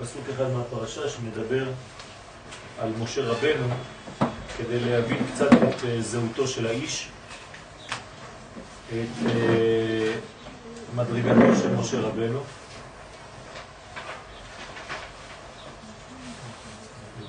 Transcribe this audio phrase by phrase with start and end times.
[0.00, 1.64] פסוק אחד מהפרשה שמדבר
[2.78, 3.66] על משה רבנו
[4.56, 7.08] כדי להבין קצת את אה, זהותו של האיש,
[8.88, 10.12] את אה,
[10.94, 12.40] מדרגתו של משה רבנו.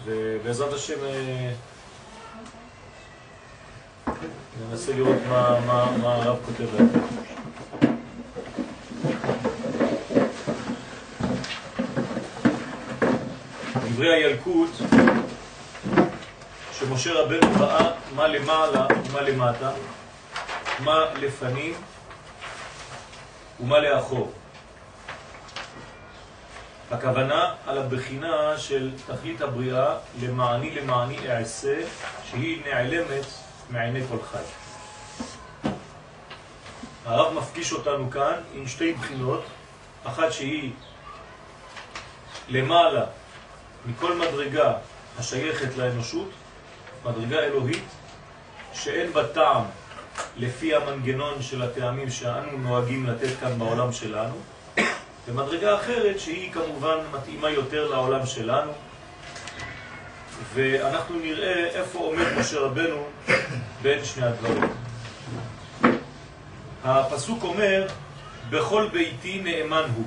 [0.05, 1.51] ובעזרת השם אה,
[4.69, 7.28] ננסה לראות מה, הרב כותב להם.
[13.99, 14.69] דברי הילקוט
[16.79, 19.71] שמשה רבנו ראה מה למעלה ומה למטה,
[20.79, 21.73] מה לפנים
[23.59, 24.31] ומה לאחור.
[26.91, 31.81] הכוונה על הבחינה של תכלית הבריאה למעני למעני אעשה
[32.29, 33.25] שהיא נעלמת
[33.69, 34.43] מעיני כל חי.
[37.05, 39.43] הרב מפגיש אותנו כאן עם שתי בחינות,
[40.03, 40.71] אחת שהיא
[42.49, 43.05] למעלה
[43.85, 44.73] מכל מדרגה
[45.19, 46.29] השייכת לאנושות,
[47.05, 47.83] מדרגה אלוהית,
[48.73, 49.63] שאין בה טעם
[50.37, 54.35] לפי המנגנון של הטעמים שאנו נוהגים לתת כאן בעולם שלנו,
[55.27, 58.71] ומדרגה אחרת שהיא כמובן מתאימה יותר לעולם שלנו,
[60.53, 63.03] ואנחנו נראה איפה עומד משה רבנו
[63.81, 64.63] בין שני הדברים.
[66.83, 67.87] הפסוק אומר,
[68.49, 70.05] בכל ביתי נאמן הוא.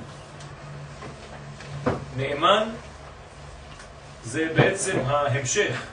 [2.17, 2.69] נאמן
[4.23, 5.83] זה בעצם ההמשך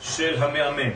[0.00, 0.90] של המאמן.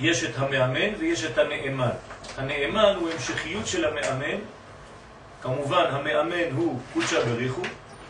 [0.00, 1.90] יש את המאמן ויש את הנאמן.
[2.36, 4.38] הנאמן הוא המשכיות של המאמן,
[5.42, 7.62] כמובן המאמן הוא קודשא בריחו,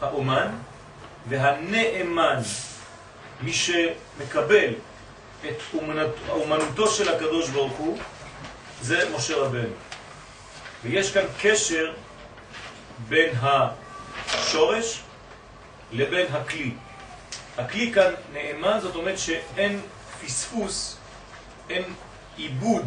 [0.02, 0.48] האומן,
[1.28, 2.38] והנאמן,
[3.40, 4.74] מי שמקבל
[5.48, 7.98] את אומנות, אומנותו של הקדוש ברוך הוא,
[8.82, 9.74] זה משה רבנו.
[10.84, 11.92] ויש כאן קשר
[13.08, 15.02] בין השורש
[15.92, 16.72] לבין הכלי.
[17.58, 19.80] הכלי כאן נאמן, זאת אומרת שאין
[20.24, 20.96] פספוס,
[21.70, 21.84] אין
[22.36, 22.84] עיבוד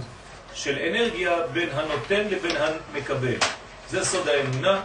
[0.53, 3.35] של אנרגיה בין הנותן לבין המקבל.
[3.89, 4.81] זה סוד האמונה,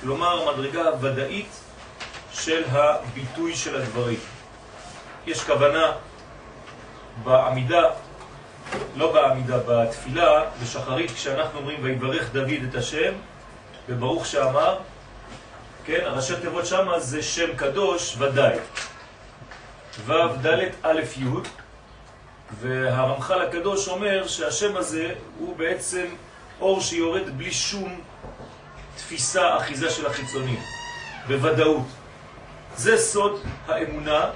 [0.00, 1.60] כלומר מדרגה ודאית
[2.32, 4.18] של הביטוי של הדברים.
[5.26, 5.92] יש כוונה
[7.24, 7.82] בעמידה,
[8.96, 13.12] לא בעמידה, בתפילה, בשחרית, כשאנחנו אומרים ויברך דוד את השם,
[13.88, 14.78] וברוך שאמר,
[15.88, 18.58] כן, הראשי תיבות שם זה שם קדוש ודאי.
[20.06, 20.12] ו'
[20.46, 21.24] ד' א' י'
[22.60, 26.06] והרמח"ל הקדוש אומר שהשם הזה הוא בעצם
[26.60, 28.00] אור שיורד בלי שום
[28.96, 30.60] תפיסה, אחיזה של החיצונים,
[31.28, 31.86] בוודאות.
[32.76, 34.30] זה סוד האמונה,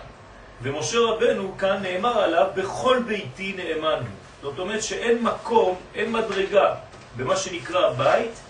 [0.62, 4.08] ומשה רבנו כאן נאמר עליו, בכל ביתי נאמן הוא.
[4.42, 6.74] זאת אומרת שאין מקום, אין מדרגה
[7.16, 8.40] במה שנקרא בית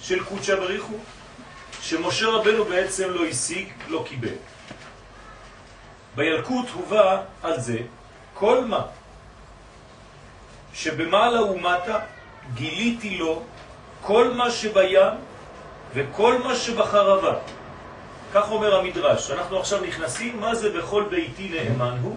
[0.00, 0.96] של קודשא בריחו,
[1.86, 4.34] שמשה רבנו בעצם לא השיג, לא קיבל.
[6.16, 7.78] בילקוט הובא על זה
[8.34, 8.82] כל מה
[10.74, 11.98] שבמעלה ומטה
[12.54, 13.42] גיליתי לו
[14.02, 15.14] כל מה שבים
[15.94, 17.34] וכל מה שבחרבה.
[18.34, 19.30] כך אומר המדרש.
[19.30, 22.16] אנחנו עכשיו נכנסים, מה זה בכל ביתי נאמן הוא?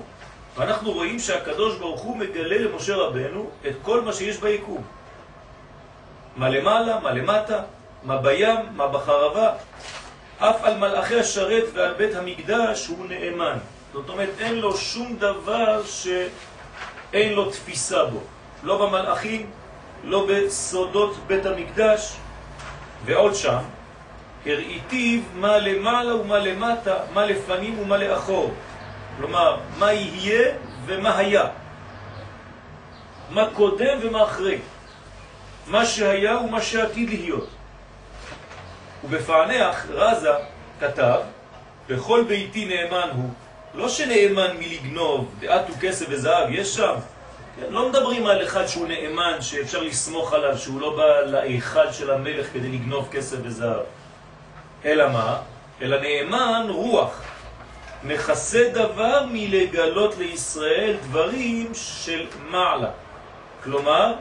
[0.57, 4.83] ואנחנו רואים שהקדוש ברוך הוא מגלה למשה רבנו את כל מה שיש ביקום.
[6.37, 7.63] מה למעלה, מה למטה,
[8.03, 9.51] מה בים, מה בחרבה.
[10.37, 13.57] אף על מלאכי השרת ועל בית המקדש הוא נאמן.
[13.93, 18.19] זאת אומרת, אין לו שום דבר שאין לו תפיסה בו.
[18.63, 19.49] לא במלאכים,
[20.03, 22.15] לא בסודות בית המקדש,
[23.05, 23.59] ועוד שם,
[24.45, 28.53] הראיתיו מה למעלה ומה למטה, מה לפנים ומה לאחור.
[29.17, 30.51] כלומר, מה יהיה
[30.85, 31.45] ומה היה.
[33.29, 34.57] מה קודם ומה אחרי.
[35.67, 37.49] מה שהיה ומה שעתיד להיות.
[39.03, 40.29] ובפענח רזה
[40.79, 41.19] כתב,
[41.89, 43.29] בכל ביתי נאמן הוא,
[43.73, 46.93] לא שנאמן מלגנוב, דעת וכסף וזהב, יש שם.
[47.55, 52.11] כן, לא מדברים על אחד שהוא נאמן, שאפשר לסמוך עליו, שהוא לא בא לאיכל של
[52.11, 53.81] המלך כדי לגנוב כסף וזהב.
[54.85, 55.37] אלא מה?
[55.81, 57.21] אלא נאמן רוח.
[58.03, 62.89] מכסה דבר מלגלות לישראל דברים של מעלה.
[63.63, 64.13] כלומר,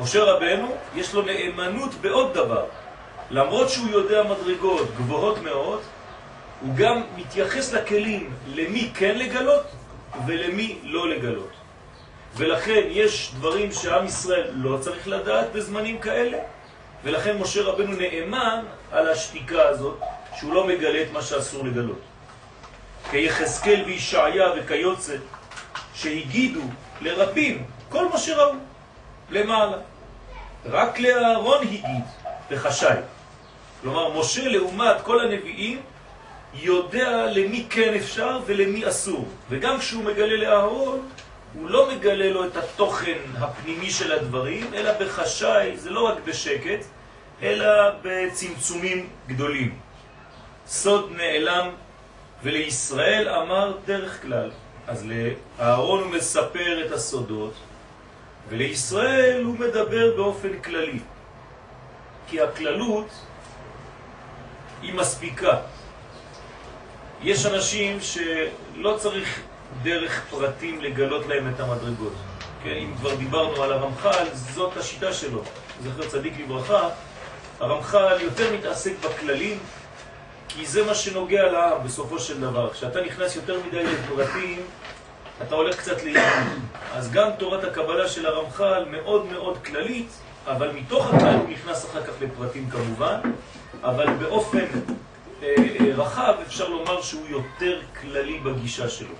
[0.00, 2.64] משה רבנו יש לו נאמנות בעוד דבר.
[3.30, 5.80] למרות שהוא יודע מדרגות גבוהות מאוד,
[6.60, 9.66] הוא גם מתייחס לכלים למי כן לגלות
[10.26, 11.50] ולמי לא לגלות.
[12.36, 16.38] ולכן יש דברים שעם ישראל לא צריך לדעת בזמנים כאלה,
[17.04, 19.98] ולכן משה רבנו נאמן על השתיקה הזאת
[20.36, 22.00] שהוא לא מגלה את מה שאסור לגלות.
[23.10, 25.16] כיחזקאל וישעיה וכיוצא,
[25.94, 26.60] שהגידו
[27.00, 28.52] לרבים כל מה שראו
[29.30, 29.76] למעלה.
[30.64, 31.84] רק לאהרון הגיד
[32.50, 33.15] וחשי.
[33.82, 35.80] כלומר, משה לעומת כל הנביאים
[36.54, 39.28] יודע למי כן אפשר ולמי אסור.
[39.50, 41.08] וגם כשהוא מגלה לאהרון,
[41.54, 46.84] הוא לא מגלה לו את התוכן הפנימי של הדברים, אלא בחשאי, זה לא רק בשקט,
[47.42, 47.66] אלא
[48.02, 49.78] בצמצומים גדולים.
[50.66, 51.68] סוד נעלם,
[52.42, 54.50] ולישראל אמר דרך כלל.
[54.86, 57.52] אז לאהרון הוא מספר את הסודות,
[58.48, 60.98] ולישראל הוא מדבר באופן כללי.
[62.28, 63.25] כי הכללות
[64.82, 65.56] היא מספיקה.
[67.22, 69.40] יש אנשים שלא צריך
[69.82, 72.12] דרך פרטים לגלות להם את המדרגות.
[72.62, 75.42] כן, אם כבר דיברנו על הרמח"ל, זאת השיטה שלו.
[75.82, 76.88] זכר צדיק לברכה,
[77.60, 79.58] הרמח"ל יותר מתעסק בכללים,
[80.48, 82.70] כי זה מה שנוגע לעם בסופו של דבר.
[82.72, 84.62] כשאתה נכנס יותר מדי לפרטים,
[85.42, 86.60] אתה הולך קצת לאימון.
[86.92, 90.08] אז גם תורת הקבלה של הרמח"ל מאוד מאוד כללית,
[90.46, 93.20] אבל מתוך הכלל הוא נכנס אחר כך לפרטים כמובן,
[93.82, 94.64] אבל באופן
[95.42, 95.54] אה,
[95.96, 99.14] רחב אפשר לומר שהוא יותר כללי בגישה שלו.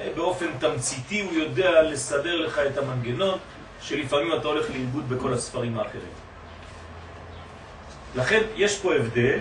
[0.00, 3.38] אה, באופן תמציתי הוא יודע לסדר לך את המנגנון,
[3.80, 6.12] שלפעמים אתה הולך לאיבוד בכל הספרים האחרים.
[8.16, 9.40] לכן יש פה הבדל,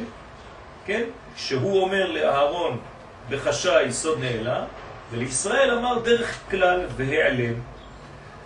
[0.86, 1.04] כן?
[1.36, 2.78] שהוא אומר לאהרון
[3.30, 4.66] בחשאי סוד נעלה,
[5.12, 7.54] ולישראל אמר דרך כלל והעלם.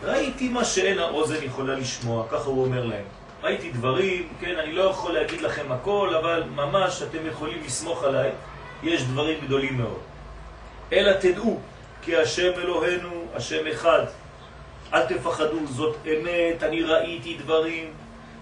[0.04, 3.06] ראיתי מה שאין האוזן יכולה לשמוע, ככה הוא אומר להם.
[3.44, 8.32] ראיתי דברים, כן, אני לא יכול להגיד לכם הכל, אבל ממש אתם יכולים לסמוך עליי,
[8.84, 10.00] יש דברים גדולים מאוד.
[10.94, 11.60] אלא תדעו
[12.02, 14.06] כי השם אלוהינו, השם אחד.
[14.94, 17.94] אל תפחדו, זאת אמת, אני ראיתי דברים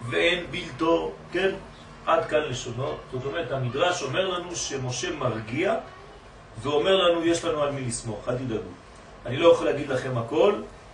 [0.09, 1.49] ואין בלתו, כן?
[2.05, 2.97] עד כאן לשונו.
[3.11, 5.75] זאת אומרת, המדרש אומר לנו שמשה מרגיע
[6.61, 8.69] ואומר לנו, יש לנו על מי לסמוך, אל תדאגו.
[9.25, 10.53] אני לא יכול להגיד לכם הכל,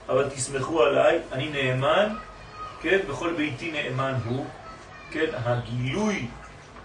[0.10, 2.16] אבל תסמכו עליי, אני נאמן,
[2.86, 4.46] כן, בכל ביתי נאמן הוא,
[5.12, 6.28] כן, הגילוי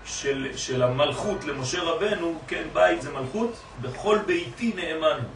[0.05, 5.31] של, של המלכות למשה רבנו, כן, בית זה מלכות, בכל ביתי נאמן הוא.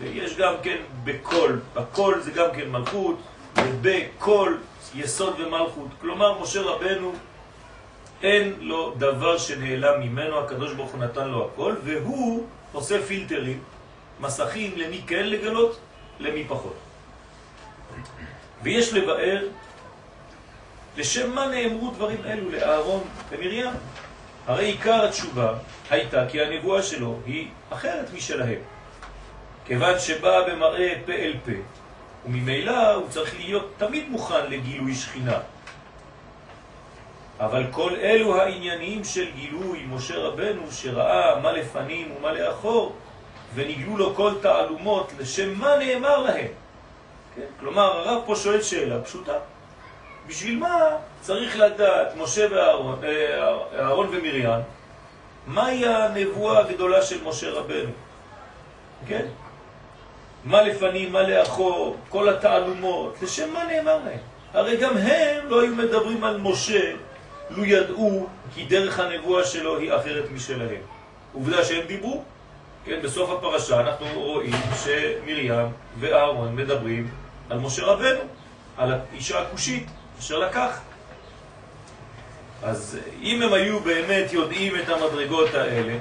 [0.00, 3.18] ויש גם כן בכל, בכל זה גם כן מלכות,
[3.56, 4.54] ובכל
[4.94, 5.88] יסוד ומלכות.
[6.00, 7.12] כלומר, משה רבנו
[8.22, 13.60] אין לו דבר שנעלם ממנו, הקדוש ברוך הוא נתן לו הכל, והוא עושה פילטרים,
[14.20, 15.78] מסכים למי כן לגלות,
[16.20, 16.76] למי פחות.
[18.62, 19.42] ויש לבאר
[20.96, 23.70] לשם מה נאמרו דברים אלו לאהרון ומרים.
[24.46, 25.54] הרי עיקר התשובה
[25.90, 28.58] הייתה כי הנבואה שלו היא אחרת משלהם.
[29.64, 31.52] כיוון שבאה במראה פה אל פה,
[32.26, 35.38] וממילא הוא צריך להיות תמיד מוכן לגילוי שכינה.
[37.40, 42.96] אבל כל אלו העניינים של גילוי משה רבנו שראה מה לפנים ומה לאחור
[43.54, 46.48] ונגלו לו כל תעלומות לשם מה נאמר להם.
[47.34, 47.46] כן?
[47.60, 49.32] כלומר הרב פה שואל שאלה פשוטה.
[50.28, 50.88] בשביל מה
[51.20, 54.48] צריך לדעת משה ואהרון, אה, ומרים
[55.46, 57.90] מהי הנבואה הגדולה של משה רבנו?
[59.08, 59.26] כן?
[60.44, 64.18] מה לפנים, מה לאחור, כל התעלומות, לשם מה נאמר להם?
[64.54, 66.92] הרי גם הם לא היו מדברים על משה
[67.50, 70.80] לו ידעו כי דרך הנבואה שלו היא אחרת משלהם.
[71.32, 72.22] עובדה שהם דיברו.
[72.84, 74.52] כן, בסוף הפרשה אנחנו רואים
[74.84, 75.52] שמרים
[76.00, 77.10] ואהרון מדברים
[77.50, 78.20] על משה רבנו,
[78.76, 79.86] על האישה הכושית
[80.18, 80.80] אשר לקח.
[82.62, 85.94] אז אם הם היו באמת יודעים את המדרגות האלה,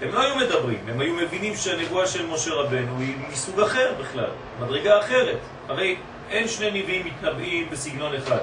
[0.00, 4.30] הם לא היו מדברים, הם היו מבינים שהנבואה של משה רבנו היא מסוג אחר בכלל,
[4.60, 5.38] מדרגה אחרת.
[5.68, 5.96] הרי
[6.30, 8.38] אין שני נביאים מתנבאים בסגנון אחד.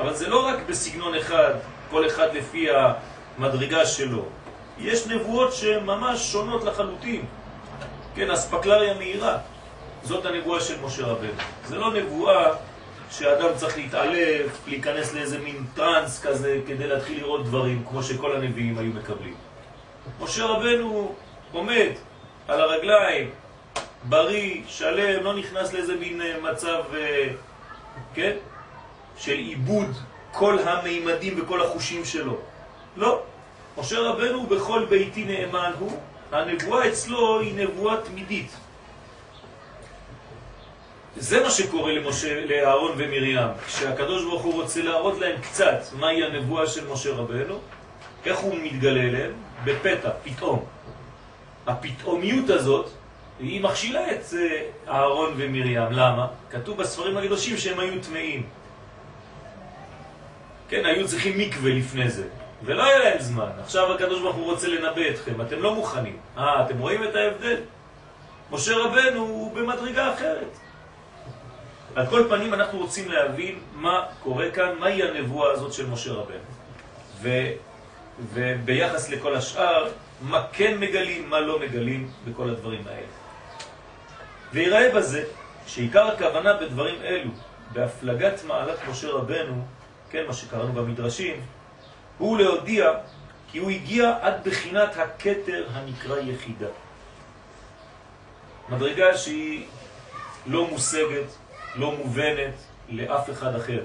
[0.00, 1.54] אבל זה לא רק בסגנון אחד,
[1.90, 2.68] כל אחד לפי
[3.38, 4.24] המדרגה שלו.
[4.78, 7.24] יש נבואות שהן ממש שונות לחלוטין.
[8.14, 9.38] כן, אספקלריה מהירה.
[10.02, 11.32] זאת הנבואה של משה רבנו.
[11.66, 12.50] זה לא נבואה
[13.10, 18.78] שאדם צריך להתעלף, להיכנס לאיזה מין טרנס כזה כדי להתחיל לראות דברים, כמו שכל הנביאים
[18.78, 19.34] היו מקבלים.
[20.20, 21.14] משה רבנו
[21.52, 21.90] עומד
[22.48, 23.30] על הרגליים,
[24.04, 27.28] בריא, שלם, לא נכנס לאיזה מין אה, מצב, אה,
[28.14, 28.32] כן?
[29.16, 29.90] של עיבוד
[30.32, 32.36] כל המימדים וכל החושים שלו.
[32.96, 33.22] לא.
[33.78, 36.00] משה רבנו בכל ביתי נאמן הוא,
[36.32, 38.50] הנבואה אצלו היא נבואה תמידית.
[41.18, 46.66] זה מה שקורה למשה, לאהרון ומרים, כשהקדוש ברוך הוא רוצה להראות להם קצת מהי הנבואה
[46.66, 47.60] של משה רבנו,
[48.26, 49.32] איך הוא מתגלה אליהם?
[49.64, 50.64] בפתע, פתאום.
[51.66, 52.90] הפתאומיות הזאת,
[53.40, 55.82] היא מכשילה את אה, אהרון ומרים.
[55.90, 56.26] למה?
[56.50, 58.46] כתוב בספרים הקדושים שהם היו טמאים.
[60.68, 62.28] כן, היו צריכים מקווה לפני זה.
[62.64, 63.50] ולא היה להם זמן.
[63.60, 66.16] עכשיו הקדוש ברוך הוא רוצה לנבא אתכם, אתם לא מוכנים.
[66.38, 67.60] אה, אתם רואים את ההבדל?
[68.50, 70.67] משה רבנו הוא במדרגה אחרת.
[71.94, 76.48] על כל פנים אנחנו רוצים להבין מה קורה כאן, מהי הנבואה הזאת של משה רבנו.
[77.22, 77.28] ו,
[78.32, 79.88] וביחס לכל השאר,
[80.22, 83.06] מה כן מגלים, מה לא מגלים בכל הדברים האלה.
[84.52, 85.24] ויראה בזה
[85.66, 87.30] שעיקר הכוונה בדברים אלו,
[87.72, 89.64] בהפלגת מעלת משה רבנו,
[90.10, 91.40] כן, מה שקראנו במדרשים,
[92.18, 92.92] הוא להודיע
[93.52, 96.66] כי הוא הגיע עד בחינת הקטר הנקרא יחידה.
[98.68, 99.66] מדרגה שהיא
[100.46, 101.26] לא מושגת,
[101.76, 102.54] לא מובנת
[102.88, 103.80] לאף אחד אחר.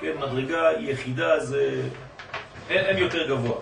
[0.00, 1.82] כן, מדרגה יחידה זה...
[2.70, 3.56] אין, אין יותר גבוה.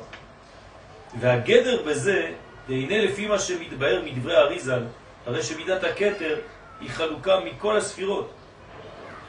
[1.20, 2.32] והגדר בזה,
[2.68, 4.84] והנה לפי מה שמתבהר מדברי האריזל,
[5.26, 6.36] הרי שמידת הקטר
[6.80, 8.30] היא חלוקה מכל הספירות.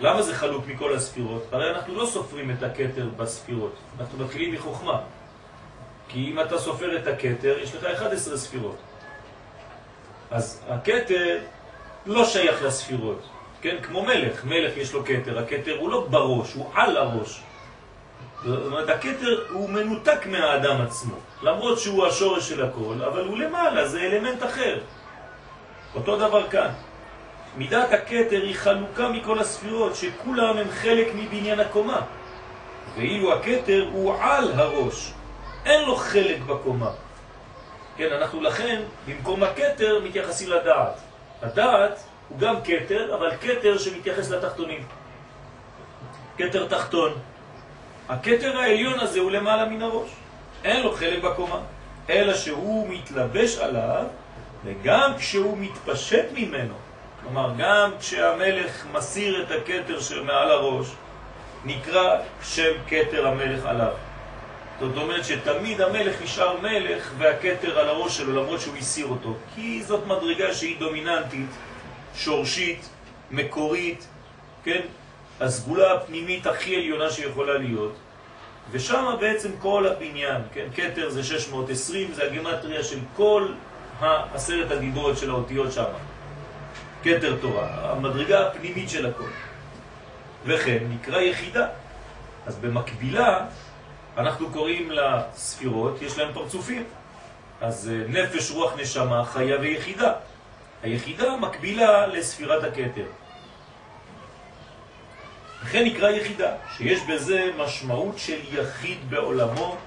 [0.01, 1.43] למה זה חלוק מכל הספירות?
[1.51, 5.01] הרי אנחנו לא סופרים את הקטר בספירות, אנחנו מתחילים מחוכמה.
[6.08, 8.77] כי אם אתה סופר את הקטר, יש לך 11 ספירות.
[10.31, 11.38] אז הקטר
[12.05, 13.29] לא שייך לספירות,
[13.62, 13.75] כן?
[13.84, 17.42] כמו מלך, מלך יש לו קטר, הקטר הוא לא בראש, הוא על הראש.
[18.44, 23.88] זאת אומרת, הקטר הוא מנותק מהאדם עצמו, למרות שהוא השורש של הכל, אבל הוא למעלה,
[23.88, 24.80] זה אלמנט אחר.
[25.96, 26.70] אותו דבר כאן.
[27.58, 32.01] מידת הקטר היא חלוקה מכל הספירות, שכולם הם חלק מבניין הקומה.
[32.96, 35.13] ואילו הקטר הוא על הראש,
[35.66, 36.92] אין לו חלק בקומה.
[37.98, 41.00] כן, אנחנו לכן, במקום הקטר, מתייחסים לדעת.
[41.42, 44.84] הדעת הוא גם קטר, אבל קטר שמתייחס לתחתונים.
[46.38, 47.14] קטר תחתון.
[48.10, 50.10] הקטר העליון הזה הוא למעלה מן הראש.
[50.64, 51.60] אין לו חלק בקומה,
[52.10, 54.04] אלא שהוא מתלבש עליו,
[54.66, 56.74] וגם כשהוא מתפשט ממנו,
[57.22, 60.88] כלומר, גם כשהמלך מסיר את הקטר של מעל הראש,
[61.66, 63.94] נקרא שם קטר המלך עליו.
[64.80, 69.84] זאת אומרת שתמיד המלך נשאר מלך והקטר על הראש שלו למרות שהוא הסיר אותו כי
[69.84, 71.50] זאת מדרגה שהיא דומיננטית,
[72.20, 72.90] שורשית,
[73.32, 74.08] מקורית,
[74.64, 74.82] כן?
[75.40, 77.96] הסגולה הפנימית הכי עליונה שיכולה להיות
[78.72, 80.68] ושם בעצם כל הבניין, כן?
[80.76, 83.48] קטר זה 620, זה הגמטריה של כל
[84.00, 85.84] העשרת הדיברות של האותיות שם
[87.02, 89.30] קטר תורה, המדרגה הפנימית של הכל
[90.46, 91.68] וכן נקרא יחידה
[92.46, 93.46] אז במקבילה
[94.18, 96.84] אנחנו קוראים לספירות, יש להם פרצופים.
[97.62, 100.14] אז אה, נפש, רוח, נשמה, חיה ויחידה.
[100.84, 103.06] היחידה מקבילה לספירת הכתר.
[105.64, 109.78] לכן נקרא יחידה, שיש בזה משמעות של יחיד בעולמו.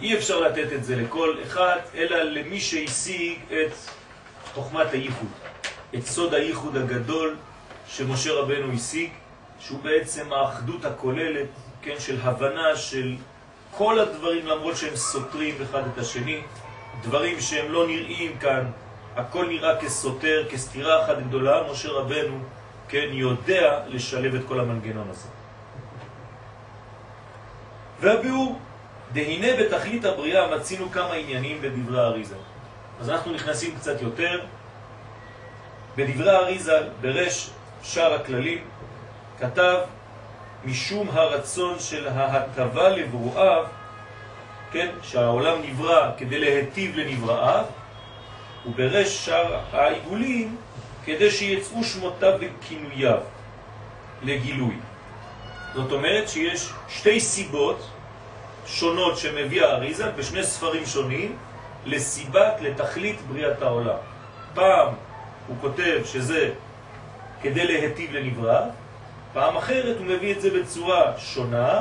[0.00, 3.72] אי אפשר לתת את זה לכל אחד, אלא למי שהשיג את
[4.54, 5.28] חוכמת הייחוד,
[5.94, 7.36] את סוד הייחוד הגדול
[7.88, 9.10] שמשה רבנו השיג,
[9.60, 11.48] שהוא בעצם האחדות הכוללת
[11.82, 13.16] כן, של הבנה של
[13.70, 16.40] כל הדברים למרות שהם סותרים אחד את השני,
[17.02, 18.70] דברים שהם לא נראים כאן,
[19.16, 22.38] הכל נראה כסותר, כסתירה אחת גדולה, משה רבנו,
[22.88, 25.28] כן, יודע לשלב את כל המנגנון הזה.
[28.00, 28.58] והביאור,
[29.12, 32.34] דהנה בתכלית הבריאה מצינו כמה עניינים בדברי האריזה.
[33.00, 34.40] אז אנחנו נכנסים קצת יותר.
[35.96, 37.50] בדברי האריזה, ברש
[37.82, 38.64] שער הכללים,
[39.40, 39.76] כתב
[40.64, 43.64] משום הרצון של ההטבה לברואיו,
[44.72, 47.64] כן, שהעולם נברא כדי להטיב לנבראיו,
[48.68, 50.56] וברש שער העיגולים
[51.04, 53.18] כדי שיצאו שמותיו וכינוייו
[54.22, 54.74] לגילוי.
[55.74, 57.88] זאת אומרת שיש שתי סיבות
[58.66, 61.36] שונות שמביא האריזה בשני ספרים שונים
[61.86, 63.96] לסיבת, לתכלית בריאת העולם.
[64.54, 64.88] פעם
[65.46, 66.50] הוא כותב שזה
[67.42, 68.60] כדי להטיב לנברא,
[69.32, 71.80] פעם אחרת הוא מביא את זה בצורה שונה,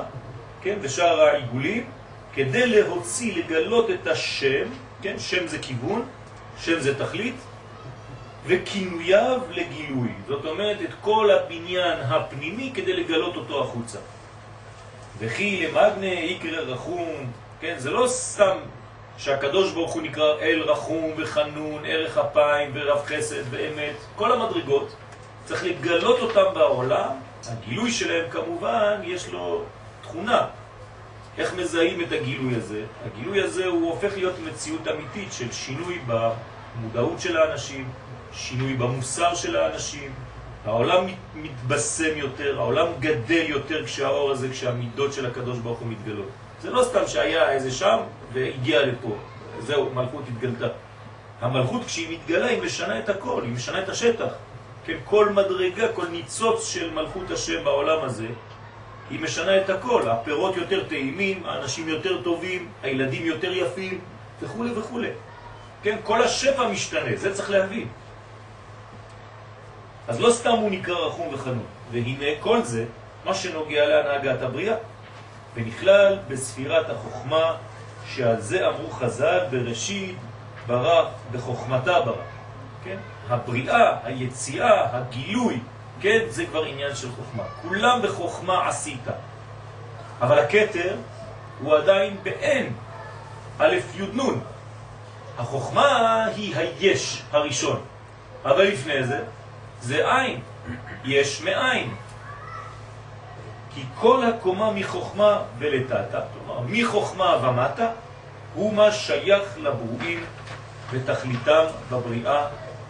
[0.61, 1.89] כן, בשאר העיגולים,
[2.33, 4.67] כדי להוציא, לגלות את השם,
[5.01, 6.05] כן, שם זה כיוון,
[6.59, 7.35] שם זה תכלית,
[8.45, 10.09] וכינוייו לגילוי.
[10.27, 13.99] זאת אומרת, את כל הבניין הפנימי כדי לגלות אותו החוצה.
[15.19, 18.57] וכי למגנה יקרא רחום, כן, זה לא סתם
[19.17, 24.95] שהקדוש ברוך הוא נקרא אל רחום וחנון, ערך אפיים ורב חסד ואמת, כל המדרגות,
[25.45, 27.09] צריך לגלות אותם בעולם
[27.47, 29.63] הגילוי שלהם כמובן יש לו
[30.01, 30.45] תכונה.
[31.37, 32.83] איך מזהים את הגילוי הזה?
[33.05, 37.89] הגילוי הזה הוא הופך להיות מציאות אמיתית של שינוי במודעות של האנשים,
[38.33, 40.11] שינוי במוסר של האנשים,
[40.65, 41.03] העולם
[41.35, 46.29] מתבשם יותר, העולם גדל יותר כשהאור הזה, כשהמידות של הקדוש ברוך הוא מתגלות.
[46.61, 47.97] זה לא סתם שהיה איזה שם
[48.33, 49.15] והגיע לפה.
[49.59, 50.67] זהו, מלכות התגלתה.
[51.41, 54.33] המלכות כשהיא מתגלה היא משנה את הכל, היא משנה את השטח.
[54.85, 58.27] כן, כל מדרגה, כל ניצוץ של מלכות השם בעולם הזה,
[59.09, 63.99] היא משנה את הכל, הפירות יותר טעימים, האנשים יותר טובים, הילדים יותר יפים
[64.41, 64.99] וכו' וכו'.
[65.83, 67.87] כן, כל השפע משתנה, זה צריך להבין.
[70.07, 72.85] אז לא סתם הוא נקרא רחום וחנון, והנה כל זה,
[73.25, 74.75] מה שנוגע להנהגת הבריאה,
[75.55, 77.55] ונכלל בספירת החוכמה,
[78.07, 80.15] שעל זה אמרו חז"ל בראשית
[80.67, 82.23] ברא בחוכמתה ברא.
[82.83, 82.97] כן?
[83.29, 85.59] הבריאה, היציאה, הגילוי,
[86.01, 86.19] כן?
[86.29, 87.43] זה כבר עניין של חוכמה.
[87.61, 89.07] כולם בחוכמה עשית.
[90.21, 90.95] אבל הקטר
[91.61, 92.73] הוא עדיין באין,
[93.59, 94.39] א' י' נ'.
[95.37, 97.81] החוכמה היא היש הראשון,
[98.45, 99.23] אבל לפני זה,
[99.81, 100.41] זה עין,
[101.05, 101.95] יש מאין.
[103.75, 107.89] כי כל הקומה מחוכמה ולתתה, כלומר מחוכמה ומטה,
[108.55, 110.25] הוא מה שייך לברואים
[110.91, 112.45] ותכליתם בבריאה,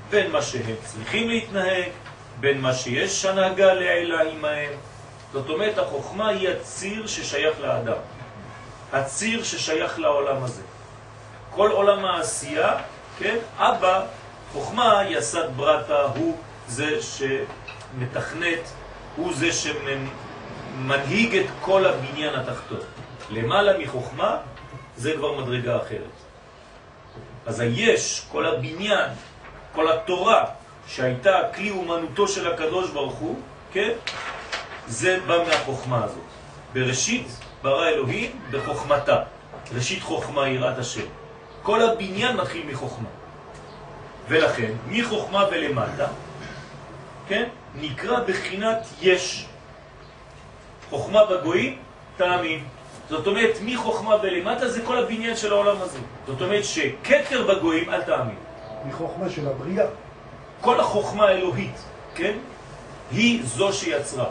[0.09, 1.89] בין מה שהם צריכים להתנהג,
[2.39, 4.71] בין מה שיש הנהגה לעילה עמהם.
[5.33, 7.97] זאת אומרת, החוכמה היא הציר ששייך לאדם,
[8.93, 10.61] הציר ששייך לעולם הזה.
[11.51, 12.77] כל עולם העשייה,
[13.19, 14.05] כן, אבא,
[14.53, 18.69] חוכמה יסד ברטה, הוא זה שמתכנת,
[19.15, 22.79] הוא זה שמנהיג את כל הבניין התחתון.
[23.29, 24.37] למעלה מחוכמה
[24.97, 26.17] זה כבר מדרגה אחרת.
[27.45, 29.09] אז היש, כל הבניין,
[29.73, 30.45] כל התורה
[30.87, 33.39] שהייתה כלי אומנותו של הקדוש ברוך הוא,
[33.71, 33.91] כן?
[34.87, 36.23] זה בא מהחוכמה הזאת.
[36.73, 37.27] בראשית
[37.61, 39.23] ברא אלוהים בחוכמתה.
[39.75, 41.05] ראשית חוכמה יראת השם.
[41.63, 43.07] כל הבניין מתחיל מחוכמה.
[44.27, 46.07] ולכן, מחוכמה ולמטה,
[47.27, 47.49] כן?
[47.75, 49.45] נקרא בחינת יש.
[50.89, 51.77] חוכמה בגויים,
[52.17, 52.63] תאמין.
[53.09, 55.99] זאת אומרת, מחוכמה ולמטה זה כל הבניין של העולם הזה.
[56.27, 58.35] זאת אומרת שקטר בגויים, אל תאמין.
[58.85, 59.85] מחוכמה של הבריאה.
[60.61, 61.83] כל החוכמה האלוהית,
[62.15, 62.37] כן?
[63.11, 64.25] היא זו שיצרה.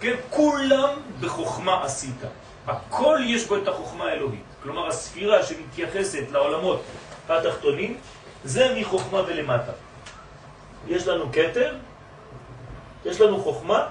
[0.00, 0.14] כן?
[0.30, 0.88] כולם
[1.20, 2.22] בחוכמה עשית.
[2.66, 4.44] הכל יש בו את החוכמה האלוהית.
[4.62, 6.82] כלומר, הספירה שמתייחסת לעולמות
[7.28, 7.96] התחתונים,
[8.44, 9.72] זה מחוכמה ולמטה.
[10.88, 11.74] יש לנו קטר,
[13.04, 13.86] יש לנו חוכמה,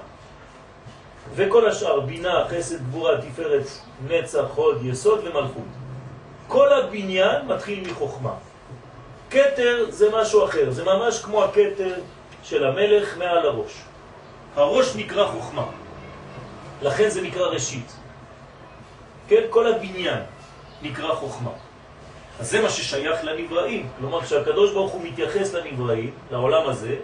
[1.35, 3.65] וכל השאר, בינה, חסד, גבורה, תפארת,
[4.07, 5.63] נצח, חוד, יסוד ומלכות.
[6.47, 8.33] כל הבניין מתחיל מחוכמה.
[9.33, 11.93] קטר זה משהו אחר, זה ממש כמו הקטר
[12.43, 13.71] של המלך מעל הראש.
[14.55, 15.65] הראש נקרא חוכמה,
[16.81, 17.95] לכן זה נקרא ראשית.
[19.27, 20.19] כן, כל הבניין
[20.81, 21.51] נקרא חוכמה.
[22.39, 23.89] אז זה מה ששייך לנבראים.
[23.99, 26.95] כלומר, כשהקדוש ברוך הוא מתייחס לנבראים, לעולם הזה,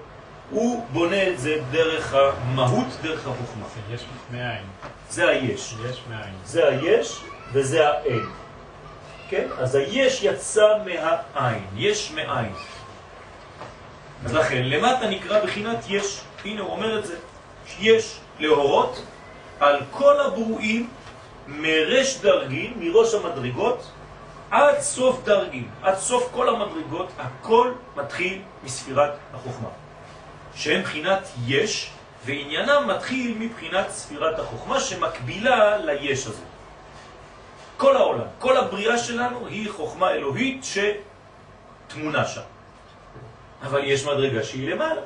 [0.52, 3.66] הוא בונה את זה דרך המהות, דרך החוכמה.
[3.74, 4.64] זה יש מאין.
[5.10, 5.76] זה היש.
[5.90, 6.34] יש מאין.
[6.46, 7.22] זה היש
[7.54, 8.26] וזה האין.
[9.30, 9.48] כן?
[9.58, 12.54] אז היש יצא מהעין, יש מאין.
[14.26, 16.22] אז לכן, למטה נקרא בחינת יש.
[16.46, 17.16] הנה הוא אומר את זה.
[17.80, 19.04] יש להורות
[19.60, 20.90] על כל הברואים
[21.48, 23.92] מרש דרגים, מראש המדרגות,
[24.52, 29.70] עד סוף דרגים, עד סוף כל המדרגות, הכל מתחיל מספירת החוכמה.
[30.56, 31.90] שהם בחינת יש,
[32.26, 36.49] ועניינם מתחיל מבחינת ספירת החוכמה שמקבילה ליש הזה.
[37.80, 40.66] כל העולם, כל הבריאה שלנו היא חוכמה אלוהית
[41.88, 42.42] שתמונה שם.
[43.64, 45.02] אבל יש מדרגה שהיא למעלה.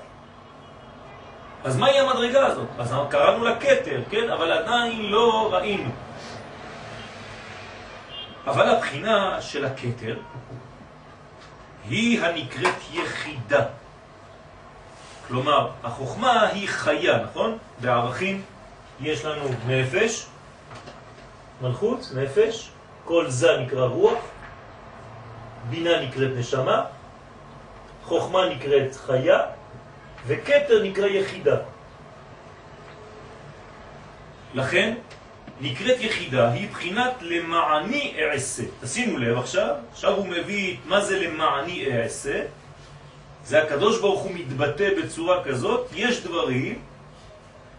[1.63, 2.67] אז מהי המדרגה הזאת?
[2.79, 4.29] אז קראנו לה קטר, כן?
[4.29, 5.89] אבל עדיין לא ראינו.
[8.47, 10.17] אבל הבחינה של הקטר
[11.89, 13.65] היא הנקראת יחידה.
[15.27, 17.57] כלומר, החוכמה היא חיה, נכון?
[17.79, 18.41] בערכים
[19.01, 20.25] יש לנו נפש,
[21.63, 22.69] מלכות, נפש,
[23.05, 24.19] כל זה נקרא רוח,
[25.69, 26.85] בינה נקראת נשמה,
[28.03, 29.39] חוכמה נקראת חיה,
[30.27, 31.57] וקטר נקרא יחידה.
[34.53, 34.93] לכן,
[35.61, 38.63] נקראת יחידה היא בחינת למעני אעשה.
[38.81, 42.41] תשימו לב עכשיו, עכשיו הוא מביא מה זה למעני אעשה.
[43.45, 46.81] זה הקדוש ברוך הוא מתבטא בצורה כזאת, יש דברים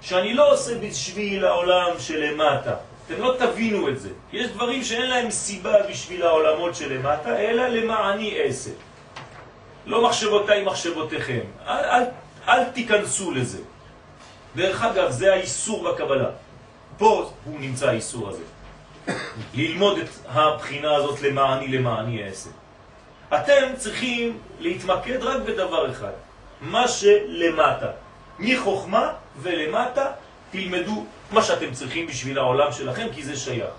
[0.00, 2.76] שאני לא עושה בשביל העולם שלמטה.
[3.06, 4.08] אתם לא תבינו את זה.
[4.32, 8.70] יש דברים שאין להם סיבה בשביל העולמות שלמטה, אלא למעני אעשה.
[9.86, 11.40] לא מחשבותיי מחשבותיכם.
[11.66, 12.02] אל, אל,
[12.48, 13.58] אל תיכנסו לזה.
[14.56, 16.30] דרך אגב, זה האיסור בקבלה.
[16.98, 18.42] פה הוא נמצא האיסור הזה.
[19.54, 22.50] ללמוד את הבחינה הזאת למעני למעני אעשה.
[23.34, 26.12] אתם צריכים להתמקד רק בדבר אחד,
[26.60, 27.90] מה שלמטה.
[28.38, 29.12] מחוכמה
[29.42, 30.10] ולמטה
[30.54, 33.74] תלמדו מה שאתם צריכים בשביל העולם שלכם, כי זה שייך.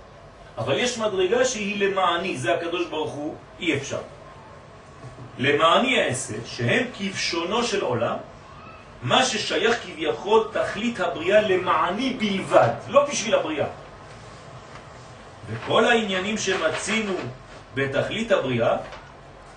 [0.58, 4.00] אבל יש מדרגה שהיא למעני, זה הקדוש ברוך הוא, אי אפשר.
[5.38, 8.16] למעני אעשה, שהם כבשונו של עולם,
[9.02, 13.68] מה ששייך כביכול תכלית הבריאה למעני בלבד, לא בשביל הבריאה.
[15.50, 17.14] וכל העניינים שמצינו
[17.74, 18.78] בתכלית הבריאה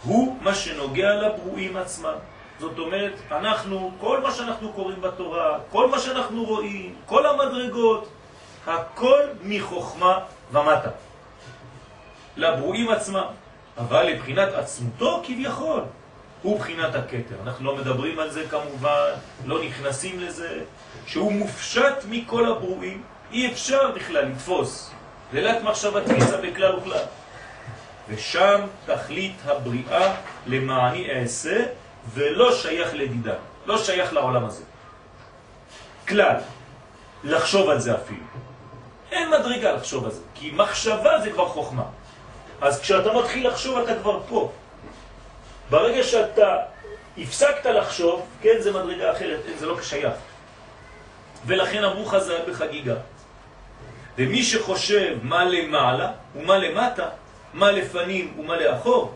[0.02, 2.14] הוא מה שנוגע לברואים עצמם.
[2.61, 8.09] זאת אומרת, אנחנו, כל מה שאנחנו קוראים בתורה, כל מה שאנחנו רואים, כל המדרגות,
[8.66, 10.18] הכל מחוכמה
[10.53, 10.90] ומטה.
[12.37, 13.27] לברואים עצמם.
[13.79, 15.81] אבל לבחינת עצמותו כביכול,
[16.42, 17.35] הוא בחינת הקטר.
[17.42, 19.11] אנחנו לא מדברים על זה כמובן,
[19.47, 20.61] לא נכנסים לזה,
[21.07, 24.90] שהוא מופשט מכל הברואים, אי אפשר בכלל לתפוס.
[25.33, 27.05] לילת מחשבה תפיסה בכלל וכלל.
[28.09, 30.14] ושם תכלית הבריאה
[30.47, 31.64] למעני אעשה
[32.14, 33.35] ולא שייך לדידה,
[33.66, 34.64] לא שייך לעולם הזה.
[36.09, 36.37] כלל,
[37.25, 38.25] לחשוב על זה אפילו.
[39.12, 41.85] אין מדרגה לחשוב על זה, כי מחשבה זה כבר חוכמה.
[42.61, 44.53] אז כשאתה מתחיל לחשוב אתה כבר פה.
[45.71, 46.57] ברגע שאתה
[47.18, 50.14] הפסקת לחשוב, כן, זה מדרגה אחרת, זה לא שייך.
[51.47, 52.94] ולכן אמרו חז"ל בחגיגה,
[54.18, 57.09] ומי שחושב מה למעלה ומה למטה,
[57.55, 59.14] מה לפנים ומה לאחור,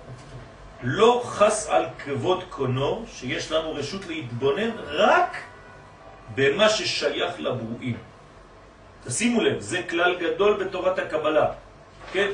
[0.83, 5.37] לא חס על כבוד קונו שיש לנו רשות להתבונן רק
[6.35, 7.97] במה ששייך לברואים.
[9.05, 11.47] תשימו לב, זה כלל גדול בתורת הקבלה.
[12.13, 12.29] כן?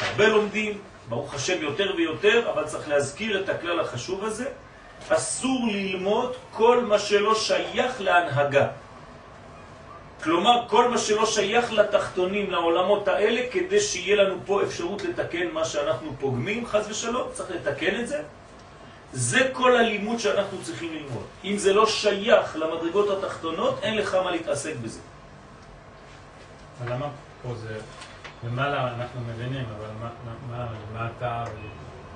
[0.00, 4.48] הרבה לומדים, ברוך השם יותר ויותר, אבל צריך להזכיר את הכלל החשוב הזה.
[5.08, 8.68] אסור ללמוד כל מה שלא שייך להנהגה.
[10.24, 15.64] כלומר, כל מה שלא שייך לתחתונים, לעולמות האלה, כדי שיהיה לנו פה אפשרות לתקן מה
[15.64, 18.22] שאנחנו פוגמים, חז ושלום, צריך לתקן את זה.
[19.12, 21.24] זה כל הלימוד שאנחנו צריכים ללמוד.
[21.44, 25.00] אם זה לא שייך למדרגות התחתונות, אין לך מה להתעסק בזה.
[26.80, 27.06] אבל למה
[27.42, 27.78] פה זה,
[28.46, 30.08] למעלה אנחנו מבינים, אבל
[30.92, 31.44] מה, אתה...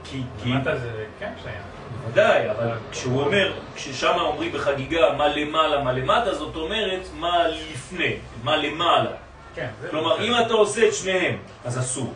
[0.05, 0.23] כי...
[0.45, 1.78] למטה זה כן שייך.
[2.05, 8.17] בוודאי, אבל כשהוא אומר, כששם אומרים בחגיגה מה למעלה, מה למטה, זאת אומרת מה לפני,
[8.45, 9.11] מה למעלה.
[9.55, 9.69] כן.
[9.91, 12.13] כלומר, אם אתה עושה את שניהם, אז אסור.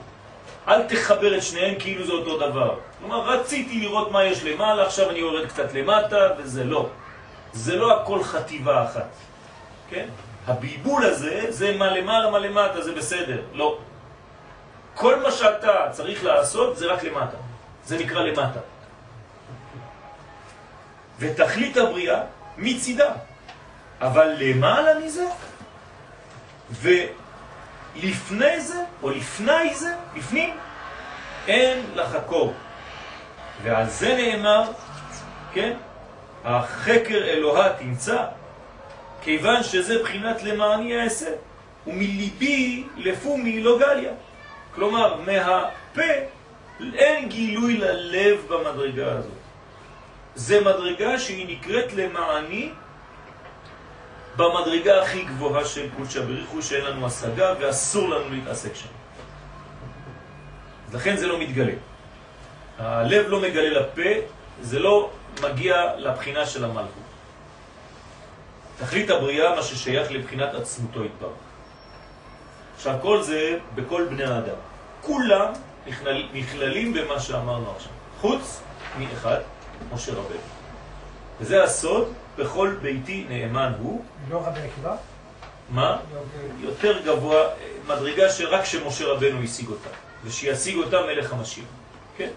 [0.69, 2.75] אל תחבר את שניהם כאילו זה אותו דבר.
[2.99, 6.89] כלומר, רציתי לראות מה יש למעלה, עכשיו אני יורד קצת למטה, וזה לא.
[7.53, 9.09] זה לא הכל חטיבה אחת.
[9.91, 10.09] כן?
[10.47, 13.43] הבלבול הזה, זה מה למעלה, מה למטה, זה בסדר.
[13.55, 13.79] לא.
[14.95, 17.37] כל מה שאתה צריך לעשות זה רק למטה.
[17.85, 18.61] זה נקרא למטה.
[21.19, 22.21] ותכלית הבריאה
[22.59, 23.13] מצידה.
[24.01, 25.27] אבל למעלה מזה,
[26.83, 30.57] ולפני זה, או לפני זה, לפנים,
[31.49, 32.55] אין לחקור.
[33.63, 34.73] ועל זה נאמר,
[35.53, 35.73] כן,
[36.45, 38.25] החקר אלוהה תמצא,
[39.23, 41.31] כיוון שזה בחינת למעני אעשה,
[41.87, 44.13] ומליבי לפומי לא גליה.
[44.75, 46.13] כלומר, מהפה
[46.95, 49.42] אין גילוי ללב במדרגה הזאת.
[50.35, 52.73] זה מדרגה שהיא נקראת למעני
[54.37, 58.89] במדרגה הכי גבוהה של קודשא בריחו שאין לנו השגה ואסור לנו להתעסק שם.
[60.93, 61.73] לכן זה לא מתגלה.
[62.79, 64.11] הלב לא מגלה לפה,
[64.61, 65.11] זה לא
[65.43, 67.03] מגיע לבחינה של המלכות.
[68.79, 71.31] תכלית הבריאה, מה ששייך לבחינת עצמותו יתברך.
[72.77, 74.57] עכשיו, כל זה בכל בני האדם.
[75.01, 75.53] כולם
[75.87, 78.61] נכלל, נכללים במה שאמרנו עכשיו, חוץ
[78.99, 79.41] מאחד,
[79.95, 80.37] משה רבנו.
[81.41, 84.05] וזה הסוד, בכל ביתי נאמן הוא.
[84.31, 84.97] לא רבי עקיבא?
[85.71, 85.97] מה?
[86.61, 87.45] יותר גבוה,
[87.87, 89.89] מדרגה שרק שמשה רבנו השיג אותה,
[90.25, 91.65] ושישיג אותה מלך המשיח.
[92.17, 92.31] כן?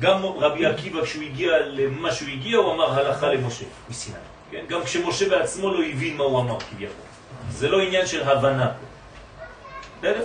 [0.00, 4.16] גם רבי עקיבא, כשהוא הגיע למה שהוא הגיע, הוא אמר הלכה למשה, מסיני.
[4.50, 4.64] כן?
[4.68, 6.96] גם כשמשה בעצמו לא הבין מה הוא אמר כביכול.
[7.50, 8.72] זה לא עניין של הבנה.
[9.98, 10.24] בסדר?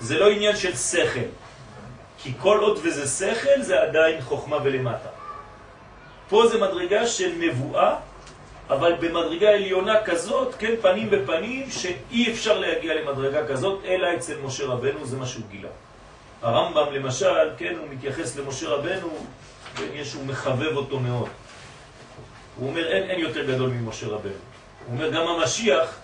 [0.00, 1.20] זה לא עניין של שכל.
[2.24, 5.08] כי כל עוד וזה שכל, זה עדיין חוכמה ולמטה.
[6.28, 7.96] פה זה מדרגה של נבואה,
[8.70, 14.66] אבל במדרגה עליונה כזאת, כן, פנים בפנים, שאי אפשר להגיע למדרגה כזאת, אלא אצל משה
[14.66, 15.68] רבנו, זה מה שהוא גילה.
[16.42, 19.08] הרמב"ם למשל, כן, הוא מתייחס למשה רבנו,
[19.76, 21.28] כן, יש, הוא מחבב אותו מאוד.
[22.56, 24.32] הוא אומר, אין, אין יותר גדול ממשה רבנו.
[24.86, 25.98] הוא אומר, גם המשיח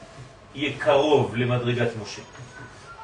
[0.55, 2.23] יהיה קרוב למדרגת משה.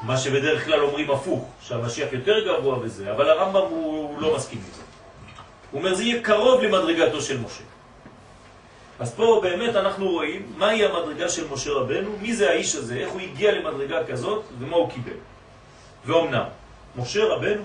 [0.02, 4.58] מה שבדרך כלל אומרים הפוך, שהמשיח יותר גבוה בזה, אבל הרמב"ם הוא, הוא לא מסכים
[4.58, 4.82] לזה.
[5.70, 7.64] הוא אומר, זה יהיה קרוב למדרגתו של משה.
[8.98, 13.10] אז פה באמת אנחנו רואים מהי המדרגה של משה רבנו, מי זה האיש הזה, איך
[13.10, 15.16] הוא הגיע למדרגה כזאת ומה הוא קיבל.
[16.04, 16.44] ואומנם,
[16.96, 17.62] משה רבנו,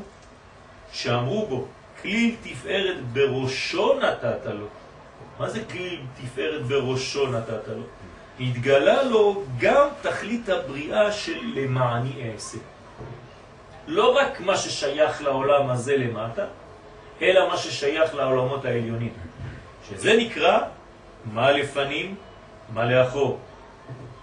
[0.94, 1.68] שאמרו בו,
[2.02, 4.66] כליל תפארת בראשו נתת לו.
[5.40, 7.84] מה זה כליל תפארת בראשו נתת לו?
[8.42, 12.58] התגלה לו גם תכלית הבריאה של למעני אעשה.
[13.88, 16.46] לא רק מה ששייך לעולם הזה למטה,
[17.22, 19.14] אלא מה ששייך לעולמות העליונים.
[19.90, 20.60] שזה נקרא
[21.34, 22.16] מה לפנים,
[22.74, 23.40] מה לאחור,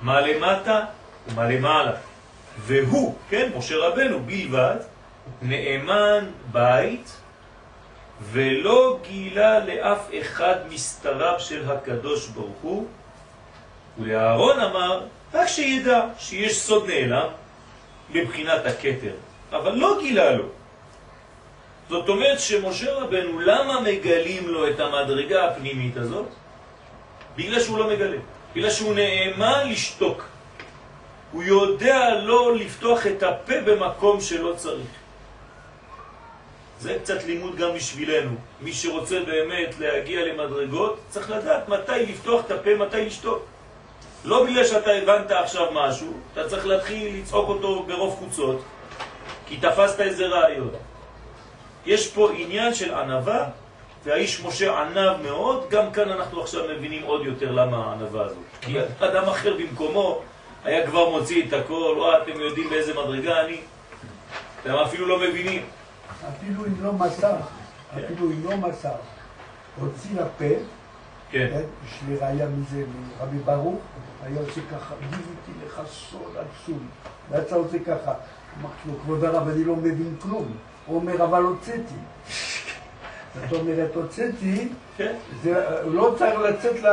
[0.03, 0.85] מה למטה
[1.29, 1.93] ומה למעלה.
[2.59, 4.77] והוא, כן, משה רבנו בלבד,
[5.43, 7.17] נאמן בית
[8.23, 12.87] ולא גילה לאף אחד מסתריו של הקדוש ברוך הוא,
[13.99, 15.01] ולאהרון אמר,
[15.35, 17.29] רק שידע שיש סוד נעלם
[18.11, 19.13] מבחינת הכתר,
[19.53, 20.45] אבל לא גילה לו.
[21.89, 26.27] זאת אומרת שמשה רבנו, למה מגלים לו את המדרגה הפנימית הזאת?
[27.37, 28.17] בגלל שהוא לא מגלה,
[28.55, 30.25] בגלל שהוא נאמן לשתוק.
[31.33, 34.89] הוא יודע לא לפתוח את הפה במקום שלא צריך.
[36.81, 38.37] זה קצת לימוד גם בשבילנו.
[38.61, 43.58] מי שרוצה באמת להגיע למדרגות, צריך לדעת מתי לפתוח את הפה, מתי לשתוק.
[44.25, 48.63] לא בגלל שאתה הבנת עכשיו משהו, אתה צריך להתחיל לצעוק אותו ברוב חוצות,
[49.47, 50.71] כי תפסת איזה רעיון.
[51.87, 53.45] יש פה עניין של ענבה,
[54.05, 58.39] והאיש משה ענב מאוד, גם כאן אנחנו עכשיו מבינים עוד יותר למה הענבה הזאת.
[58.61, 60.23] כי אדם אחר במקומו
[60.65, 63.61] היה כבר מוציא את הכל, או אתם יודעים באיזה מדרגה אני,
[64.63, 65.63] אתם אפילו לא מבינים.
[66.29, 67.37] אפילו אם לא מסר,
[67.93, 68.95] אפילו אם לא מסר,
[69.81, 70.55] הוציא לפה,
[71.31, 71.49] כן.
[71.51, 72.85] כן, יש לי ראיה מזה,
[73.21, 73.81] מרבי ברוך,
[74.23, 76.89] היה עושה ככה, גיליתי לך סוד עצום,
[77.31, 78.13] ויצא עושה ככה,
[78.61, 80.57] אמרתי לו, כבוד הרב, אני לא מבין כלום.
[80.87, 81.95] הוא אומר, אבל הוצאתי.
[83.35, 86.87] זאת אומרת, הוצאתי, כן, זה, לא צריך לצאת ל...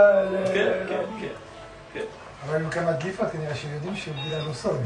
[0.46, 1.28] כן, כן, כן,
[1.94, 2.06] כן.
[2.46, 4.80] אבל אם כמה דליפה, כנראה שהם יודעים שהוא גילה לו סוד.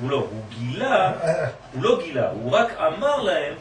[0.00, 1.12] הוא לא, הוא גילה,
[1.72, 3.54] הוא לא גילה, הוא רק אמר להם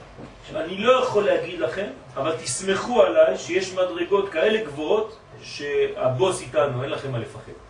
[0.47, 6.89] שאני לא יכול להגיד לכם, אבל תסמכו עליי שיש מדרגות כאלה גבוהות שהבוס איתנו, אין
[6.91, 7.64] לכם מה לפחד.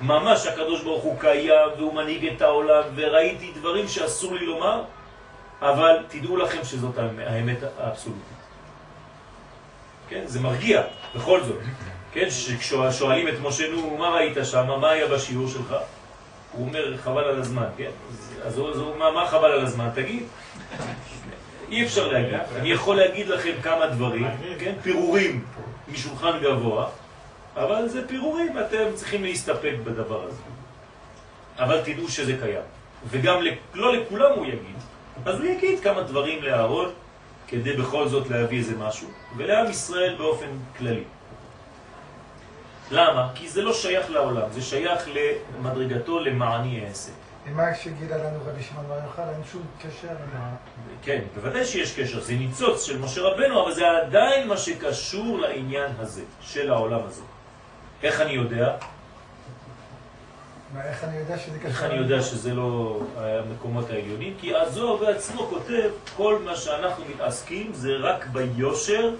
[0.00, 4.82] ממש הקדוש ברוך הוא קיים והוא מנהיג את העולם וראיתי דברים שאסור לי לומר,
[5.62, 8.36] אבל תדעו לכם שזאת האמת האבסולוטית.
[10.08, 10.82] כן, זה מרגיע,
[11.14, 11.60] בכל זאת.
[12.12, 12.26] כן,
[12.60, 14.66] כששואלים את משה, נו, מה ראית שם?
[14.80, 15.76] מה היה בשיעור שלך?
[16.52, 17.90] הוא אומר, חבל על הזמן, כן?
[18.10, 19.88] אז, אז, אז מה, מה חבל על הזמן?
[19.94, 20.22] תגיד.
[21.70, 22.34] אי אפשר להגיד.
[22.56, 24.28] אני יכול להגיד לכם כמה דברים,
[24.58, 24.74] כן?
[24.82, 25.44] פירורים
[25.88, 26.88] משולחן גבוה,
[27.56, 30.42] אבל זה פירורים, אתם צריכים להסתפק בדבר הזה.
[31.58, 32.62] אבל תדעו שזה קיים.
[33.08, 33.36] וגם
[33.74, 34.76] לא לכולם הוא יגיד.
[35.26, 36.92] אז הוא יגיד כמה דברים לאהרון,
[37.48, 40.46] כדי בכל זאת להביא איזה משהו, ולעם ישראל באופן
[40.78, 41.04] כללי.
[42.90, 43.28] למה?
[43.34, 45.08] כי זה לא שייך לעולם, זה שייך
[45.58, 47.12] למדרגתו למעני אעשה.
[47.46, 50.54] ומה שגילה לנו רבי שמעון בר יוחאי, אין שום קשר עם ה...
[51.02, 55.92] כן, בוודאי שיש קשר, זה ניצוץ של משה רבנו, אבל זה עדיין מה שקשור לעניין
[55.98, 57.22] הזה, של העולם הזה.
[58.02, 58.76] איך אני יודע?
[60.84, 61.68] איך אני יודע שזה קשר?
[61.68, 64.34] איך אני יודע שזה לא המקומות העליונים?
[64.40, 69.10] כי הזוהר בעצמו כותב, כל מה שאנחנו מתעסקים זה רק ביושר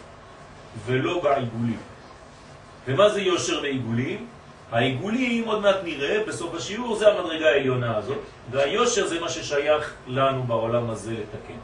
[0.86, 1.78] ולא בעיגולים.
[2.86, 4.26] ומה זה יושר ועיגולים?
[4.72, 8.18] העיגולים, עוד מעט נראה, בסוף השיעור, זה המדרגה העליונה הזאת,
[8.50, 11.58] והיושר זה מה ששייך לנו בעולם הזה לתקן.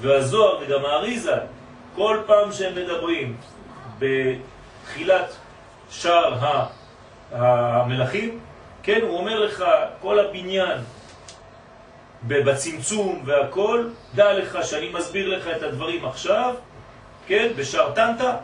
[0.00, 1.36] והזוהר וגם האריזה,
[1.94, 3.36] כל פעם שהם מדברים
[3.98, 5.36] בתחילת
[5.90, 6.66] שער ה-
[7.32, 8.38] המלאכים,
[8.82, 9.64] כן, הוא אומר לך,
[10.00, 10.78] כל הבניין
[12.22, 16.54] בצמצום והכל, דע לך שאני מסביר לך את הדברים עכשיו,
[17.26, 18.36] כן, בשער טנטה,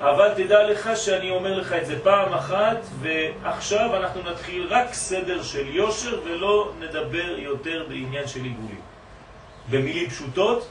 [0.00, 5.42] אבל תדע לך שאני אומר לך את זה פעם אחת, ועכשיו אנחנו נתחיל רק סדר
[5.42, 8.80] של יושר ולא נדבר יותר בעניין של עיגולים.
[9.70, 10.68] במילים פשוטות,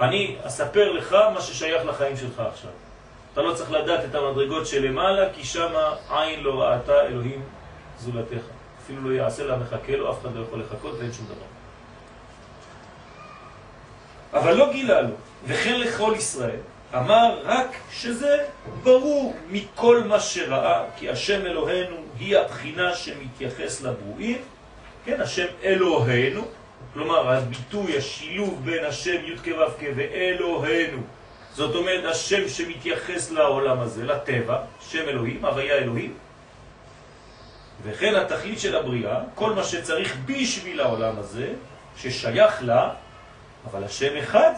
[0.00, 2.70] אני אספר לך מה ששייך לחיים שלך עכשיו.
[3.32, 5.72] אתה לא צריך לדעת את המדרגות שלמעלה, כי שם
[6.10, 7.42] עין לא ראתה אלוהים
[7.98, 8.42] זולתך.
[8.84, 11.52] אפילו לא יעשה לה מחכה לו, אף אחד לא יכול לחכות ואין שום דבר.
[14.40, 15.14] אבל לא גילה לו,
[15.46, 16.60] וכן לכל ישראל,
[16.94, 18.44] אמר רק שזה
[18.82, 24.38] ברור מכל מה שראה, כי השם אלוהינו היא הבחינה שמתייחס לברואים,
[25.04, 26.42] כן, השם אלוהינו,
[26.94, 31.02] כלומר הביטוי, השילוב בין השם י' כו' ואלוהינו,
[31.54, 36.14] זאת אומרת השם שמתייחס לעולם הזה, לטבע, שם אלוהים, הוויה אלוהים,
[37.82, 41.52] וכן התכלית של הבריאה, כל מה שצריך בשביל העולם הזה,
[41.96, 42.90] ששייך לה,
[43.70, 44.52] אבל השם אחד,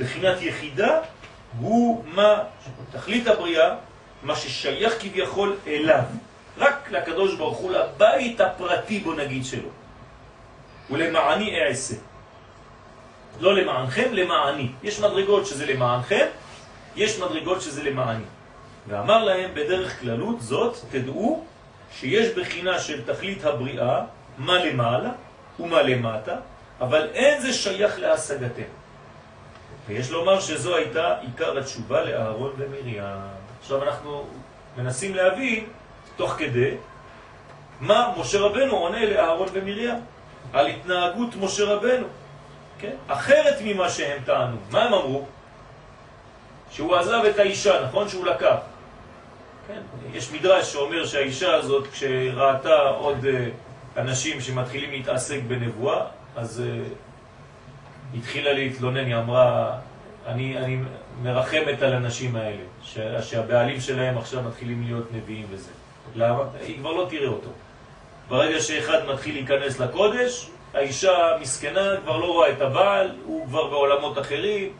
[0.00, 1.00] בחינת יחידה,
[1.58, 2.42] הוא מה,
[2.92, 3.74] תכלית הבריאה,
[4.22, 6.02] מה ששייך כביכול אליו,
[6.58, 9.68] רק לקדוש ברוך הוא, לבית הפרטי בוא נגיד שלו.
[10.90, 11.94] ולמעני אעשה.
[13.40, 14.68] לא למענכם, למעני.
[14.82, 16.26] יש מדרגות שזה למענכם,
[16.96, 18.24] יש מדרגות שזה למעני.
[18.88, 21.44] ואמר להם בדרך כללות זאת, תדעו
[21.92, 24.04] שיש בחינה של תכלית הבריאה,
[24.38, 25.10] מה למעלה
[25.60, 26.36] ומה למטה,
[26.80, 28.64] אבל אין זה שייך להשגתנו.
[29.88, 33.02] ויש לומר שזו הייתה עיקר התשובה לאהרון ומרים.
[33.60, 34.26] עכשיו אנחנו
[34.76, 35.64] מנסים להבין,
[36.16, 36.74] תוך כדי,
[37.80, 39.94] מה משה רבנו עונה לאהרון ומרים
[40.52, 42.06] על התנהגות משה רבנו,
[42.78, 42.94] כן?
[43.08, 44.56] אחרת ממה שהם טענו.
[44.70, 45.26] מה הם אמרו?
[46.70, 48.08] שהוא עזב את האישה, נכון?
[48.08, 48.56] שהוא לקח.
[49.68, 49.80] כן?
[50.12, 53.48] יש מדרש שאומר שהאישה הזאת, כשראתה עוד אה,
[53.96, 56.04] אנשים שמתחילים להתעסק בנבואה,
[56.36, 59.78] אז uh, התחילה להתלונן, היא אמרה,
[60.26, 60.78] אני, אני
[61.22, 65.70] מרחמת על הנשים האלה, ש, שהבעלים שלהם עכשיו מתחילים להיות נביאים וזה.
[66.14, 66.42] למה?
[66.66, 67.50] היא כבר לא תראה אותו.
[68.28, 74.18] ברגע שאחד מתחיל להיכנס לקודש, האישה מסכנה כבר לא רואה את הבעל, הוא כבר בעולמות
[74.18, 74.72] אחרים.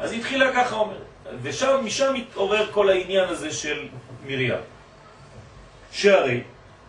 [0.00, 0.98] אז היא התחילה ככה אומרת.
[1.42, 3.88] ושם, משם מתעורר כל העניין הזה של
[4.26, 4.54] מרים.
[5.92, 6.40] שהרי,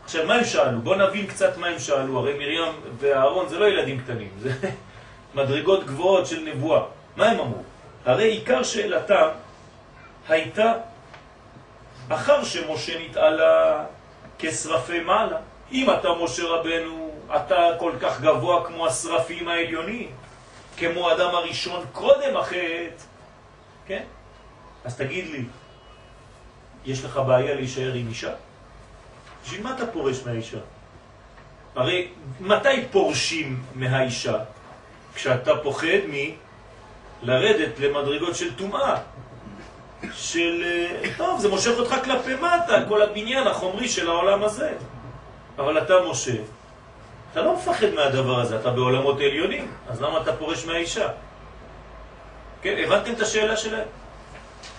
[0.04, 0.82] עכשיו מה הם שאלו?
[0.82, 2.20] בואו נבין קצת מה הם שאלו.
[2.20, 4.52] הרי מרים ואהרון זה לא ילדים קטנים, זה
[5.36, 6.82] מדרגות גבוהות של נבואה.
[7.16, 7.64] מה הם אמרו?
[8.06, 9.28] הרי עיקר שאלתם
[10.30, 10.74] הייתה
[12.10, 13.84] אחר שמשה נתעלה
[14.40, 15.38] כשרפי מעלה.
[15.72, 17.05] אם אתה משה רבנו,
[17.36, 20.12] אתה כל כך גבוה כמו השרפים העליונים,
[20.78, 23.04] כמו אדם הראשון קודם החטא,
[23.88, 24.04] כן?
[24.86, 25.44] אז תגיד לי,
[26.86, 28.34] יש לך בעיה להישאר עם אישה?
[29.44, 30.58] בשביל מה אתה פורש מהאישה?
[31.76, 32.08] הרי
[32.40, 34.40] מתי פורשים מהאישה?
[35.16, 35.88] כשאתה פוחד
[37.24, 38.98] מלרדת למדרגות של טומאה.
[40.14, 40.64] של...
[40.66, 44.74] אה, טוב, זה מושך אותך כלפי מטה, כל הבניין החומרי של העולם הזה.
[45.58, 46.36] אבל אתה, משה,
[47.36, 51.08] אתה לא מפחד מהדבר הזה, אתה בעולמות עליונים, אז למה אתה פורש מהאישה?
[52.62, 53.88] כן, הבנתם את השאלה שלהם?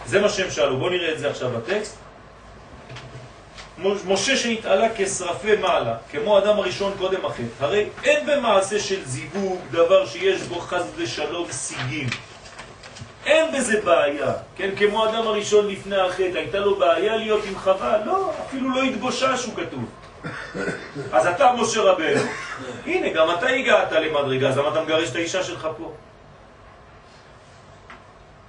[0.07, 1.97] זה מה שהם שאלו, בואו נראה את זה עכשיו בטקסט.
[4.07, 10.07] משה שהתעלה כשרפי מעלה, כמו אדם הראשון קודם החטא, הרי אין במעשה של זיווג דבר
[10.07, 12.09] שיש בו חז ושלום סיגים.
[13.27, 14.71] אין בזה בעיה, כן?
[14.77, 18.05] כמו אדם הראשון לפני החטא, הייתה לו בעיה להיות עם חווה?
[18.05, 19.85] לא, אפילו לא התבושש, הוא כתוב.
[21.13, 22.21] אז אתה משה רבנו,
[22.87, 25.93] הנה, גם אתה הגעת למדרגה, אז למה אתה מגרש את האישה שלך פה?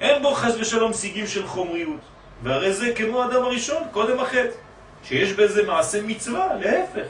[0.01, 1.99] אין בו חס ושלום סיגים של חומריות,
[2.43, 4.49] והרי זה כמו אדם הראשון, קודם החטא,
[5.03, 7.07] שיש בזה מעשה מצווה, להפך.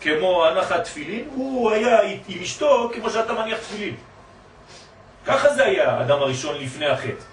[0.00, 3.94] כמו הנחת תפילין, הוא היה עם אשתו כמו שאתה מניח תפילין.
[5.26, 7.24] ככה זה היה האדם הראשון לפני החטא.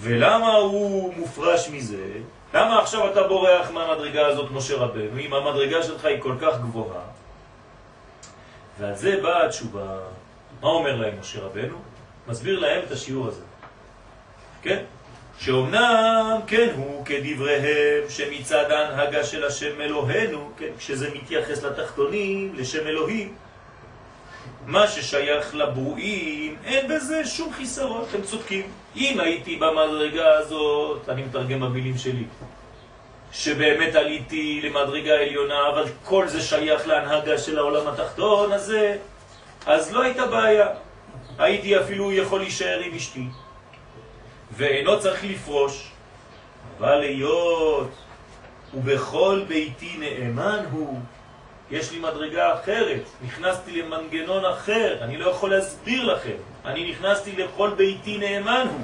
[0.00, 2.06] ולמה הוא מופרש מזה?
[2.54, 7.00] למה עכשיו אתה בורח מהמדרגה הזאת, משה רבנו, אם המדרגה שלך היא כל כך גבוהה?
[8.78, 9.98] ועל זה באה התשובה.
[10.60, 11.76] מה אומר להם משה רבנו?
[12.28, 13.42] מסביר להם את השיעור הזה.
[14.62, 14.84] כן?
[15.38, 23.34] שאומנם כן הוא כדבריהם שמצד ההנהגה של השם אלוהינו, כן, כשזה מתייחס לתחתונים, לשם אלוהים,
[24.66, 28.83] מה ששייך לברואים, אין בזה שום חיסרון, אתם צודקים.
[28.96, 32.24] אם הייתי במדרגה הזאת, אני מתרגם במילים שלי,
[33.32, 38.96] שבאמת עליתי למדרגה עליונה, אבל כל זה שייך להנהגה של העולם התחתון הזה,
[39.66, 40.68] אז לא הייתה בעיה.
[41.38, 43.26] הייתי אפילו יכול להישאר עם אשתי,
[44.56, 45.90] ואינו צריך לפרוש,
[46.78, 47.90] אבל להיות
[48.74, 51.00] ובכל ביתי נאמן הוא,
[51.70, 57.70] יש לי מדרגה אחרת, נכנסתי למנגנון אחר, אני לא יכול להסביר לכם, אני נכנסתי לכל
[57.76, 58.80] ביתי נאמן הוא,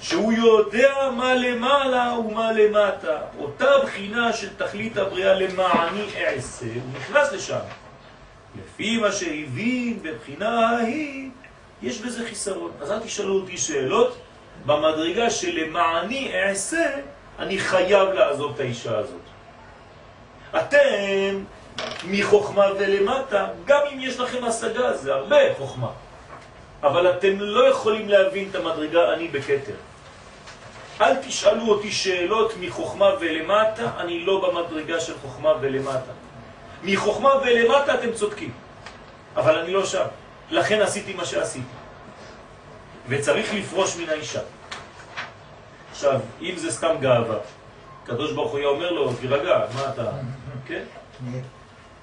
[0.00, 7.32] שהוא יודע מה למעלה ומה למטה, אותה בחינה של תכלית הבריאה למעני אעשה, הוא נכנס
[7.32, 7.58] לשם.
[8.58, 11.30] לפי מה שהבין בבחינה ההיא,
[11.82, 12.70] יש בזה חיסרון.
[12.80, 14.16] אז אל תשאלו אותי שאלות,
[14.66, 16.90] במדרגה שלמעני אעשה,
[17.38, 19.20] אני חייב לעזוב את האישה הזאת.
[20.56, 21.44] אתם
[22.04, 25.88] מחוכמה ולמטה, גם אם יש לכם השגה, זה הרבה חוכמה.
[26.82, 29.74] אבל אתם לא יכולים להבין את המדרגה אני בקטר.
[31.00, 36.12] אל תשאלו אותי שאלות מחוכמה ולמטה, אני לא במדרגה של חוכמה ולמטה.
[36.82, 38.52] מחוכמה ולמטה אתם צודקים,
[39.36, 40.04] אבל אני לא שם.
[40.50, 41.78] לכן עשיתי מה שעשיתי.
[43.08, 44.40] וצריך לפרוש מן האישה.
[45.90, 47.38] עכשיו, אם זה סתם גאווה,
[48.04, 50.10] קדוש ברוך הוא היה אומר לו, תירגע, מה אתה,
[50.68, 50.82] כן?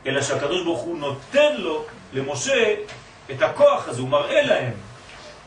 [0.05, 2.75] אלא שהקדוש ברוך הוא נותן לו, למשה,
[3.31, 4.73] את הכוח הזה, הוא מראה להם.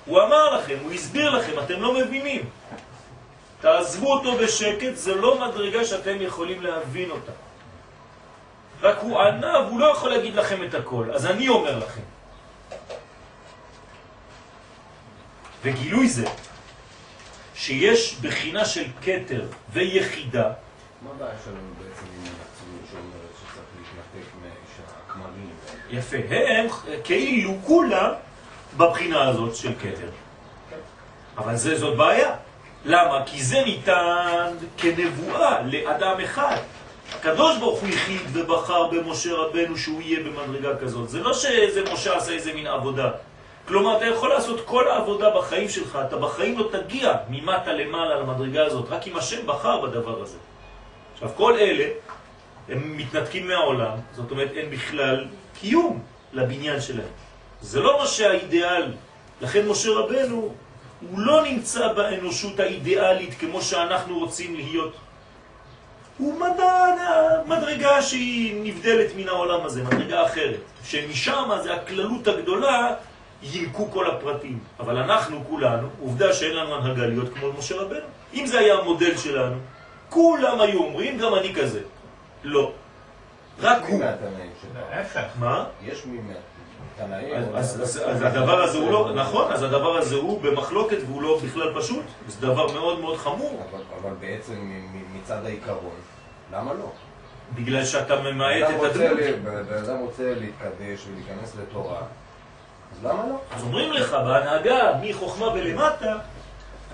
[0.04, 2.50] הוא אמר לכם, הוא הסביר לכם, אתם לא מבינים.
[3.60, 7.32] תעזבו אותו בשקט, זה לא מדרגה שאתם יכולים להבין אותה.
[8.80, 12.00] רק הוא ענה, והוא לא יכול להגיד לכם את הכל, אז אני אומר לכם.
[15.62, 16.26] וגילוי זה,
[17.54, 20.52] שיש בחינה של קטר ויחידה,
[21.02, 25.50] מה הבעיה שלנו בעצם עם הנצרות שאומרת שצריך להתנתק מהכמרים?
[25.90, 26.66] יפה, הם
[27.04, 28.10] כאילו כולם
[28.76, 30.08] בבחינה הזאת של קטר.
[31.38, 32.34] אבל זה, זאת בעיה.
[32.84, 33.22] למה?
[33.26, 36.56] כי זה ניתן כנבואה לאדם אחד.
[37.14, 41.08] הקדוש ברוך הוא החליט ובחר במשה רבנו שהוא יהיה במדרגה כזאת.
[41.08, 43.10] זה לא שאיזה משה עשה איזה מין עבודה.
[43.68, 48.66] כלומר, אתה יכול לעשות כל העבודה בחיים שלך, אתה בחיים לא תגיע ממטה למעלה למדרגה
[48.66, 50.36] הזאת, רק אם השם בחר בדבר הזה.
[51.14, 51.84] עכשיו, כל אלה,
[52.68, 55.24] הם מתנתקים מהעולם, זאת אומרת, אין בכלל
[55.60, 56.00] קיום
[56.32, 57.12] לבניין שלהם.
[57.60, 58.92] זה לא מה שהאידיאל.
[59.40, 60.54] לכן משה רבנו,
[61.10, 64.94] הוא לא נמצא באנושות האידיאלית כמו שאנחנו רוצים להיות.
[66.18, 66.84] הוא מדע,
[67.46, 70.60] מדרגה שהיא נבדלת מן העולם הזה, מדרגה אחרת.
[70.84, 72.94] שמשם זה הכללות הגדולה,
[73.42, 74.58] ינקו כל הפרטים.
[74.80, 78.06] אבל אנחנו כולנו, עובדה שאין לנו הנהגה להיות כמו משה רבנו.
[78.34, 79.56] אם זה היה המודל שלנו,
[80.10, 81.80] כולם היו אומרים, גם אני כזה.
[82.44, 82.72] לא.
[83.60, 84.02] רק הוא.
[85.38, 85.64] מה?
[85.82, 86.18] יש מי
[86.98, 87.34] מהתנאים?
[87.54, 92.04] אז, הדבר הזה הוא לא, נכון, אז הדבר הזה הוא במחלוקת והוא לא בכלל פשוט.
[92.28, 93.62] זה דבר מאוד מאוד חמור,
[94.02, 94.72] אבל, בעצם
[95.16, 95.94] מצד העיקרון,
[96.52, 96.92] למה לא?
[97.54, 99.18] בגלל שאתה ממעט אדם את הדמות.
[99.18, 99.32] ל-
[99.64, 101.98] בן אדם רוצה להתקדש ולהיכנס לתורה,
[102.92, 103.40] אז למה לא?
[103.56, 106.18] אז אומרים לך, בהנהגה, מחוכמה ולמטה,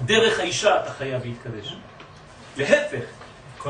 [0.04, 1.76] דרך האישה אתה חייב להתקדש.
[2.56, 3.04] להפך,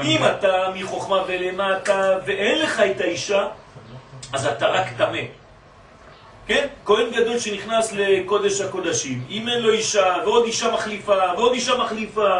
[0.02, 3.48] אם אתה מחוכמה ולמטה ואין לך את האישה,
[4.32, 5.18] אז אתה רק טמא.
[6.46, 6.66] כן?
[6.84, 12.38] כהן גדול שנכנס לקודש הקודשים, אם אין לו אישה, ועוד אישה מחליפה, ועוד אישה מחליפה,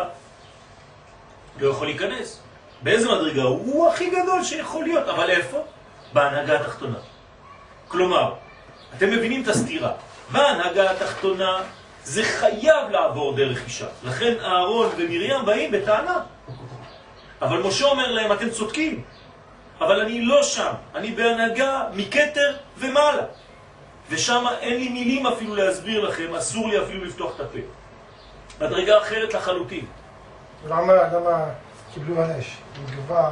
[1.61, 2.41] לא יכול להיכנס.
[2.83, 3.89] באיזה מדרגה הוא?
[3.89, 5.59] הכי גדול שיכול להיות, אבל איפה?
[6.13, 6.99] בהנהגה התחתונה.
[7.89, 8.33] כלומר,
[8.97, 9.93] אתם מבינים את הסתירה.
[10.31, 11.63] בהנהגה התחתונה
[12.05, 13.87] זה חייב לעבור דרך אישה.
[14.05, 16.21] לכן אהרון ומרים באים בטענה.
[17.43, 19.03] אבל משה אומר להם, אתם צודקים,
[19.80, 20.72] אבל אני לא שם.
[20.95, 23.22] אני בהנהגה מכתר ומעלה.
[24.11, 27.59] ושם אין לי מילים אפילו להסביר לכם, אסור לי אפילו לפתוח את הפה.
[28.61, 29.85] מדרגה אחרת לחלוטין.
[30.68, 31.45] למה, למה
[31.95, 32.57] קיבלו ענש?
[32.78, 33.30] אם כבר,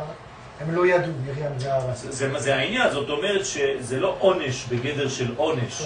[0.61, 1.59] הם לא ידעו, מרים.
[1.95, 5.83] זה, זה, זה העניין, זאת אומרת שזה לא עונש בגדר של עונש.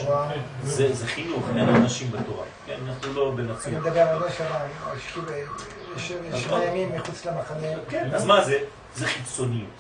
[0.63, 2.45] זה, זה חינוך, אין עונשים בתורה.
[2.67, 3.79] כן, אנחנו לא אני בנציב.
[3.79, 4.47] מדבר על ענש על
[5.99, 7.67] שכיב- שבע שבע ימים מחוץ למחנה.
[7.89, 8.59] כן, אז מה זה?
[8.95, 9.71] זה חיצוניות.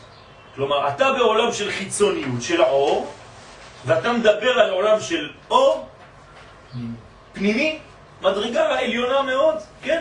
[0.54, 3.12] כלומר, אתה בעולם של חיצוניות, של האור,
[3.86, 5.88] ואתה מדבר על עולם של אור
[7.32, 7.78] פנימי,
[8.22, 10.00] מדרגה עליונה מאוד, כן?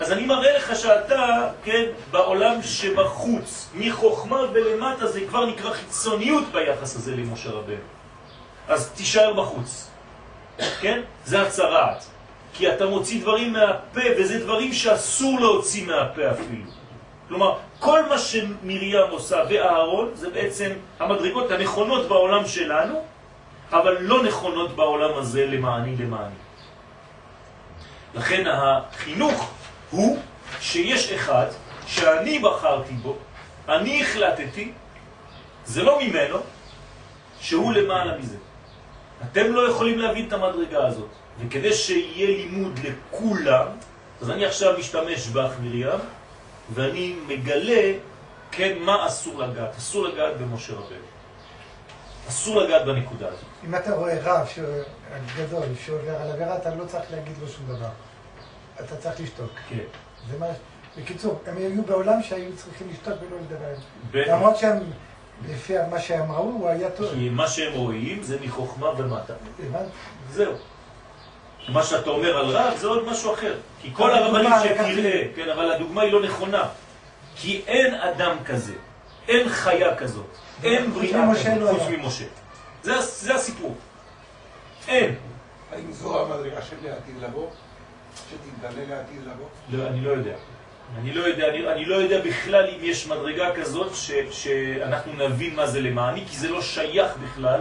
[0.00, 6.96] אז אני מראה לך שאתה, כן, בעולם שבחוץ, מחוכמה ולמטה זה כבר נקרא חיצוניות ביחס
[6.96, 7.76] הזה למשה רבנו.
[8.68, 9.90] אז תישאר בחוץ,
[10.80, 11.00] כן?
[11.24, 12.04] זה הצהרת.
[12.52, 16.70] כי אתה מוציא דברים מהפה, וזה דברים שאסור להוציא מהפה אפילו.
[17.28, 23.04] כלומר, כל מה שמרים עושה ואהרון זה בעצם המדרגות הנכונות בעולם שלנו,
[23.72, 26.34] אבל לא נכונות בעולם הזה למעני למעני.
[28.14, 29.50] לכן החינוך
[29.90, 30.18] הוא
[30.60, 31.46] שיש אחד
[31.86, 33.16] שאני בחרתי בו,
[33.68, 34.72] אני החלטתי,
[35.64, 36.38] זה לא ממנו,
[37.40, 38.36] שהוא למעלה מזה.
[39.22, 41.10] אתם לא יכולים להבין את המדרגה הזאת,
[41.40, 43.66] וכדי שיהיה לימוד לכולם,
[44.20, 45.98] אז אני עכשיו משתמש בך מרים,
[46.74, 47.92] ואני מגלה,
[48.50, 49.76] כן, מה אסור לגעת.
[49.76, 50.96] אסור לגעת במשה רבנו.
[52.28, 53.44] אסור לגעת בנקודה הזאת.
[53.64, 54.48] אם אתה רואה רב
[55.36, 57.88] גדול שעובר על עבירה, אתה לא צריך להגיד לו שום דבר.
[58.80, 59.50] אתה צריך לשתוק.
[59.68, 59.84] כן.
[60.30, 60.46] זה מה...
[60.98, 64.32] בקיצור, הם היו בעולם שהיו צריכים לשתוק ולא לדבר.
[64.32, 64.78] למרות שהם,
[65.48, 67.10] לפי מה שהם ראו, הוא היה טוב.
[67.14, 69.34] כי מה שהם רואים זה מחוכמה ומטה.
[70.30, 70.52] זהו.
[71.68, 73.54] מה שאתה אומר על רב זה עוד משהו אחר.
[73.82, 76.68] כי כל הרבנים שתראה, כן, אבל הדוגמה היא לא נכונה.
[77.36, 78.74] כי אין אדם כזה,
[79.28, 80.26] אין חיה כזאת,
[80.62, 81.82] אין בריאה כזאת, לא חוץ.
[81.88, 82.24] ממשה.
[82.82, 83.74] זה הסיפור.
[84.88, 85.14] אין.
[85.72, 87.46] האם זו המדרגה של לעתיד לבוא?
[88.16, 89.46] שתתגלה לעתיד לבוא?
[89.70, 90.34] לא, אני לא יודע.
[90.98, 95.54] אני לא יודע, אני, אני לא יודע בכלל אם יש מדרגה כזאת ש, שאנחנו נבין
[95.54, 97.60] מה זה למעני, כי זה לא שייך בכלל.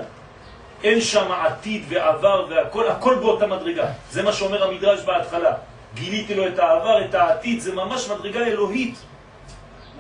[0.84, 3.86] אין שם עתיד ועבר והכל, הכל באותה מדרגה.
[4.12, 5.54] זה מה שאומר המדרש בהתחלה.
[5.94, 8.96] גיליתי לו את העבר, את העתיד, זה ממש מדרגה אלוהית.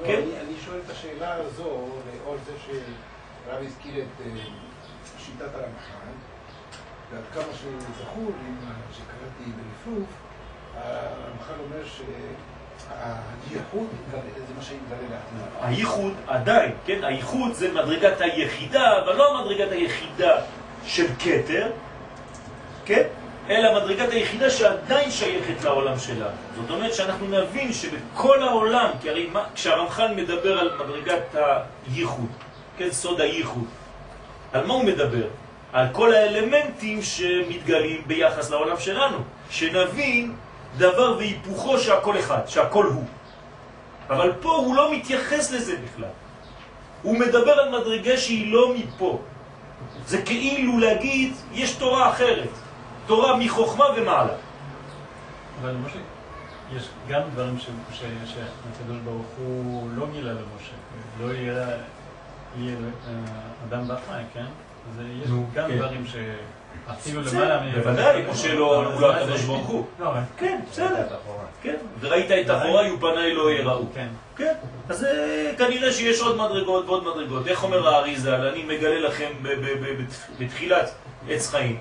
[0.01, 0.13] לא, כן.
[0.13, 4.31] אני, אני שואל את השאלה הזו, לאור זה שרב הזכיר את אה,
[5.25, 6.09] שיטת הרמח"ל,
[7.11, 8.31] ועד כמה שזכור
[8.65, 10.07] מה שקראתי ברפרוף,
[10.75, 11.83] הרמח"ל אומר
[13.49, 15.57] שהייחוד יתגלה- זה מה שיתגלה לעתיד.
[15.61, 17.03] הייחוד עדיין, כן?
[17.03, 20.41] הייחוד זה מדרגת היחידה, אבל לא מדרגת היחידה
[20.85, 21.71] של כתר,
[22.85, 23.03] כן?
[23.49, 26.37] אלא מדרגת היחידה שעדיין שייכת לעולם שלנו.
[26.55, 31.35] זאת אומרת שאנחנו נבין שבכל העולם, כי הרי מה, כשהרמח"ל מדבר על מדרגת
[31.87, 32.29] הייחוד,
[32.77, 32.91] כן?
[32.91, 33.65] סוד הייחוד,
[34.53, 35.27] על מה הוא מדבר?
[35.73, 39.17] על כל האלמנטים שמתגלים ביחס לעולם שלנו.
[39.49, 40.33] שנבין
[40.77, 43.05] דבר והיפוכו שהכל אחד, שהכל הוא.
[44.09, 46.09] אבל פה הוא לא מתייחס לזה בכלל.
[47.01, 49.19] הוא מדבר על מדרגה שהיא לא מפה.
[50.07, 52.49] זה כאילו להגיד, יש תורה אחרת.
[53.05, 54.33] תורה מחוכמה ומעלה.
[55.61, 55.99] אבל משה,
[56.75, 60.75] יש גם דברים ש- ש- שהקדוש ברוך הוא לא גילה למשה.
[61.19, 61.67] לא יהיה
[63.07, 63.13] אה,
[63.69, 64.45] אדם בחי, כן?
[64.89, 65.77] אז יש גם כן.
[65.77, 66.03] דברים
[66.87, 67.71] שאפילו למעלה מ...
[67.71, 69.85] בוודאי, משה לא הוא לא הקדוש ברוך הוא.
[69.99, 71.07] לא, אבל- כן, בסדר.
[71.63, 73.85] כן, וראית את אחוריי ופניי לא יראו.
[73.95, 74.07] כן.
[74.37, 74.53] כן,
[74.89, 77.47] אז אה, כנראה שיש עוד מדרגות ועוד מדרגות.
[77.47, 78.47] איך אומר האריזל?
[78.47, 79.29] אני מגלה לכם
[80.39, 80.91] בתחילת
[81.29, 81.77] עץ חיים.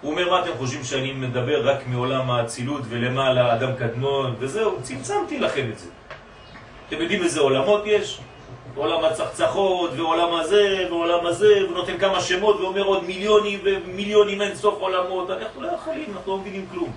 [0.00, 5.38] הוא אומר, מה אתם חושבים שאני מדבר רק מעולם האצילות ולמעלה אדם קדמון וזהו, צמצמתי
[5.38, 5.86] לכם את זה.
[6.88, 8.20] אתם יודעים איזה עולמות יש?
[8.74, 14.54] עולם הצחצחות ועולם הזה ועולם הזה, הוא נותן כמה שמות ואומר עוד מיליונים ומיליונים אין
[14.54, 15.30] סוף עולמות.
[15.30, 16.92] אנחנו לא יכולים, אנחנו לא מבינים כלום.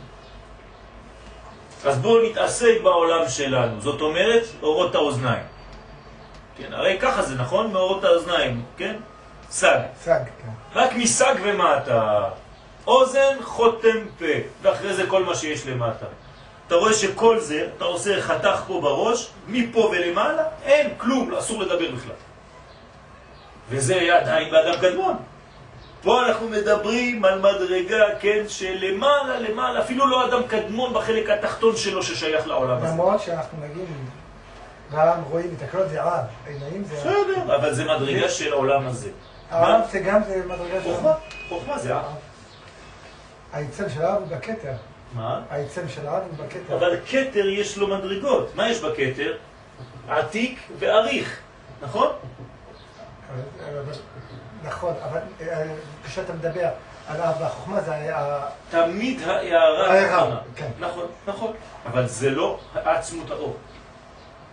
[1.86, 5.44] אז בואו נתעסק בעולם שלנו, זאת אומרת, אורות האוזניים.
[6.58, 7.72] כן, הרי ככה זה נכון?
[7.72, 8.96] מאורות האוזניים, כן?
[9.50, 9.80] סג.
[10.02, 10.80] סג, כן.
[10.80, 12.30] רק מסג ומטה.
[12.88, 14.26] אוזן, חותם, פה,
[14.62, 16.06] ואחרי זה כל מה שיש למטה.
[16.68, 21.92] אתה רואה שכל זה, אתה עושה חתך פה בראש, מפה ולמעלה, אין כלום, אסור לדבר
[21.92, 22.16] בכלל.
[23.70, 25.18] וזה היה עדיין באדם קדמון.
[26.04, 32.04] פה אנחנו מדברים על מדרגה, כן, שלמעלה, למעלה, אפילו לא אדם קדמון בחלק התחתון שלו
[32.04, 32.88] ששייך לעולם הזה.
[32.88, 33.88] למרות שאנחנו נגיד,
[34.92, 36.96] גם רואים את הכל זה עב, עיניים זה.
[36.96, 39.10] בסדר, אבל זה מדרגה של העולם הזה.
[39.52, 41.14] העב זה גם מדרגה של חוכמה,
[41.50, 42.14] חוכמה זה העם.
[43.54, 44.74] העצם של הוא בכתר.
[45.16, 45.42] מה?
[45.50, 46.78] העצם של הוא בכתר.
[46.78, 48.56] אבל כתר יש לו מדרגות.
[48.56, 49.38] מה יש בכתר?
[50.08, 51.40] עתיק ועריך,
[51.82, 52.08] נכון?
[54.64, 55.64] נכון, אבל אה,
[56.06, 56.68] כשאתה מדבר
[57.08, 58.40] על העב והחוכמה זה היה...
[58.70, 60.40] תמיד ההערה נכונה.
[60.56, 60.70] כן.
[60.80, 61.54] נכון, נכון.
[61.86, 63.58] אבל זה לא עצמות האור.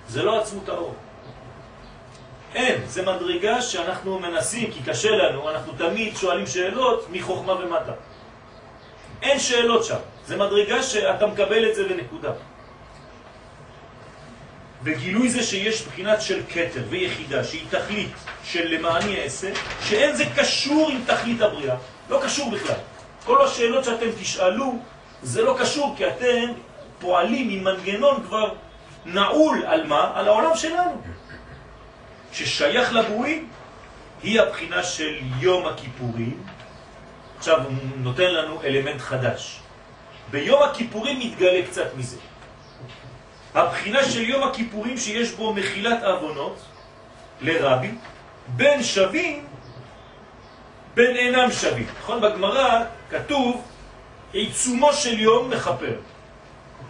[0.09, 0.95] זה לא עצמות האור.
[2.55, 7.93] אין, זה מדרגה שאנחנו מנסים, כי קשה לנו, אנחנו תמיד שואלים שאלות מחוכמה ומטה.
[9.23, 9.99] אין שאלות שם.
[10.31, 12.33] זה מדרגה שאתה מקבל את זה לנקודה.
[14.83, 18.13] וגילוי זה שיש בחינת של קטר ויחידה שהיא תכלית
[18.45, 19.51] של למעני אעשה,
[19.83, 21.77] שאין זה קשור עם תכלית הבריאה.
[22.11, 22.77] לא קשור בכלל.
[23.25, 24.79] כל השאלות שאתם תשאלו,
[25.23, 26.53] זה לא קשור, כי אתם
[26.99, 28.55] פועלים עם מנגנון כבר
[29.07, 30.13] נעול על מה?
[30.15, 31.03] על העולם שלנו.
[32.33, 33.49] ששייך לברואים,
[34.23, 36.43] היא הבחינה של יום הכיפורים.
[37.39, 39.61] עכשיו הוא נותן לנו אלמנט חדש.
[40.31, 42.17] ביום הכיפורים מתגלה קצת מזה.
[43.55, 46.57] הבחינה של יום הכיפורים שיש בו מחילת אבונות
[47.41, 47.91] לרבי,
[48.47, 49.47] בין שווים,
[50.95, 51.87] בין אינם שווים.
[51.99, 52.21] נכון?
[52.21, 53.63] בגמרא כתוב
[54.33, 55.95] עיצומו של יום מחפר.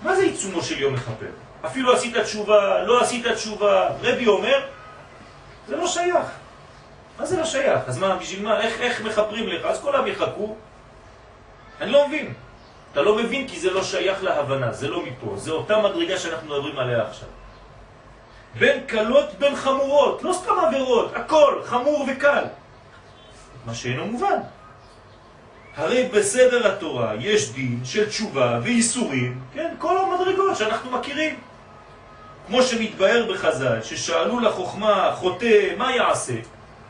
[0.03, 1.31] מה זה עיצומו של יום מחפר?
[1.67, 4.67] אפילו עשית תשובה, לא עשית תשובה, רבי אומר,
[5.69, 6.27] זה לא שייך.
[7.19, 7.81] מה זה לא שייך?
[7.87, 8.61] אז מה, בשביל מה?
[8.61, 9.65] איך, איך מחפרים לך?
[9.65, 10.57] אז כולם יחכו.
[11.81, 12.35] אני לא מבין.
[12.93, 15.37] אתה לא מבין כי זה לא שייך להבנה, זה לא מפה.
[15.37, 17.29] זה אותה מדרגה שאנחנו מדברים עליה עכשיו.
[18.59, 22.45] בין קלות בין חמורות, לא סתם עבירות, הכל, חמור וקל.
[23.67, 24.39] מה שאינו מובן.
[25.77, 31.39] הרי בסדר התורה יש דין של תשובה ואיסורים, כן, כל המדרגות שאנחנו מכירים.
[32.47, 36.35] כמו שמתבהר בחז"ל, ששאלו לחוכמה, חוטא, מה יעשה?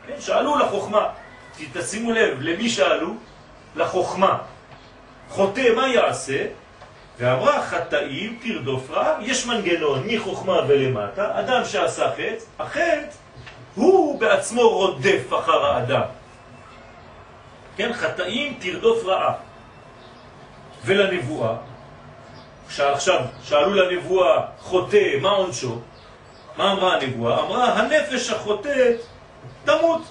[0.07, 1.07] כן, שאלו לחוכמה,
[1.73, 3.13] תשימו לב, למי שאלו?
[3.75, 4.37] לחוכמה.
[5.31, 6.45] חוטא, מה יעשה?
[7.19, 13.05] ואמרה, חטאים תרדוף רע, יש מנגנון מחוכמה ולמטה, אדם שעשה חטא, החטא
[13.75, 16.01] הוא בעצמו רודף אחר האדם.
[17.77, 19.33] כן, חטאים תרדוף רעה.
[20.85, 21.55] ולנבואה,
[22.67, 25.79] עכשיו שאלו לנבואה, חוטא, מה עונשו?
[26.57, 27.39] מה אמרה הנבואה?
[27.39, 29.01] אמרה, הנפש החוטאת
[29.65, 30.01] תמות.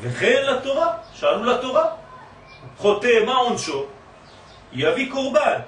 [0.00, 1.84] וכן לתורה, שאלו לתורה,
[2.78, 3.84] חוטא, מה עונשו?
[4.72, 5.58] יביא קורבן,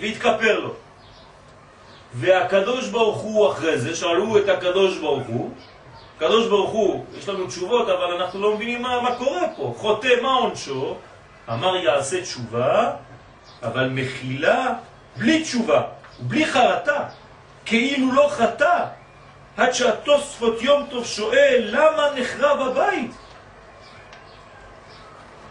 [0.00, 0.74] להתכפר לו.
[2.14, 5.50] והקדוש ברוך הוא אחרי זה, שאלו את הקדוש ברוך הוא,
[6.16, 9.74] הקדוש ברוך הוא, יש לנו תשובות, אבל אנחנו לא מבינים מה, מה קורה פה.
[9.76, 10.96] חוטא, מה עונשו?
[11.52, 12.90] אמר יעשה תשובה,
[13.62, 14.74] אבל מחילה
[15.16, 15.82] בלי תשובה,
[16.20, 17.04] בלי חרטה,
[17.66, 18.84] כאילו לא חטא,
[19.56, 23.10] עד שהתוספות יום טוב שואל למה נחרב הבית?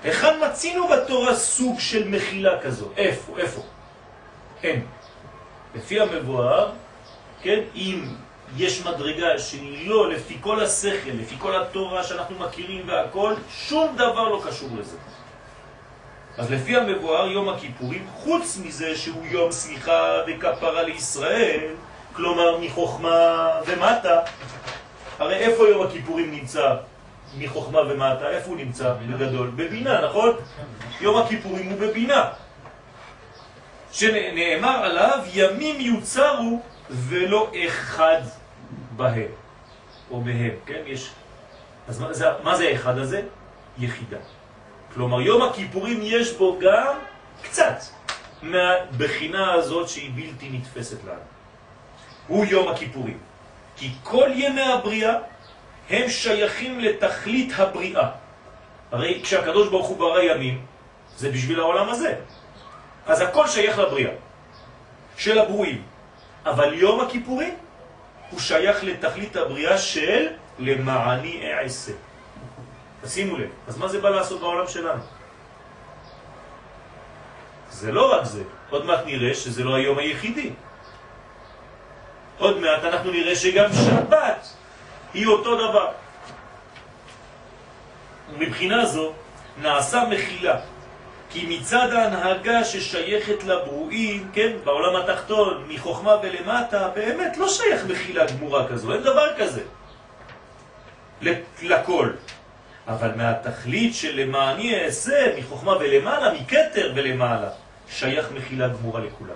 [0.04, 2.90] היכן מצינו בתורה סוג של מחילה כזו?
[2.98, 3.38] איפה?
[3.38, 3.62] איפה?
[4.64, 4.86] אין.
[5.76, 6.72] לפי המבואר,
[7.42, 8.06] כן, אם
[8.58, 14.30] יש מדרגה שהיא לא לפי כל השכל, לפי כל התורה שאנחנו מכירים והכל, שום דבר
[14.30, 14.98] לא קשור לזה.
[16.38, 21.70] אז לפי המבואר יום הכיפורים, חוץ מזה שהוא יום סליחה וכפרה לישראל,
[22.14, 24.20] כלומר מחוכמה ומטה,
[25.20, 26.76] הרי איפה יום הכיפורים נמצא
[27.38, 28.30] מחוכמה ומטה?
[28.30, 29.52] איפה הוא נמצא בגדול?
[29.56, 30.36] בבינה, נכון?
[31.02, 32.30] יום הכיפורים הוא בבינה.
[33.92, 38.22] שנאמר עליו ימים יוצרו ולא אחד
[38.96, 39.32] בהם,
[40.12, 40.82] או מהם, כן?
[40.86, 41.10] יש...
[41.88, 43.22] אז מה זה, מה זה האחד הזה?
[43.80, 44.18] יחידה.
[44.94, 46.96] כלומר, יום הכיפורים יש בו גם
[47.42, 47.76] קצת
[48.42, 51.22] מהבחינה הזאת שהיא בלתי נתפסת לנו.
[52.28, 53.18] הוא יום הכיפורים.
[53.76, 55.14] כי כל ימי הבריאה
[55.90, 58.10] הם שייכים לתכלית הבריאה.
[58.92, 60.66] הרי כשהקדוש ברוך הוא ברא ימים,
[61.18, 62.16] זה בשביל העולם הזה.
[63.06, 64.12] אז הכל שייך לבריאה,
[65.18, 65.82] של הברואים.
[66.46, 67.56] אבל יום הכיפורים
[68.30, 70.28] הוא שייך לתכלית הבריאה של
[70.60, 71.92] למעני אעשה.
[73.04, 75.04] תשימו לב, אז מה זה בא לעשות בעולם שלנו?
[77.70, 80.52] זה לא רק זה, עוד מעט נראה שזה לא היום היחידי.
[82.38, 84.48] עוד מעט אנחנו נראה שגם שבת
[85.14, 85.92] היא אותו דבר.
[88.38, 89.14] מבחינה זו
[89.62, 90.60] נעשה מחילה,
[91.30, 98.68] כי מצד ההנהגה ששייכת לברואים, כן, בעולם התחתון, מחוכמה ולמטה, באמת לא שייך מחילה גמורה
[98.68, 99.62] כזו, אין דבר כזה.
[101.62, 102.10] לכל.
[102.88, 107.50] אבל מהתכלית של למעני אעשה, מחוכמה ולמעלה, מקטר ולמעלה,
[107.90, 109.36] שייך מחילה גמורה לכולם.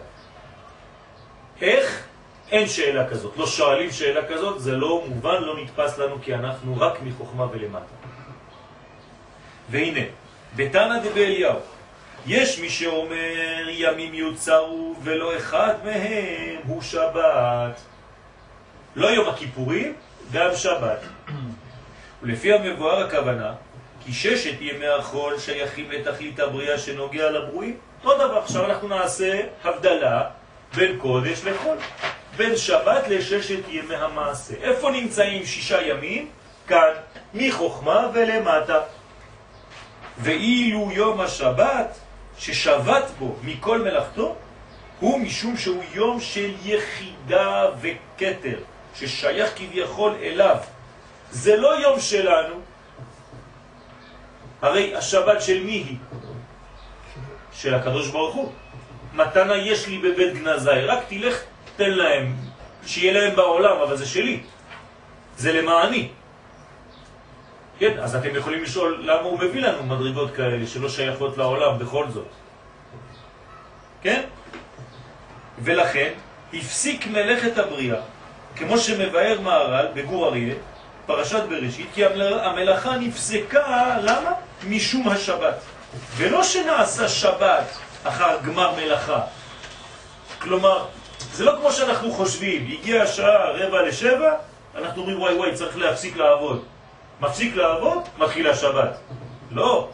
[1.61, 2.06] איך?
[2.51, 3.37] אין שאלה כזאת.
[3.37, 7.95] לא שואלים שאלה כזאת, זה לא מובן, לא נתפס לנו, כי אנחנו רק מחוכמה ולמטה.
[9.69, 10.01] והנה,
[10.55, 11.59] בתנא דבאליהו,
[12.27, 17.81] יש מי שאומר ימים יוצרו ולא אחד מהם הוא שבת.
[18.95, 19.93] לא יום הכיפורים,
[20.31, 20.99] גם שבת.
[22.23, 23.53] ולפי המבואר הכוונה,
[24.05, 28.37] כי ששת ימי החול שייכים לתכלית הבריאה שנוגע לברואים, אותו דבר.
[28.37, 30.23] עכשיו אנחנו נעשה הבדלה
[30.75, 31.77] בין קודש לחול,
[32.37, 34.53] בין שבת לששת ימי המעשה.
[34.61, 36.29] איפה נמצאים שישה ימים?
[36.67, 36.89] כאן,
[37.33, 38.79] מחוכמה ולמטה.
[40.17, 41.97] ואילו יום השבת,
[42.37, 44.35] ששבת בו מכל מלאכתו,
[44.99, 48.59] הוא משום שהוא יום של יחידה וקטר,
[48.95, 50.57] ששייך כביכול אליו.
[51.31, 52.55] זה לא יום שלנו,
[54.61, 55.97] הרי השבת של מי היא?
[57.53, 58.51] של הקדוש ברוך הוא.
[59.13, 61.43] מתנה יש לי בבית גנזי, רק תלך,
[61.77, 62.35] תן להם,
[62.85, 64.39] שיהיה להם בעולם, אבל זה שלי.
[65.37, 66.09] זה למעני.
[67.79, 72.05] כן, אז אתם יכולים לשאול למה הוא מביא לנו מדרגות כאלה שלא שייכות לעולם בכל
[72.09, 72.27] זאת.
[74.01, 74.21] כן?
[75.59, 76.13] ולכן
[76.53, 78.01] הפסיק מלאכת הבריאה,
[78.55, 80.55] כמו שמבאר מהר"ל בגור אריה,
[81.05, 84.31] פרשת בראשית, כי המלאכה נפסקה, למה?
[84.67, 85.55] משום השבת.
[86.15, 89.21] ולא שנעשה שבת אחר גמר מלאכה.
[90.41, 90.85] כלומר,
[91.37, 94.33] זה לא כמו שאנחנו חושבים, הגיעה השעה רבע לשבע,
[94.75, 96.63] אנחנו אומרים וואי וואי צריך להפסיק לעבוד.
[97.21, 98.97] מפסיק לעבוד, מתחילה שבת.
[99.51, 99.89] לא.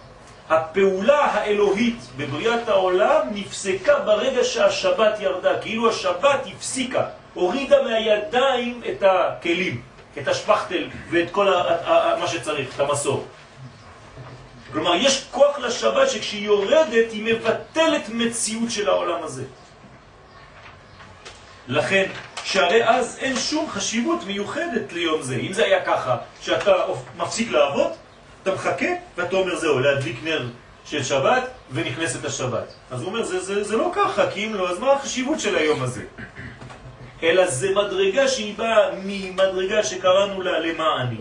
[0.49, 9.81] הפעולה האלוהית בבריאת העולם נפסקה ברגע שהשבת ירדה, כאילו השבת הפסיקה, הורידה מהידיים את הכלים.
[10.17, 11.45] את השפכטל ואת כל
[12.19, 13.25] מה שצריך, את המסור.
[14.71, 19.43] כלומר, יש כוח לשבת שכשהיא יורדת, היא מבטלת מציאות של העולם הזה.
[21.67, 22.03] לכן,
[22.43, 25.35] שהרי אז אין שום חשיבות מיוחדת ליום זה.
[25.35, 26.73] אם זה היה ככה, שאתה
[27.17, 27.91] מפסיק לעבוד,
[28.43, 28.85] אתה מחכה,
[29.17, 30.49] ואתה אומר זהו, להדליק נר
[30.85, 32.73] של שבת, ונכנסת השבת.
[32.91, 35.55] אז הוא אומר, זה, זה, זה לא ככה, כי אם לא, אז מה החשיבות של
[35.55, 36.01] היום הזה?
[37.23, 41.17] אלא זה מדרגה שהיא באה ממדרגה שקראנו לה למעני,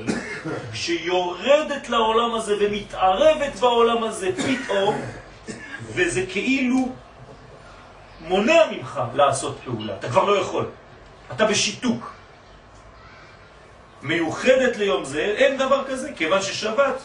[0.75, 5.01] שיורדת לעולם הזה ומתערבת בעולם הזה פתאום,
[5.95, 6.89] וזה כאילו
[8.23, 9.97] מונע ממך לעשות פעולה.
[9.97, 10.67] אתה כבר לא יכול.
[11.33, 12.13] אתה בשיתוק.
[14.03, 17.03] מיוחדת ליום זה, אין דבר כזה, כיוון ששבת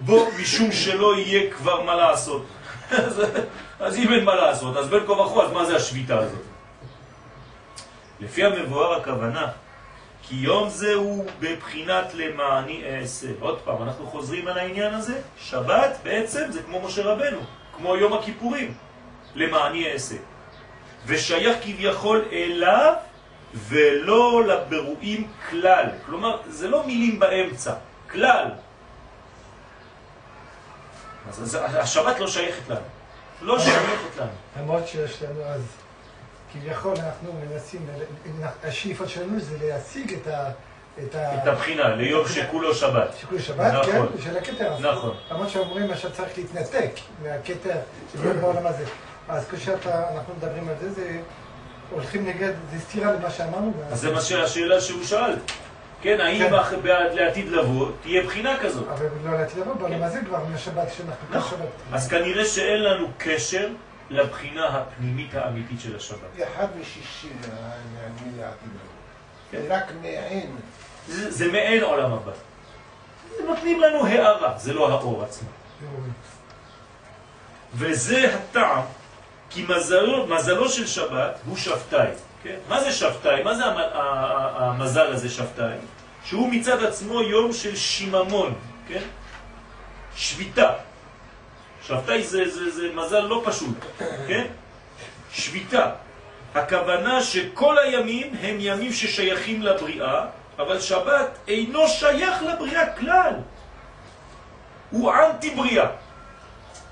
[0.00, 2.46] בו משום שלא יהיה כבר מה לעשות.
[3.80, 6.40] אז אם אין מה לעשות, אז בין כה וכה, אז מה זה השביתה הזאת?
[8.20, 9.48] לפי המבואר הכוונה,
[10.22, 13.28] כי יום זה הוא בבחינת למעני אעשה.
[13.40, 15.20] עוד פעם, אנחנו חוזרים על העניין הזה.
[15.38, 17.40] שבת בעצם זה כמו משה רבנו,
[17.76, 18.74] כמו יום הכיפורים,
[19.34, 20.16] למעני אעשה.
[21.06, 22.94] ושייך כביכול אליו
[23.54, 25.86] ולא לברואים כלל.
[26.06, 27.74] כלומר, זה לא מילים באמצע,
[28.10, 28.50] כלל.
[31.28, 32.80] אז השבת לא שייכת לנו.
[33.42, 34.30] לא שייכת לנו.
[34.60, 35.62] למרות שיש לנו אז
[36.52, 37.86] כביכול אנחנו מנסים,
[38.64, 40.28] השאיפות שלנו זה להשיג את
[40.98, 41.34] את ה...
[41.34, 43.14] את הבחינה, ליום שכולו שבת.
[43.20, 44.08] שיקול שבת, נכון.
[44.16, 44.72] כן, של הכתר.
[44.72, 45.16] אז נכון.
[45.30, 46.90] למרות שאומרים שצריך להתנתק
[47.22, 47.76] מהכתר
[48.12, 48.84] שבאים בעולם הזה.
[49.30, 51.20] אז כשאנחנו מדברים על זה, זה
[51.90, 53.72] הולכים נגד, זה סתירה למה שאמרנו.
[53.90, 55.36] אז זה מה שהשאלה שהוא שאל.
[56.02, 56.54] כן, האם כן.
[57.12, 58.88] לעתיד לבוא תהיה בחינה כזאת?
[58.88, 61.58] אבל לא לעתיד לבוא, בעולם הזה כבר, מהשבת שאנחנו כל נכון.
[61.58, 61.68] שבת.
[61.92, 63.68] אז כנראה שאין לנו קשר
[64.10, 66.18] לבחינה הפנימית האמיתית של השבת.
[66.36, 68.68] זה אחד משישי מהעניין לעתיד
[69.50, 69.58] כן.
[69.58, 69.68] לבוא.
[69.68, 70.56] זה רק מעין.
[71.08, 72.32] זה, זה מעין עולם הבא.
[73.36, 75.48] זה נותנים לנו הערה, זה לא האור עצמו.
[77.74, 78.82] וזה הטעם,
[79.50, 82.06] כי מזלו, מזלו של שבת הוא שבתאי.
[82.42, 82.56] כן?
[82.68, 83.42] מה זה שבתאי?
[83.42, 83.64] מה זה
[84.54, 85.76] המזל הזה שבתאי?
[86.24, 88.54] שהוא מצד עצמו יום של שיממון,
[88.88, 89.02] כן?
[90.16, 90.72] שביתה.
[91.86, 93.76] שבתאי זה, זה, זה מזל לא פשוט,
[94.28, 94.46] כן?
[95.32, 95.90] שביתה.
[96.54, 100.26] הכוונה שכל הימים הם ימים ששייכים לבריאה,
[100.58, 103.34] אבל שבת אינו שייך לבריאה כלל.
[104.90, 105.86] הוא אנטי בריאה.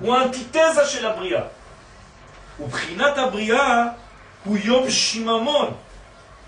[0.00, 1.42] הוא האנטיתזה של הבריאה.
[2.60, 3.84] ובחינת הבריאה
[4.44, 5.74] הוא יום שיממון,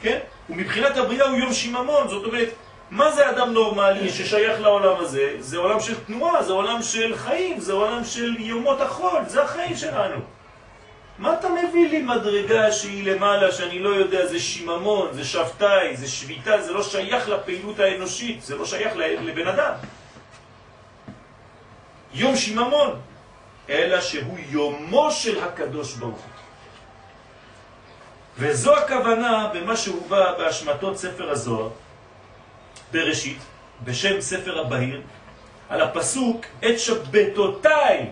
[0.02, 0.18] כן?
[0.50, 2.48] ומבחינת הבריאה הוא יום שיממון, זאת אומרת,
[2.90, 5.36] מה זה אדם נורמלי ששייך לעולם הזה?
[5.38, 9.76] זה עולם של תנועה, זה עולם של חיים, זה עולם של יומות החול, זה החיים
[9.76, 10.16] שלנו.
[11.18, 16.08] מה אתה מביא לי מדרגה שהיא למעלה, שאני לא יודע, זה שיממון, זה שבתאי, זה
[16.08, 19.72] שביתה, זה לא שייך לפעילות האנושית, זה לא שייך לבן אדם.
[22.14, 23.00] יום שיממון,
[23.70, 26.32] אלא שהוא יומו של הקדוש ברוך הוא.
[28.38, 31.68] וזו הכוונה במה שהובא בהשמטות ספר הזוהר,
[32.92, 33.38] בראשית,
[33.84, 35.00] בשם ספר הבהיר,
[35.68, 38.06] על הפסוק, את שבתותיי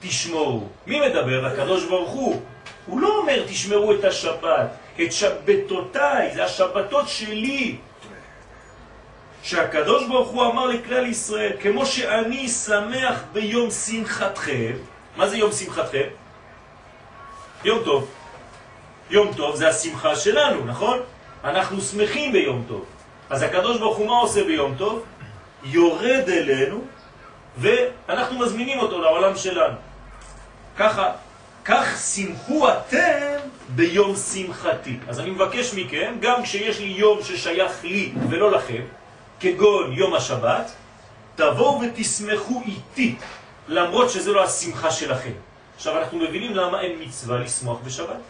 [0.00, 0.68] תשמורו.
[0.86, 1.46] מי מדבר?
[1.46, 2.42] הקדוש ברוך הוא.
[2.86, 4.66] הוא לא אומר תשמרו את השבת,
[5.02, 7.76] את שבתותיי, זה השבתות שלי.
[9.44, 14.72] שהקדוש ברוך הוא אמר לכלל ישראל, כמו שאני שמח ביום שמחתכם,
[15.16, 16.08] מה זה יום שמחתכם?
[17.64, 18.10] יום טוב.
[19.10, 20.98] יום טוב זה השמחה שלנו, נכון?
[21.44, 22.84] אנחנו שמחים ביום טוב.
[23.30, 25.04] אז הקדוש ברוך הוא מה עושה ביום טוב?
[25.64, 26.84] יורד אלינו
[27.58, 29.76] ואנחנו מזמינים אותו לעולם שלנו.
[30.76, 31.10] ככה,
[31.64, 33.36] כך שמחו אתם
[33.68, 34.96] ביום שמחתי.
[35.08, 38.82] אז אני מבקש מכם, גם כשיש לי יום ששייך לי ולא לכם,
[39.44, 40.72] כגון יום השבת,
[41.36, 43.16] תבואו ותשמחו איתי,
[43.68, 45.32] למרות שזה לא השמחה שלכם.
[45.76, 48.24] עכשיו אנחנו מבינים למה אין מצווה לשמוח בשבת.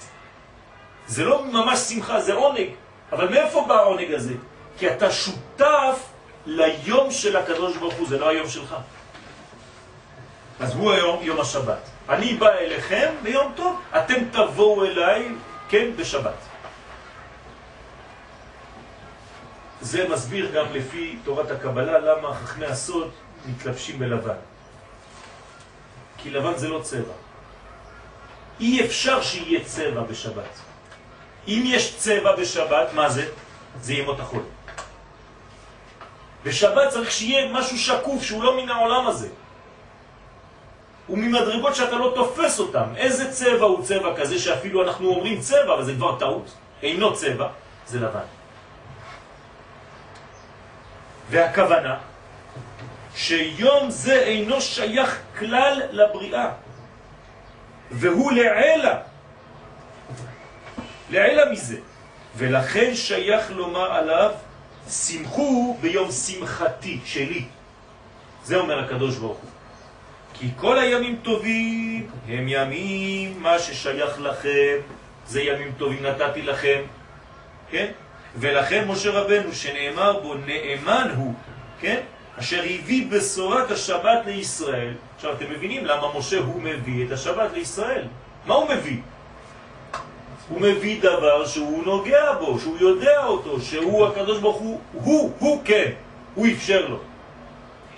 [1.06, 2.68] זה לא ממש שמחה, זה עונג.
[3.12, 4.34] אבל מאיפה בא העונג הזה?
[4.78, 5.98] כי אתה שותף
[6.46, 8.76] ליום של הקדוש ברוך הוא, זה לא היום שלך.
[10.60, 11.90] אז הוא היום יום השבת.
[12.08, 15.28] אני בא אליכם ביום טוב, אתם תבואו אליי,
[15.68, 16.53] כן, בשבת.
[19.85, 23.11] זה מסביר גם לפי תורת הקבלה למה חכמי הסוד
[23.47, 24.35] מתלבשים בלבן.
[26.16, 27.12] כי לבן זה לא צבע.
[28.61, 30.55] אי אפשר שיהיה צבע בשבת.
[31.49, 33.28] אם יש צבע בשבת, מה זה?
[33.80, 34.43] זה ימות החול.
[36.45, 39.28] בשבת צריך שיהיה משהו שקוף שהוא לא מן העולם הזה.
[41.09, 42.97] וממדרגות שאתה לא תופס אותם.
[42.97, 46.55] איזה צבע הוא צבע כזה שאפילו אנחנו אומרים צבע, אבל זה כבר טעות.
[46.82, 47.49] אינו צבע,
[47.87, 48.43] זה לבן.
[51.31, 51.99] והכוונה
[53.16, 56.51] שיום זה אינו שייך כלל לבריאה,
[57.91, 58.99] והוא לעילה.
[61.11, 61.77] לעילה מזה.
[62.37, 64.31] ולכן שייך לומר עליו,
[64.91, 67.45] שמחו ביום שמחתי שלי.
[68.45, 69.51] זה אומר הקדוש ברוך הוא.
[70.35, 74.77] כי כל הימים טובים הם ימים, מה ששייך לכם,
[75.27, 76.81] זה ימים טובים נתתי לכם,
[77.70, 77.93] כן?
[78.37, 81.35] ולכן משה רבנו שנאמר בו נאמן הוא,
[81.80, 82.01] כן?
[82.39, 84.93] אשר הביא בשורת השבת לישראל.
[85.16, 88.03] עכשיו אתם מבינים למה משה הוא מביא את השבת לישראל.
[88.47, 88.99] מה הוא מביא?
[90.49, 95.62] הוא מביא דבר שהוא נוגע בו, שהוא יודע אותו, שהוא הקדוש ברוך הוא, הוא, הוא
[95.64, 95.91] כן,
[96.35, 96.99] הוא אפשר לו.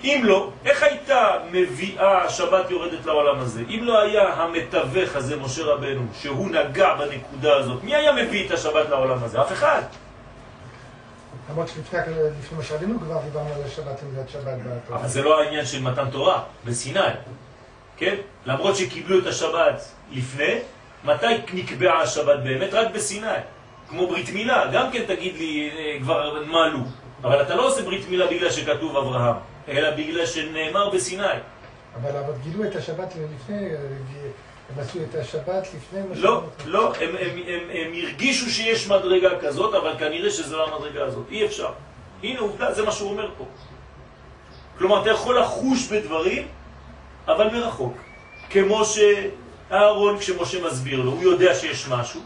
[0.05, 3.63] אם לא, איך הייתה מביאה השבת יורדת לעולם הזה?
[3.69, 8.51] אם לא היה המתווך הזה, משה רבנו, שהוא נגע בנקודה הזאת, מי היה מביא את
[8.51, 9.41] השבת לעולם הזה?
[9.41, 9.83] אף אחד.
[11.51, 12.01] למרות שלפני
[12.41, 15.01] לפני מה שעלינו כבר דיברנו על השבת, עמדת שבת בתורה.
[15.01, 17.01] אבל זה לא העניין של מתן תורה בסיני,
[17.97, 18.15] כן?
[18.47, 20.59] למרות שקיבלו את השבת לפני,
[21.05, 22.75] מתי נקבעה השבת באמת?
[22.75, 23.27] רק בסיני.
[23.89, 26.79] כמו ברית מילה, גם כן תגיד לי אה, כבר מעלו.
[27.25, 29.35] אבל אתה לא עושה ברית מילה בגלל שכתוב אברהם,
[29.69, 31.27] אלא בגלל שנאמר בסיני.
[32.03, 33.69] אבל אבל גילו את השבת לפני,
[34.75, 36.43] הם עשו את השבת לפני מה לא.
[36.65, 41.25] לא, הם, הם, הם, הם הרגישו שיש מדרגה כזאת, אבל כנראה שזה לא המדרגה הזאת.
[41.31, 41.71] אי אפשר.
[42.23, 43.45] הנה עובדה, זה מה שהוא אומר פה.
[44.79, 46.49] כלומר, אתה יכול לחוש בדברים,
[47.27, 47.97] אבל מרחוק.
[48.51, 52.21] כמו שאהרון, כשמשה מסביר לו, הוא יודע שיש משהו.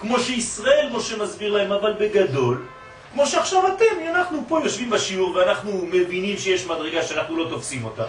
[0.00, 2.66] כמו שישראל, משה מסביר להם, אבל בגדול.
[3.12, 8.04] כמו שעכשיו אתם, אנחנו פה יושבים בשיעור ואנחנו מבינים שיש מדרגה שאנחנו לא תופסים אותה.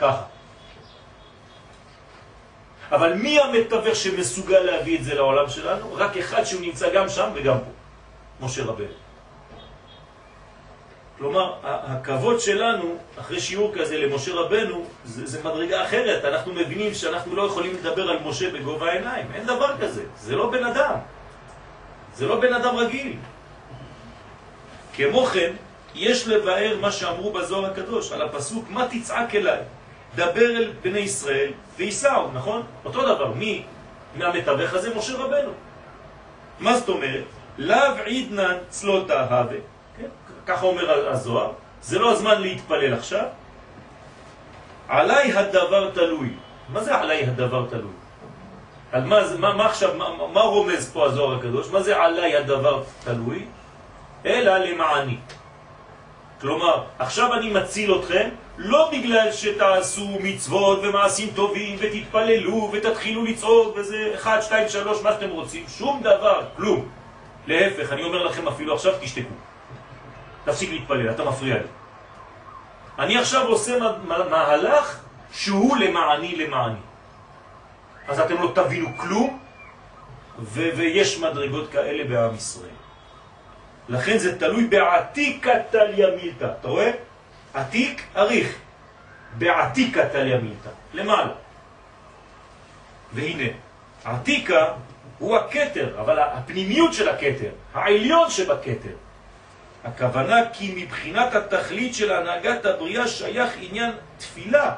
[0.00, 0.22] ככה.
[2.92, 5.94] אבל מי המתווך שמסוגל להביא את זה לעולם שלנו?
[5.94, 9.06] רק אחד שהוא נמצא גם שם וגם פה, משה רבנו.
[11.18, 16.24] כלומר, הכבוד שלנו, אחרי שיעור כזה למשה רבנו, זה, זה מדרגה אחרת.
[16.24, 19.26] אנחנו מבינים שאנחנו לא יכולים לדבר על משה בגובה העיניים.
[19.34, 20.04] אין דבר כזה.
[20.16, 20.94] זה לא בן אדם.
[22.14, 23.16] זה לא בן אדם רגיל.
[24.96, 25.52] כמו כן,
[25.94, 29.60] יש לבאר מה שאמרו בזוהר הקדוש על הפסוק, מה תצעק אליי?
[30.16, 32.62] דבר אל בני ישראל ויסעו, נכון?
[32.84, 33.64] אותו דבר, מי
[34.16, 34.94] מהמתווך הזה?
[34.94, 35.50] משה רבנו.
[36.60, 37.24] מה זאת אומרת?
[37.58, 39.58] לאו עידנן צלותה הווה.
[39.98, 40.08] כן?
[40.46, 41.52] ככה אומר הזוהר,
[41.82, 43.24] זה לא הזמן להתפלל עכשיו.
[44.88, 46.30] עליי הדבר תלוי.
[46.68, 47.92] מה זה עליי הדבר תלוי?
[48.92, 51.68] על מה, מה, מה עכשיו, מה, מה רומז פה הזוהר הקדוש?
[51.70, 53.46] מה זה עליי הדבר תלוי?
[54.26, 55.16] אלא למעני.
[56.40, 64.12] כלומר, עכשיו אני מציל אתכם לא בגלל שתעשו מצוות ומעשים טובים ותתפללו ותתחילו לצעוק וזה
[64.14, 66.88] 1, 2, 3, מה שאתם רוצים, שום דבר, כלום.
[67.46, 69.34] להפך, אני אומר לכם אפילו עכשיו תשתקו.
[70.44, 71.68] תפסיק להתפלל, אתה מפריע לי.
[72.98, 73.78] אני עכשיו עושה
[74.30, 74.98] מהלך
[75.32, 76.78] שהוא למעני למעני.
[78.08, 79.38] אז אתם לא תבינו כלום,
[80.52, 82.70] ויש מדרגות כאלה בעם ישראל.
[83.88, 86.48] לכן זה תלוי בעתיקה תליה מילתא.
[86.60, 86.90] אתה רואה?
[87.56, 88.54] עתיק, אריך.
[89.38, 90.68] בעתיקה תליה מילתא.
[90.94, 91.32] למעלה.
[93.12, 93.48] והנה,
[94.04, 94.72] עתיקה
[95.18, 98.96] הוא הקטר, אבל הפנימיות של הקטר, העליון שבקטר.
[99.84, 104.74] הכוונה כי מבחינת התכלית של הנהגת הבריאה שייך עניין תפילה.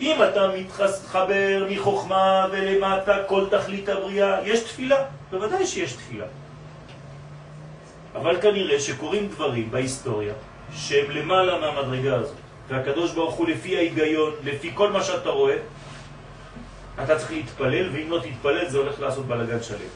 [0.00, 6.26] אם אתה מתחבר מחוכמה ולמטה כל תכלית הבריאה, יש תפילה, בוודאי שיש תפילה.
[8.14, 10.34] אבל כנראה שקורים דברים בהיסטוריה
[10.74, 12.36] שהם למעלה מהמדרגה הזאת.
[12.68, 15.56] והקדוש ברוך הוא לפי ההיגיון, לפי כל מה שאתה רואה,
[17.04, 19.90] אתה צריך להתפלל, ואם לא תתפלל זה הולך לעשות בלגן שלם.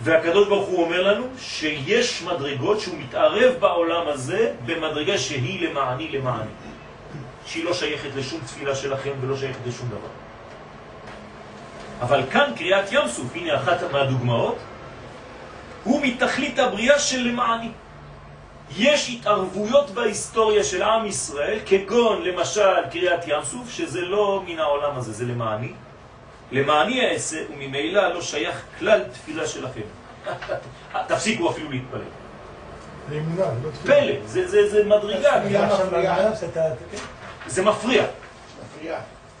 [0.00, 6.50] והקדוש ברוך הוא אומר לנו שיש מדרגות שהוא מתערב בעולם הזה במדרגה שהיא למעני למעני.
[7.46, 10.08] שהיא לא שייכת לשום תפילה שלכם ולא שייכת לשום דבר.
[12.00, 14.58] אבל כאן קריאת ים סוף, הנה אחת מהדוגמאות,
[15.84, 17.70] הוא מתכלית הבריאה של למעני.
[18.78, 24.96] יש התערבויות בהיסטוריה של עם ישראל, כגון למשל קריאת ים סוף, שזה לא מן העולם
[24.96, 25.72] הזה, זה למעני.
[26.52, 29.80] למעני אעשה, וממילא לא שייך כלל תפילה שלכם.
[31.08, 32.00] תפסיקו אפילו להתפלל.
[33.08, 33.94] זה אמונה, לא תפילה.
[33.94, 35.42] פלא, זה, זה, זה מדרגה.
[37.46, 38.04] זה מפריע.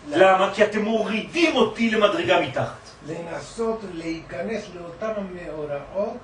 [0.08, 0.50] למה?
[0.54, 2.86] כי אתם מורידים אותי למדרגה מתחת.
[3.06, 6.16] לנסות להיכנס לאותם מאורעות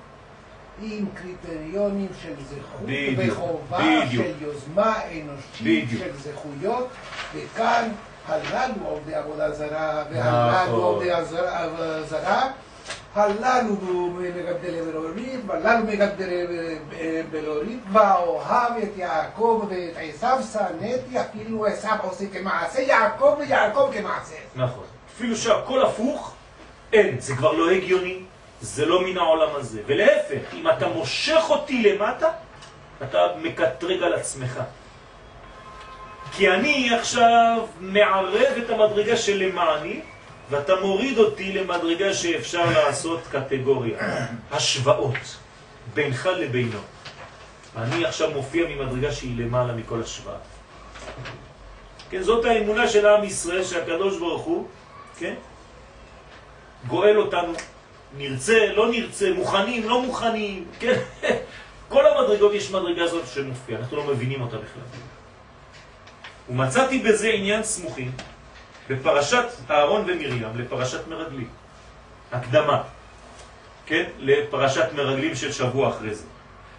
[0.81, 4.25] עם קריטריונים של זכות בדיוק, וחובה, בדיוק.
[4.25, 6.03] של יוזמה אנושית, בדיוק.
[6.03, 6.87] של זכויות,
[7.35, 7.89] וכאן
[8.27, 10.79] הללו עובדי עבודה זרה, והללו נכון.
[10.79, 11.67] עובדי הזרה,
[12.09, 12.49] זרה,
[13.15, 13.75] הללו
[14.09, 16.45] מגדלי בלורית, והללו מגדלי
[17.31, 24.35] בלורית, ואוהב את יעקב ואת עשיו שנאתי, אפילו עשיו עושה כמעשה יעקב ויעקב כמעשה.
[24.55, 24.83] נכון.
[25.15, 26.33] אפילו שהכל הפוך,
[26.93, 28.19] אין, זה כבר לא הגיוני,
[28.63, 29.81] זה לא מן העולם הזה.
[29.85, 32.29] ולהפך, אם אתה מושך אותי למטה,
[33.03, 34.59] אתה מקטרג על עצמך.
[36.31, 40.01] כי אני עכשיו מערב את המדרגה של למעני,
[40.49, 43.99] ואתה מוריד אותי למדרגה שאפשר לעשות קטגוריה,
[44.51, 45.37] השוואות,
[45.93, 46.79] בינך לבינו.
[47.77, 50.37] אני עכשיו מופיע ממדרגה שהיא למעלה מכל השוואה.
[52.09, 54.67] כן, זאת האמונה של עם ישראל שהקדוש ברוך הוא,
[55.19, 55.33] כן,
[56.87, 57.53] גואל אותנו,
[58.17, 60.99] נרצה, לא נרצה, מוכנים, לא מוכנים, כן,
[61.89, 64.83] כל המדרגות יש מדרגה זאת שמופיעה, אנחנו לא מבינים אותה בכלל.
[66.49, 68.11] ומצאתי בזה עניין סמוכים
[68.89, 71.49] בפרשת אהרון ומרים לפרשת מרגלים,
[72.31, 72.83] הקדמה,
[73.85, 76.25] כן, לפרשת מרגלים של שבוע אחרי זה.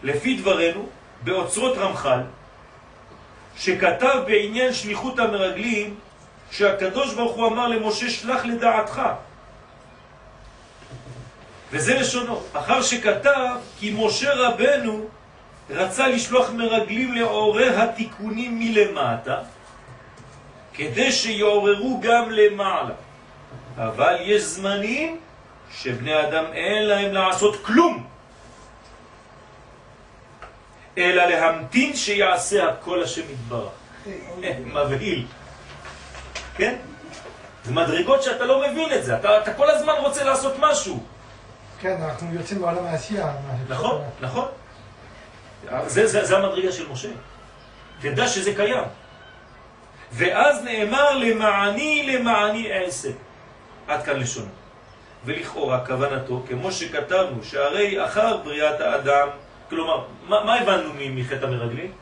[0.03, 0.89] לפי דברנו,
[1.25, 2.21] באוצרות רמח"ל,
[3.57, 5.95] שכתב בעניין שליחות המרגלים,
[6.51, 9.03] שהקדוש ברוך הוא אמר למשה שלח לדעתך.
[11.75, 15.07] וזה לשונו, אחר שכתב כי משה רבנו
[15.71, 19.39] רצה לשלוח מרגלים לעורר התיקונים מלמטה,
[20.75, 22.95] כדי שיעוררו גם למעלה.
[23.77, 25.21] אבל יש זמנים
[25.73, 28.07] שבני אדם אין להם לעשות כלום.
[30.99, 33.73] אלא להמתין שיעשה הכל השם יתברך.
[34.75, 35.27] מבהיל.
[36.57, 36.77] כן?
[37.65, 41.14] זה מדרגות שאתה לא מבין את זה, אתה, אתה כל הזמן רוצה לעשות משהו.
[41.81, 43.33] כן, אנחנו יוצאים מעולם העשייה.
[43.69, 44.49] נכון, נכון.
[45.87, 47.09] זה, זה, זה המדרגה של משה.
[48.01, 48.85] תדע שזה קיים.
[50.13, 53.11] ואז נאמר למעני למעני אעשה.
[53.89, 54.51] עד כאן לשונו.
[55.25, 59.29] ולכאורה כוונתו, כמו שכתבנו, שהרי אחר בריאת האדם,
[59.71, 61.93] כלומר, מה, מה הבנו מחטא המרגלים?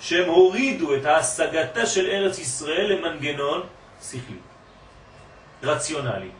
[0.00, 3.62] שהם הורידו את ההשגתה של ארץ ישראל למנגנון
[4.02, 4.36] שכלי,
[5.62, 6.30] רציונלי.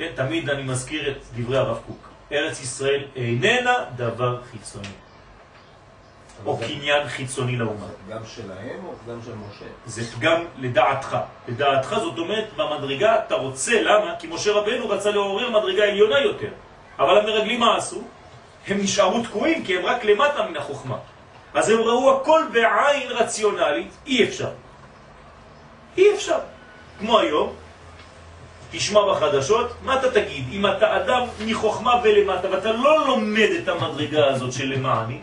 [0.00, 2.08] כן, תמיד אני מזכיר את דברי הרב קוק.
[2.32, 4.88] ארץ ישראל איננה דבר חיצוני.
[6.46, 7.86] או קניין חיצוני לאומה.
[8.08, 9.64] גם שלהם או גם של משה?
[9.86, 11.16] זה גם לדעתך.
[11.48, 14.14] לדעתך זאת אומרת, במדרגה אתה רוצה, למה?
[14.18, 16.50] כי משה רבנו רצה לעורר מדרגה עליונה יותר.
[16.98, 18.02] אבל המרגלים מה עשו?
[18.66, 20.96] הם נשארו תקועים כי הם רק למטה מן החוכמה.
[21.54, 24.50] אז הם ראו הכל בעין רציונלית, אי אפשר.
[25.96, 26.38] אי אפשר.
[26.98, 27.54] כמו היום,
[28.70, 30.44] תשמע בחדשות, מה אתה תגיד?
[30.52, 35.18] אם אתה אדם מחוכמה ולמטה ואתה לא לומד את המדרגה הזאת של למעני,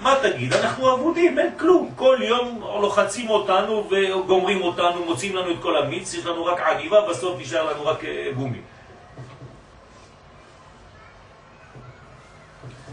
[0.00, 0.52] מה תגיד?
[0.52, 1.90] אנחנו עבודים, אין כלום.
[1.96, 7.08] כל יום לוחצים אותנו וגומרים אותנו, מוצאים לנו את כל המיץ, יש לנו רק עניבה,
[7.08, 8.58] בסוף נשאר לנו רק אה, גומי.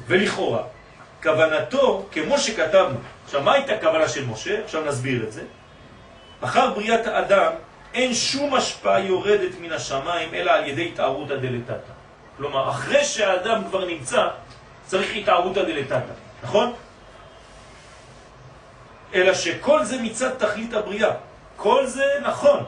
[0.07, 0.63] ולכאורה,
[1.23, 4.63] כוונתו, כמו שכתבנו, עכשיו מה הייתה כוונה של משה?
[4.63, 5.43] עכשיו נסביר את זה.
[6.41, 7.51] אחר בריאת האדם
[7.95, 11.93] אין שום השפעה יורדת מן השמיים אלא על ידי התערותא דלתתא.
[12.37, 14.27] כלומר, אחרי שהאדם כבר נמצא,
[14.85, 16.73] צריך התערותא דלתתא, נכון?
[19.13, 21.11] אלא שכל זה מצד תכלית הבריאה.
[21.55, 22.63] כל זה נכון.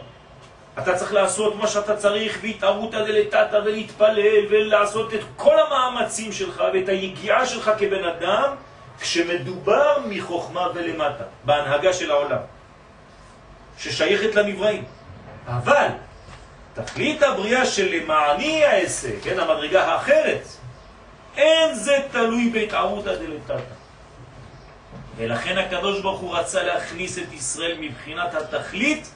[0.80, 6.90] אתה צריך לעשות מה שאתה צריך, והתערותא דלתתא, ולהתפלל, ולעשות את כל המאמצים שלך, ואת
[6.90, 8.56] היגיעה שלך כבן אדם,
[9.00, 12.42] כשמדובר מחוכמה ולמטה, בהנהגה של העולם,
[13.78, 14.97] ששייכת לנבראים.
[15.48, 15.88] אבל
[16.74, 20.48] תכלית הבריאה של למעני העסק, כן, המדרגה האחרת,
[21.38, 23.60] אין זה תלוי בהתערותא דלתתא.
[25.18, 29.12] ולכן הקדוש ברוך הוא רצה להכניס את ישראל מבחינת התכלית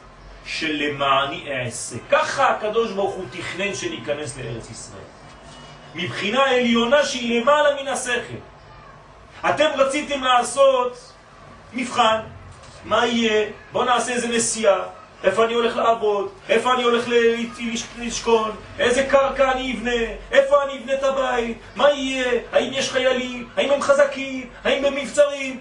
[0.46, 1.96] של למעני אעשה.
[2.10, 5.02] ככה הקדוש ברוך הוא תכנן שניכנס לארץ ישראל.
[5.96, 8.42] מבחינה עליונה שהיא למעלה מן השכל.
[9.50, 11.14] אתם רציתם לעשות
[11.74, 12.20] מבחן,
[12.86, 13.50] מה יהיה?
[13.72, 14.80] בואו נעשה איזה נסיעה,
[15.24, 17.06] איפה אני הולך לעבוד, איפה אני הולך
[18.00, 20.02] לשכון, איזה קרקע אני אבנה,
[20.32, 24.96] איפה אני אבנה את הבית, מה יהיה, האם יש חיילים, האם הם חזקים, האם הם
[24.96, 25.60] מבצרים,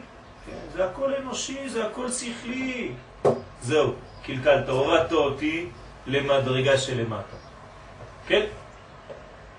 [0.75, 2.93] זה הכל אנושי, זה הכל שכלי.
[3.63, 3.93] זהו,
[4.23, 5.67] קלקלת, הורדת אותי
[6.07, 7.37] למדרגה שלמטה.
[8.27, 8.43] כן?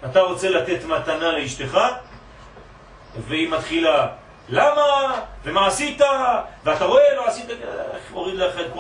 [0.06, 1.80] אתה רוצה לתת מתנה לאשתך,
[3.28, 4.08] והיא מתחילה,
[4.50, 5.20] למה?
[5.44, 6.02] ומה עשית?
[6.64, 7.46] ואתה רואה, לא עשית,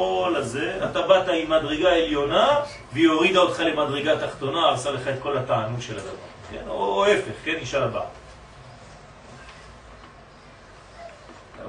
[0.01, 2.59] כל הזה, אתה באת עם מדרגה עליונה,
[2.93, 6.11] והיא הורידה אותך למדרגה תחתונה, עשה לך את כל התענוג של הדבר.
[6.51, 6.67] כן?
[6.67, 7.55] או, או ההפך, כן?
[7.55, 8.05] אישה לבאה.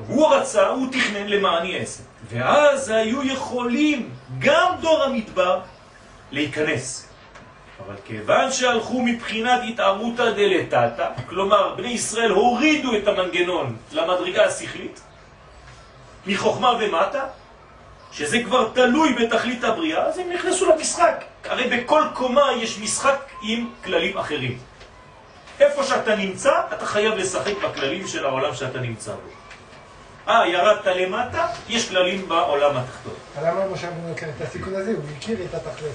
[0.07, 2.03] הוא רצה, הוא תכנן למעני עשר.
[2.29, 5.61] ואז היו יכולים גם דור המדבר
[6.31, 7.09] להיכנס.
[7.87, 15.01] אבל כיוון שהלכו מבחינת התערותא דלתתא, כלומר בני ישראל הורידו את המנגנון למדרגה השכלית,
[16.27, 17.25] מחוכמה ומטה,
[18.13, 21.25] שזה כבר תלוי בתכלית הבריאה, אז הם נכנסו למשחק.
[21.45, 24.59] הרי בכל קומה יש משחק עם כללים אחרים.
[25.61, 29.31] איפה שאתה נמצא, אתה חייב לשחק בכללים של העולם שאתה נמצא בו.
[30.29, 33.15] אה, ירדת למטה, יש כללים בעולם התחתון.
[33.43, 34.91] למה משה רבנו לקח את הסיכון הזה?
[34.91, 35.93] הוא הכיר את התכלית.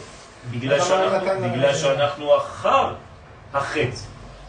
[0.51, 2.93] בגלל שאנחנו, בגלל שאנחנו אחר
[3.53, 3.89] החטא,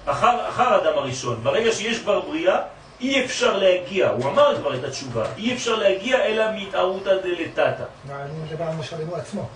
[0.06, 1.40] אחר, אחר האדם הראשון.
[1.42, 2.58] ברגע שיש כבר בריאה,
[3.00, 7.84] אי אפשר להגיע, הוא אמר כבר את התשובה, אי אפשר להגיע אלא מתערותא דלתתא.
[8.10, 9.48] אני מדבר על משה רבנו עצמו.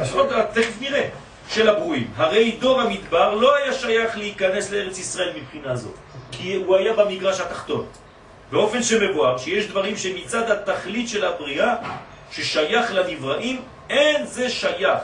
[0.00, 1.08] אז עוד תכף נראה.
[1.48, 2.10] של הברואים.
[2.16, 5.88] הרי דור המדבר לא היה שייך להיכנס לארץ ישראל מבחינה זו,
[6.32, 7.86] כי הוא היה במגרש התחתון.
[8.50, 11.74] באופן שמבואר שיש דברים שמצד התכלית של הבריאה
[12.30, 14.98] ששייך לנבראים, אין זה שייך.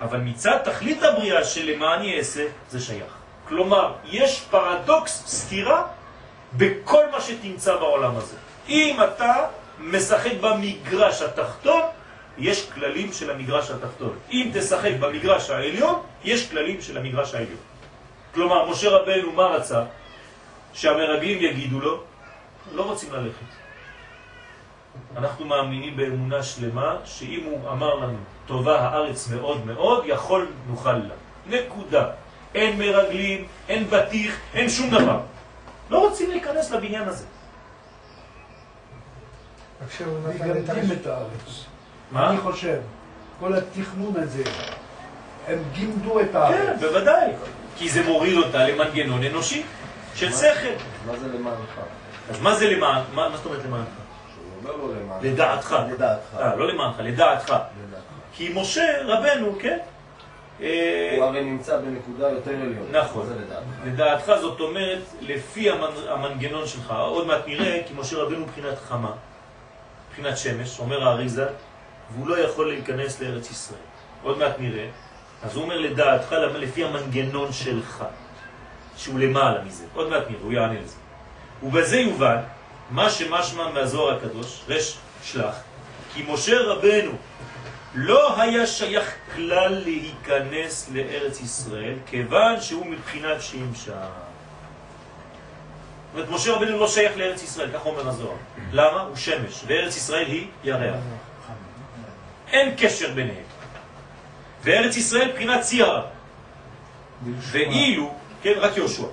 [0.00, 3.12] אבל מצד תכלית הבריאה שלמעני אעשה, זה שייך.
[3.48, 5.82] כלומר, יש פרדוקס, סתירה,
[6.56, 8.36] בכל מה שתמצא בעולם הזה.
[8.68, 9.34] אם אתה
[9.80, 11.82] משחק במגרש התחתון,
[12.38, 14.18] יש כללים של המגרש התחתון.
[14.30, 17.60] אם תשחק במגרש העליון, יש כללים של המגרש העליון.
[18.34, 19.82] כלומר, משה רבנו מה רצה?
[20.72, 22.00] שהמרגלים יגידו לו,
[22.74, 23.50] לא רוצים ללכת.
[25.16, 31.14] אנחנו מאמינים באמונה שלמה שאם הוא אמר לנו טובה הארץ מאוד מאוד, יכול נוכל לה.
[31.46, 32.06] נקודה.
[32.54, 35.20] אין מרגלים, אין בטיח, אין שום דבר.
[35.90, 37.24] לא רוצים להיכנס לבניין הזה.
[39.84, 41.64] רק שהוא נתן את מגמדים הרש- את הארץ.
[42.10, 42.30] מה?
[42.30, 42.78] אני חושב,
[43.40, 44.42] כל התכנון הזה,
[45.48, 46.80] הם גימדו את כן, הארץ.
[46.80, 47.30] בוודאי.
[47.76, 49.62] כי זה מוריד אותה למנגנון אנושי
[50.14, 50.68] של שכל.
[51.06, 51.80] מה זה למענך?
[52.30, 53.02] אז מה זה למען?
[53.14, 53.86] מה מה זאת אומרת למענך?
[54.34, 55.24] שהוא אומר לו למענך.
[55.24, 55.76] לדעתך.
[55.92, 56.34] לדעתך.
[56.38, 57.48] אה, לא למענך, לדעתך.
[57.50, 57.54] לדעתך.
[58.32, 59.78] כי משה רבנו, כן?
[60.62, 63.00] אה, הוא הרי נמצא בנקודה יותר עליונה.
[63.02, 63.26] נכון.
[63.26, 63.64] זה לדעתך?
[63.86, 69.12] לדעתך זאת אומרת, לפי המנ- המנגנון שלך, עוד מעט נראה, כי משה רבנו מבחינת חמה,
[70.10, 71.46] מבחינת שמש, אומר האריזה,
[72.14, 73.80] והוא לא יכול להיכנס לארץ ישראל.
[74.22, 74.86] עוד מעט נראה.
[75.42, 76.32] אז הוא אומר לדעתך?
[76.54, 78.04] לפי המנגנון שלך,
[78.96, 79.84] שהוא למעלה מזה.
[79.94, 80.96] עוד מעט נראה, הוא יענה לזה.
[81.62, 82.36] ובזה יובן,
[82.90, 85.54] מה שמשמע מהזוהר הקדוש, רש שלח,
[86.14, 87.12] כי משה רבנו
[87.94, 94.06] לא היה שייך כלל להיכנס לארץ ישראל, כיוון שהוא מבחינת שמשה.
[96.12, 98.36] זאת אומרת, משה רבנו לא שייך לארץ ישראל, כך אומר הזוהר.
[98.72, 99.00] למה?
[99.00, 101.00] הוא שמש, וארץ ישראל היא ירח.
[102.52, 103.44] אין קשר ביניהם.
[104.62, 106.02] וארץ ישראל מבחינת צירה.
[107.38, 109.06] ואילו, כן, רק יהושע.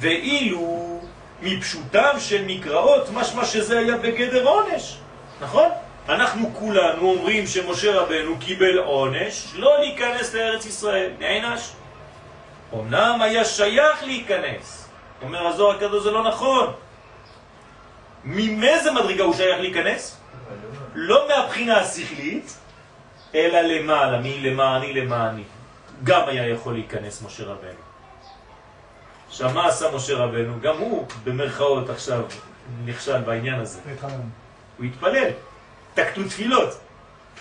[0.00, 1.00] ואילו
[1.42, 4.98] מפשוטם של מקראות, משמע שזה היה בגדר עונש,
[5.40, 5.68] נכון?
[6.08, 11.72] אנחנו כולנו אומרים שמשה רבנו קיבל עונש לא להיכנס לארץ ישראל, נענש.
[12.74, 14.88] אמנם היה שייך להיכנס,
[15.22, 16.72] אומר הזוהר הקדוש זה לא נכון.
[18.24, 20.20] ממאיזה מדרגה הוא שייך להיכנס?
[20.94, 22.58] לא מהבחינה השכלית,
[23.34, 25.42] אלא למעלה, מלמעני למעני.
[26.04, 27.80] גם היה יכול להיכנס משה רבנו.
[29.28, 30.60] עכשיו, מה עשה משה רבנו?
[30.60, 32.22] גם הוא, במרכאות עכשיו,
[32.84, 33.80] נכשל בעניין הזה.
[34.78, 35.30] הוא התפלל.
[35.98, 36.78] תקטו תפילות.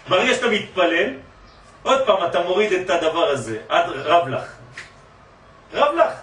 [0.10, 1.10] ברגע שאתה מתפלל,
[1.84, 4.46] עוד פעם אתה מוריד את הדבר הזה, עד רב לך.
[5.74, 6.14] רב לך.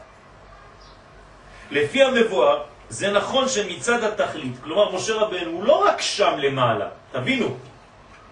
[1.71, 7.57] לפי המבואר, זה נכון שמצד התכלית, כלומר משה רבנו הוא לא רק שם למעלה, תבינו,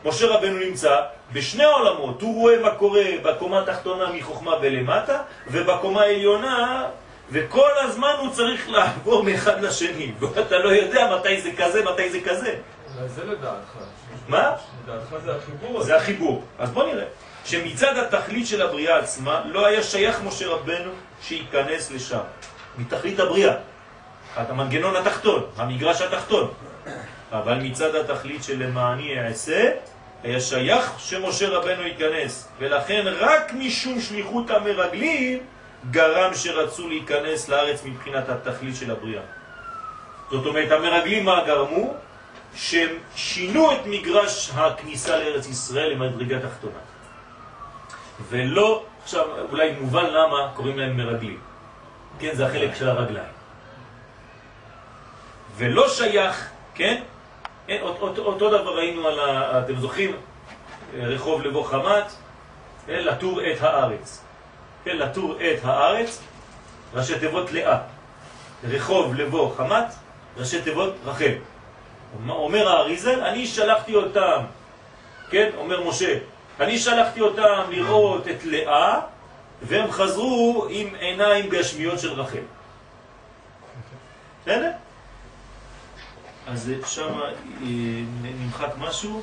[0.05, 1.01] משה רבנו נמצא
[1.33, 6.87] בשני העולמות, הוא רואה מה קורה בקומה התחתונה מחוכמה ולמטה, ובקומה העליונה,
[7.31, 12.21] וכל הזמן הוא צריך לעבור מאחד לשני, ואתה לא יודע מתי זה כזה, מתי זה
[12.21, 12.55] כזה.
[12.99, 13.77] אולי זה לדעתך.
[14.29, 14.53] מה?
[14.85, 15.83] לדעתך זה החיבור.
[15.83, 16.45] זה החיבור.
[16.59, 17.05] אז בוא נראה.
[17.45, 20.91] שמצד התכלית של הבריאה עצמה לא היה שייך משה רבנו
[21.23, 22.21] שייכנס לשם.
[22.79, 23.55] מתכלית הבריאה.
[24.43, 26.51] את המנגנון התחתון, המגרש התחתון.
[27.33, 29.71] אבל מצד התכלית של למעני אעשה,
[30.23, 32.49] היה שייך שמשה רבנו ייכנס.
[32.59, 35.39] ולכן רק משום שליחות המרגלים
[35.91, 39.23] גרם שרצו להיכנס לארץ מבחינת התכלית של הבריאה.
[40.31, 41.95] זאת אומרת, המרגלים מה גרמו?
[42.55, 46.79] שהם שינו את מגרש הכניסה לארץ ישראל למדרגה תחתונה.
[48.29, 51.41] ולא, עכשיו אולי מובן למה קוראים להם מרגלים.
[52.19, 53.33] כן, זה החלק של הרגליים.
[55.57, 57.03] ולא שייך, כן?
[57.69, 59.59] אין, אותו, אותו דבר ראינו על ה...
[59.59, 60.17] אתם זוכרים?
[60.95, 62.13] רחוב לבוא חמת,
[62.87, 63.05] כן?
[63.05, 64.25] לטור את הארץ.
[64.85, 66.23] כן, לטור את הארץ,
[66.95, 67.79] ראשי תיבות לאה.
[68.65, 69.95] רחוב לבוא חמת,
[70.37, 71.33] ראשי תיבות רחל.
[72.29, 74.41] אומר האריזל, אני שלחתי אותם,
[75.31, 76.19] כן, אומר משה,
[76.61, 79.01] אני שלחתי אותם לראות את לאה,
[79.63, 82.39] והם חזרו עם עיניים גשמיות של רחל.
[84.43, 84.71] בסדר?
[86.47, 87.21] אז שם
[88.23, 89.23] נמחק משהו,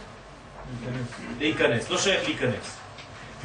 [1.39, 2.77] להיכנס, לא שייך להיכנס.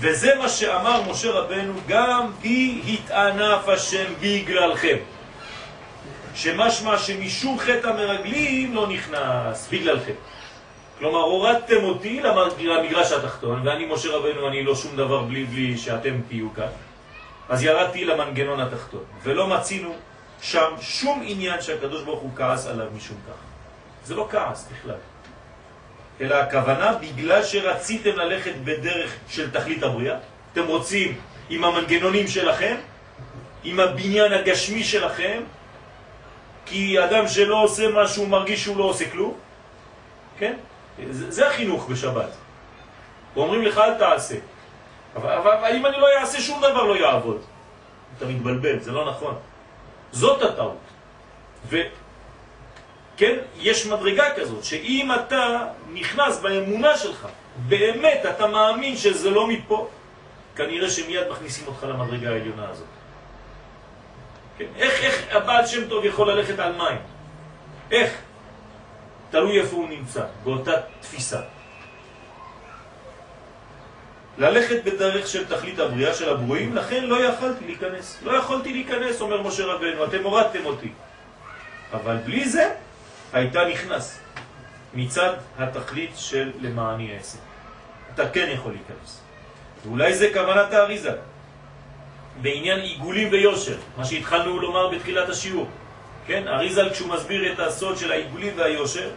[0.00, 4.96] וזה מה שאמר משה רבנו, גם בי התענף השם בגללכם.
[6.34, 10.12] שמשמע שמשום חטא המרגלים לא נכנס, בגללכם.
[10.98, 12.20] כלומר, הורדתם אותי
[12.58, 16.68] למגרש התחתון, ואני, משה רבנו, אני לא שום דבר בלי, בלי שאתם תהיו כאן.
[17.48, 19.94] אז ירדתי למנגנון התחתון, ולא מצינו
[20.42, 23.34] שם שום עניין שהקדוש ברוך הוא כעס עליו משום כך.
[24.04, 24.96] זה לא כעס בכלל.
[26.20, 30.16] אלא הכוונה, בגלל שרציתם ללכת בדרך של תכלית הבריאה,
[30.52, 31.18] אתם רוצים
[31.50, 32.76] עם המנגנונים שלכם,
[33.64, 35.42] עם הבניין הגשמי שלכם,
[36.66, 39.34] כי אדם שלא עושה משהו מרגיש שהוא לא עושה כלום,
[40.38, 40.54] כן?
[41.10, 42.30] זה, זה החינוך בשבת.
[43.34, 44.36] ואומרים לך אל תעשה.
[45.16, 47.42] אבל, אבל, אבל אם אני לא אעשה שום דבר לא יעבוד.
[48.18, 49.34] אתה מתבלבל, זה לא נכון.
[50.12, 50.78] זאת הטעות.
[51.68, 57.28] וכן, יש מדרגה כזאת, שאם אתה נכנס באמונה שלך,
[57.68, 59.88] באמת אתה מאמין שזה לא מפה,
[60.56, 62.93] כנראה שמיד מכניסים אותך למדרגה העליונה הזאת.
[64.58, 64.64] כן?
[64.76, 66.98] איך, איך הבעל שם טוב יכול ללכת על מים?
[67.90, 68.12] איך?
[69.30, 71.40] תלוי איפה הוא נמצא, באותה תפיסה.
[74.38, 78.18] ללכת בדרך של תכלית הבריאה של הברואים, לכן לא יכלתי להיכנס.
[78.22, 80.92] לא יכולתי להיכנס, אומר משה רבנו, אתם הורדתם אותי.
[81.92, 82.74] אבל בלי זה
[83.32, 84.18] הייתה נכנס
[84.94, 87.38] מצד התכלית של למעני אעשה.
[88.14, 89.20] אתה כן יכול להיכנס.
[89.84, 91.12] ואולי זה כוונת האריזה.
[92.42, 95.66] בעניין עיגולים ויושר, מה שהתחלנו לומר בתחילת השיעור.
[96.26, 99.10] כן, אריזל כשהוא מסביר את הסוד של העיגולים והיושר,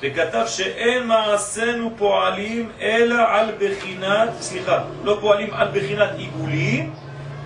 [0.00, 6.94] וכתב שאין מעשינו פועלים אלא על בחינת, סליחה, לא פועלים על בחינת עיגולים,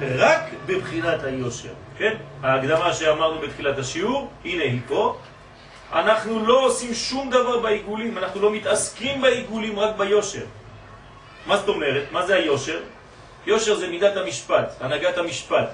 [0.01, 1.73] רק בבחינת היושר.
[1.99, 2.15] כן?
[2.43, 5.19] ההקדמה שאמרנו בתחילת השיעור, הנה היא פה.
[5.93, 10.45] אנחנו לא עושים שום דבר בעיגולים, אנחנו לא מתעסקים בעיגולים, רק ביושר.
[11.47, 12.03] מה זאת אומרת?
[12.13, 12.81] מה זה היושר?
[13.49, 15.69] יושר זה מידת המשפט, הנהגת המשפט.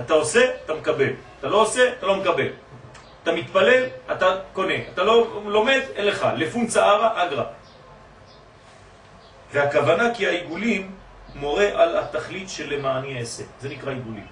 [0.00, 1.12] אתה עושה, אתה מקבל.
[1.40, 2.48] אתה לא עושה, אתה לא מקבל.
[3.22, 4.74] אתה מתפלל, אתה קונה.
[4.94, 6.26] אתה לא לומד, אין לך.
[6.36, 7.44] לפון צערה, אגרה.
[9.52, 10.90] והכוונה כי העיגולים
[11.34, 13.44] מורה על התכלית של למעני אעשה.
[13.60, 14.26] זה נקרא עיגולים.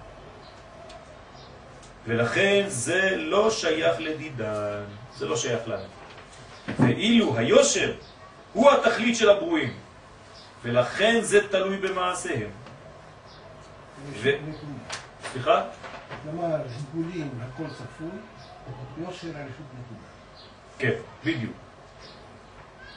[2.06, 4.84] ולכן זה לא שייך לדידן,
[5.16, 5.88] זה לא שייך לנו.
[6.78, 7.92] ואילו היושר
[8.52, 9.72] הוא התכלית של הברואים,
[10.62, 12.65] ולכן זה תלוי במעשיהם.
[14.12, 14.30] ו...
[15.32, 15.62] סליחה?
[16.22, 16.56] כלומר,
[16.94, 18.08] ריגולים, הכל צפוי,
[18.98, 20.06] יושר הרשות נקודה.
[20.78, 20.92] כן,
[21.24, 21.52] בדיוק.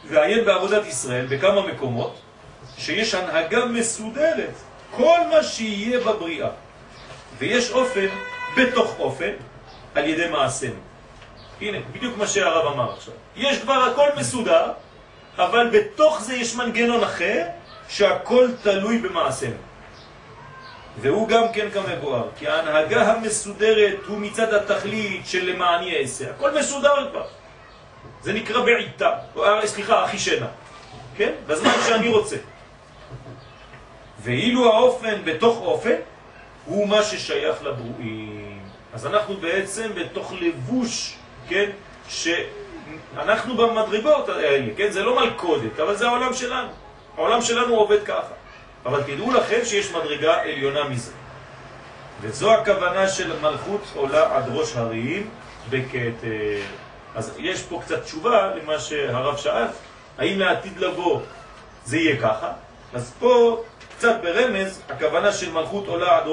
[0.07, 2.19] ועיין בעבודת ישראל בכמה מקומות
[2.77, 4.53] שיש הנהגה מסודרת,
[4.91, 6.49] כל מה שיהיה בבריאה.
[7.37, 8.07] ויש אופן
[8.57, 9.31] בתוך אופן
[9.95, 10.79] על ידי מעשינו.
[11.61, 13.13] הנה, בדיוק מה שהרב אמר עכשיו.
[13.35, 14.71] יש כבר הכל מסודר,
[15.37, 17.45] אבל בתוך זה יש מנגנון אחר
[17.89, 19.68] שהכל תלוי במעשינו.
[21.01, 26.29] והוא גם כן כמבואר, כי ההנהגה המסודרת הוא מצד התכלית של למעני אעשה.
[26.29, 27.25] הכל מסודר כבר.
[28.21, 30.47] זה נקרא בעיטה, או, אה, סליחה, אחי שינה,
[31.17, 31.31] כן?
[31.47, 32.35] בזמן שאני רוצה.
[34.23, 35.95] ואילו האופן בתוך אופן
[36.65, 38.59] הוא מה ששייך לברואים.
[38.93, 41.15] אז אנחנו בעצם בתוך לבוש,
[41.47, 41.69] כן,
[42.09, 46.69] שאנחנו במדרגות האלה, כן, זה לא מלכודת, אבל זה העולם שלנו.
[47.17, 48.38] העולם שלנו עובד ככה.
[48.85, 51.11] אבל תדעו לכם שיש מדרגה עליונה מזה.
[52.21, 55.29] וזו הכוונה של מלכות עולה עד ראש הרים
[55.69, 56.61] בכתר.
[57.15, 59.67] אז יש פה קצת תשובה למה שהרב שאל,
[60.17, 61.21] האם לעתיד לבוא
[61.85, 62.51] זה יהיה ככה?
[62.93, 63.63] אז פה
[63.97, 66.23] קצת ברמז, הכוונה של מלכות עולה עד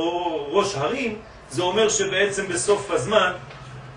[0.49, 1.19] ראש הרים,
[1.51, 3.33] זה אומר שבעצם בסוף הזמן,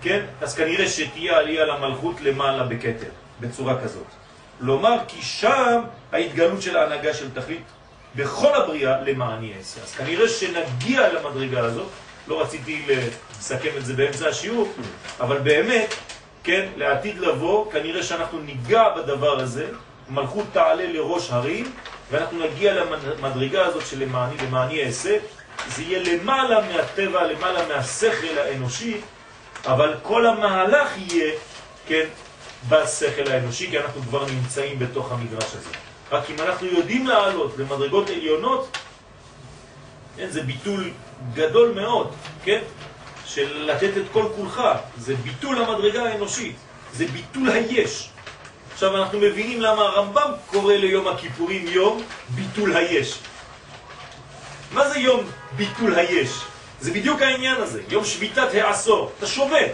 [0.02, 3.10] כן, אז כנראה שתהיה עלייה למלכות למעלה בכתר,
[3.40, 4.06] בצורה כזאת.
[4.60, 5.82] לומר כי שם
[6.12, 7.62] ההתגלות של ההנהגה של תכלית
[8.16, 9.82] בכל הבריאה למעני אעשה.
[9.82, 11.88] אז כנראה שנגיע למדרגה הזאת,
[12.28, 14.72] לא רציתי לסכם את זה באמצע השיעור,
[15.20, 15.94] אבל באמת,
[16.44, 19.66] כן, לעתיד לבוא, כנראה שאנחנו ניגע בדבר הזה,
[20.08, 21.72] מלכות תעלה לראש הרים,
[22.10, 25.16] ואנחנו נגיע למדרגה הזאת של למעני, למעני אעשה,
[25.68, 29.00] זה יהיה למעלה מהטבע, למעלה מהשכל האנושי,
[29.66, 31.32] אבל כל המהלך יהיה,
[31.86, 32.04] כן,
[32.68, 35.89] בשכל האנושי, כי אנחנו כבר נמצאים בתוך המגרש הזה.
[36.12, 38.76] רק אם אנחנו יודעים לעלות למדרגות עליונות,
[40.16, 40.90] כן, זה ביטול
[41.34, 42.12] גדול מאוד,
[42.44, 42.60] כן?
[43.26, 44.62] של לתת את כל כולך,
[44.98, 46.56] זה ביטול המדרגה האנושית,
[46.92, 48.10] זה ביטול היש.
[48.72, 53.18] עכשיו אנחנו מבינים למה הרמב"ם קורא ליום הכיפורים יום ביטול היש.
[54.72, 55.24] מה זה יום
[55.56, 56.30] ביטול היש?
[56.80, 59.72] זה בדיוק העניין הזה, יום שביתת העשור, אתה שובת.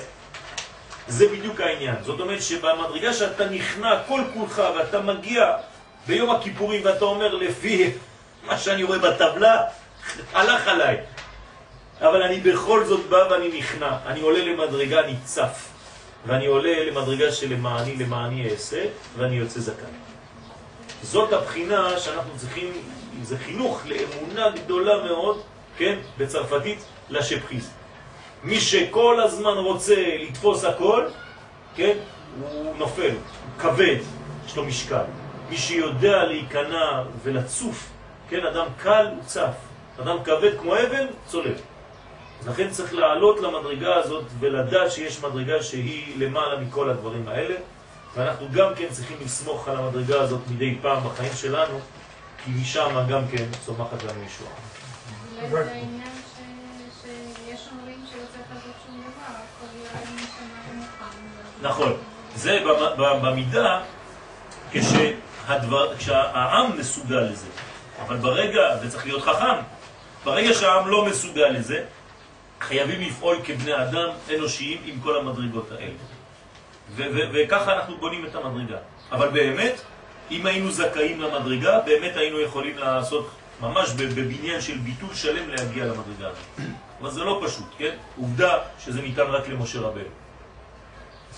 [1.08, 1.94] זה בדיוק העניין.
[2.02, 5.52] זאת אומרת שבמדרגה שאתה נכנע כל כולך ואתה מגיע
[6.06, 7.90] ביום הכיפורים ואתה אומר לפי
[8.46, 9.62] מה שאני רואה בטבלה,
[10.32, 10.96] הלך עליי.
[12.00, 15.68] אבל אני בכל זאת בא ואני נכנע, אני עולה למדרגה, אני צף.
[16.26, 17.52] ואני עולה למדרגה של
[17.98, 18.84] למעני, אעשה,
[19.16, 19.84] ואני יוצא זכאי.
[21.02, 22.72] זאת הבחינה שאנחנו צריכים,
[23.22, 25.42] זה חינוך לאמונה גדולה מאוד,
[25.78, 26.78] כן, בצרפתית,
[27.10, 27.70] לשפחיז.
[28.42, 31.06] מי שכל הזמן רוצה לתפוס הכל,
[31.76, 31.96] כן,
[32.40, 33.96] הוא נופל, הוא כבד,
[34.46, 35.04] יש לו משקל.
[35.50, 37.88] מי שיודע להיכנע ולצוף,
[38.28, 39.54] כן, אדם קל הוא צף,
[40.02, 41.60] אדם כבד כמו אבן, צולב.
[42.40, 47.54] אז לכן צריך לעלות למדרגה הזאת ולדעת שיש מדרגה שהיא למעלה מכל הדברים האלה,
[48.16, 51.78] ואנחנו גם כן צריכים לסמוך על המדרגה הזאת מדי פעם בחיים שלנו,
[52.44, 54.50] כי משם גם כן צומחת לנו ישועה.
[55.50, 56.02] אולי זה העניין
[56.34, 57.06] ש-
[57.36, 61.68] שיש אומרים שלא צריך לעשות שום דבר, הכל ירד משמיים מוכן.
[61.68, 61.92] נכון.
[62.34, 63.22] זה במ- ב-
[65.46, 67.46] כשהדבר, כשהעם מסוגל לזה.
[68.02, 69.56] אבל ברגע, וצריך להיות חכם,
[70.24, 71.84] ברגע שהעם לא מסוגל לזה,
[72.60, 75.94] חייבים לפעול כבני אדם אנושיים עם כל המדרגות האלה.
[77.34, 78.78] וככה אנחנו בונים את המדרגה.
[79.12, 79.80] אבל באמת,
[80.30, 86.28] אם היינו זכאים למדרגה, באמת היינו יכולים לעשות ממש בבניין של ביטול שלם להגיע למדרגה
[86.28, 86.68] הזאת.
[87.00, 87.96] אבל זה לא פשוט, כן?
[88.16, 90.25] עובדה שזה ניתן רק למשה רבנו.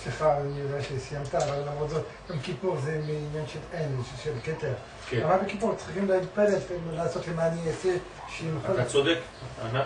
[0.03, 4.73] סליחה, אני יודע שסיימת, אבל למרות זאת, יום כיפור זה מעניין של אין, של כתר.
[5.09, 5.23] כן.
[5.23, 6.55] אבל בכיפור צריכים להתפלל,
[6.93, 7.89] לעשות למען אני אעשה,
[8.37, 8.75] שימחול.
[8.75, 9.17] אתה צודק,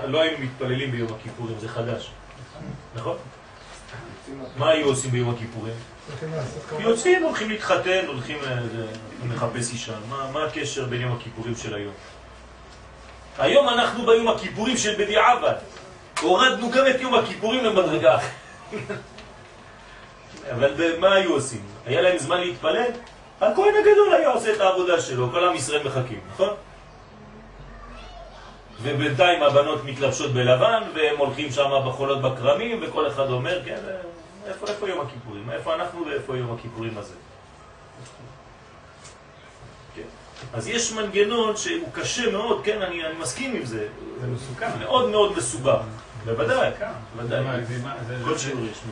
[0.05, 2.11] לא היינו מתפללים ביום הכיפורים, זה חדש.
[2.95, 3.17] נכון?
[4.57, 5.73] מה היו עושים ביום הכיפורים?
[6.79, 8.59] יוצאים, הולכים להתחתן, הולכים אה,
[9.33, 9.93] לחפש אישה.
[10.09, 11.93] מה, מה הקשר בין יום הכיפורים של היום?
[13.39, 15.55] היום אנחנו ביום הכיפורים של בדיעבד.
[16.21, 18.19] הורדנו גם את יום הכיפורים למדרגה.
[20.51, 21.61] אבל מה היו עושים?
[21.85, 22.91] היה להם זמן להתפלל?
[23.41, 26.49] הכהן הגדול היה עושה את העבודה שלו, כל עם ישראל מחכים, נכון?
[28.81, 33.95] ובינתיים הבנות מתלבשות בלבן, והם הולכים שם בחולות בכרמים, וכל אחד אומר, כן, אה,
[34.47, 35.49] איפה, איפה יום הכיפורים?
[35.51, 37.13] איפה אנחנו ואיפה יום הכיפורים הזה?
[39.95, 40.01] כן.
[40.53, 43.87] אז יש מנגנון שהוא קשה מאוד, כן, אני, אני מסכים עם זה.
[44.21, 44.79] זה מסוכן.
[44.79, 45.81] מאוד מאוד מסובך.
[46.25, 46.71] בוודאי,
[47.15, 47.65] בוודאי.
[47.65, 47.81] זה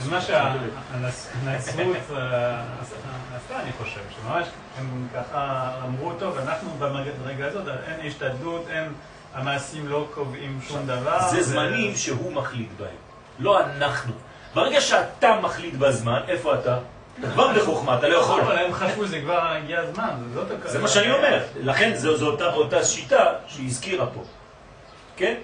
[0.09, 0.21] מה-.
[0.21, 1.95] שהנצרות
[3.35, 4.47] עשתה, אני חושב, שממש
[4.77, 8.93] הם ככה אמרו, טוב, אנחנו במדרגה הזאת, אין השתדלות, אין,
[9.33, 11.19] המעשים לא קובעים שום דבר.
[11.29, 12.95] זה זמנים שהוא מחליט בהם,
[13.39, 14.13] לא אנחנו.
[14.53, 16.77] ברגע שאתה מחליט בזמן, איפה אתה?
[17.19, 18.41] אתה כבר בחוכמה, אתה לא יכול.
[18.41, 20.09] אבל הם חשבו שזה כבר הגיע הזמן,
[20.65, 21.43] זה מה שאני אומר.
[21.55, 24.23] לכן זו, אותה, שיטה שהיא הזכירה פה.
[25.15, 25.35] כן?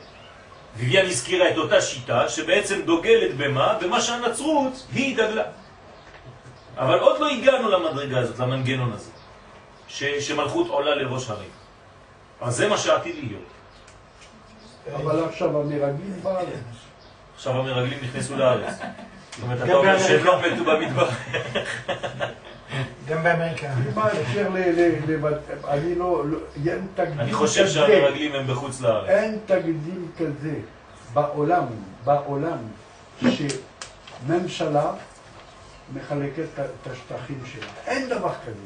[0.77, 3.77] ויvian הזכירה את אותה שיטה שבעצם דוגלת במה?
[3.81, 5.43] במה שהנצרות היא דגלה.
[6.77, 9.11] אבל עוד לא הגענו למדרגה הזאת, למנגנון הזה,
[9.87, 11.49] ש, שמלכות עולה לראש הרים.
[12.41, 13.43] אז זה מה שעתיד להיות.
[14.95, 16.47] אבל עכשיו המרגלים בארץ.
[17.35, 18.73] עכשיו המרגלים נכנסו לארץ.
[18.73, 20.41] זאת אומרת, אתה אומר שהם לא.
[20.41, 21.09] מתו במדבר.
[23.07, 23.67] גם באמריקה.
[23.95, 24.57] מה אפשר ל...
[24.57, 25.33] ל- ל-
[25.67, 26.23] אני לא...
[26.29, 26.37] לא-
[26.67, 27.73] אין תקדים אני חושב כזה.
[27.73, 29.09] שהמרגלים הם בחוץ לארץ.
[29.09, 30.53] אין תקדים כזה
[31.13, 31.63] בעולם,
[32.03, 32.57] בעולם,
[34.27, 34.91] שממשלה
[35.93, 37.65] מחלקת את השטחים שלה.
[37.87, 38.65] אין דבר כזה.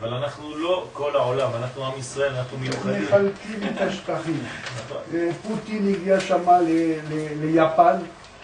[0.00, 3.02] אבל אנחנו לא כל העולם, אנחנו עם ישראל, אנחנו מיוחדים.
[3.04, 4.42] מחלקים את השטחים.
[4.86, 4.96] נכון.
[5.14, 6.58] אה, פוטין הגיע שמה
[7.40, 7.96] ליפן,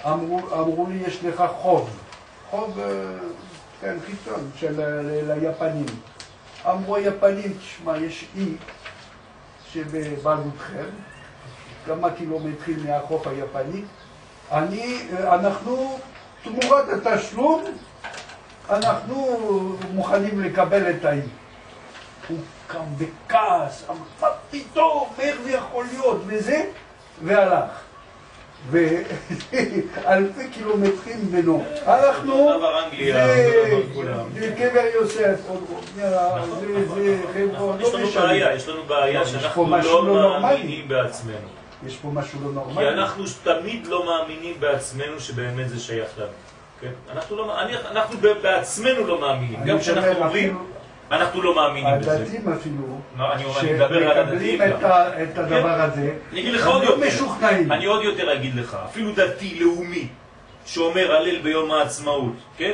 [0.07, 1.91] אמרו, אמרו לי יש לך חוב.
[2.51, 2.85] חוב, אה,
[3.83, 5.87] כן, חיצון של ה- ל- ליפנים.
[6.67, 8.55] אמרו היפנים, תשמע, יש אי
[9.73, 10.85] שבבעלותכם,
[11.87, 13.83] כמה קילומטרים מהחוף היפני,
[14.53, 15.99] אני, אה, אנחנו,
[16.43, 17.65] תמורת התשלום,
[18.71, 19.39] אנחנו
[19.95, 21.21] מוכנים לקבל את האי.
[22.29, 26.65] הוא קם בכעס, אמר, מה פתאום, איך זה יכול להיות, וזה,
[27.25, 27.71] והלך.
[28.71, 31.65] ואלפי קילומטרים ממנו.
[31.85, 34.19] הלכנו, אותו דבר אנגליה, אותו דבר כולם.
[34.39, 35.65] זה קבר יוסף, עוד
[35.99, 38.27] יאללה, זה, זה, חבר'ה, יש לא לנו.
[38.29, 40.41] בעיה, יש לנו בעיה פה שאנחנו לא לא.
[40.41, 41.37] מאמינים בעצמנו.
[41.87, 42.89] יש פה משהו לא כי נורמלי.
[42.89, 46.29] אנחנו תמיד לא מאמינים בעצמנו שבאמת זה שייך לנו.
[46.81, 46.91] כן?
[47.13, 49.65] אנחנו לא- אני- אנחנו בעצמנו לא מאמינים.
[49.65, 50.59] גם כשאנחנו אומרים,
[51.13, 52.13] אנחנו לא מאמינים בזה.
[52.13, 53.27] הדתיים אפילו, לא.
[53.61, 54.83] שמקבלים את.
[54.83, 56.99] ה- את הדבר הזה, אגיד לך הם לא.
[57.07, 57.73] משוכנעים.
[57.73, 60.09] אני עוד יותר אגיד לך, אפילו דתי לאומי
[60.67, 62.73] שאומר הלל ביום העצמאות, כן?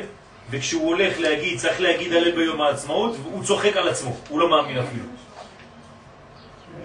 [0.51, 4.79] וכשהוא הולך להגיד, צריך להגיד הלל ביום העצמאות, הוא צוחק על עצמו, הוא לא מאמין
[4.79, 5.05] אפילו.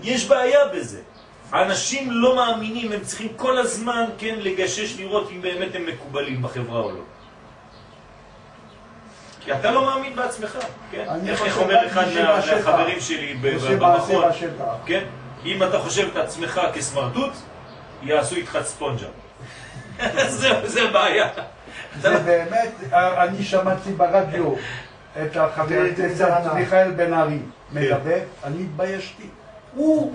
[0.04, 1.00] יש בעיה בזה.
[1.52, 6.80] האנשים לא מאמינים, הם צריכים כל הזמן, כן, לגשש לראות אם באמת הם מקובלים בחברה
[6.80, 7.02] או לא.
[9.46, 10.58] כי אתה לא מאמין בעצמך,
[10.92, 11.06] כן?
[11.10, 12.06] אני איך אומר אחד.
[12.56, 14.24] מהחברים שלי במכון.
[14.86, 15.04] כן?
[15.46, 17.32] אם אתה חושב את עצמך כסמרטוט,
[18.04, 19.08] יעשו איתך ספונג'ה.
[20.28, 21.30] זה, זה בעיה.
[22.02, 24.54] זה באמת, אני שמעתי ברדיו
[25.22, 26.56] את החבר זה- הכנסת זה רענן.
[26.60, 27.40] מיכאל בן ארי
[27.72, 29.28] מדבר, אני התביישתי.
[29.76, 30.14] הוא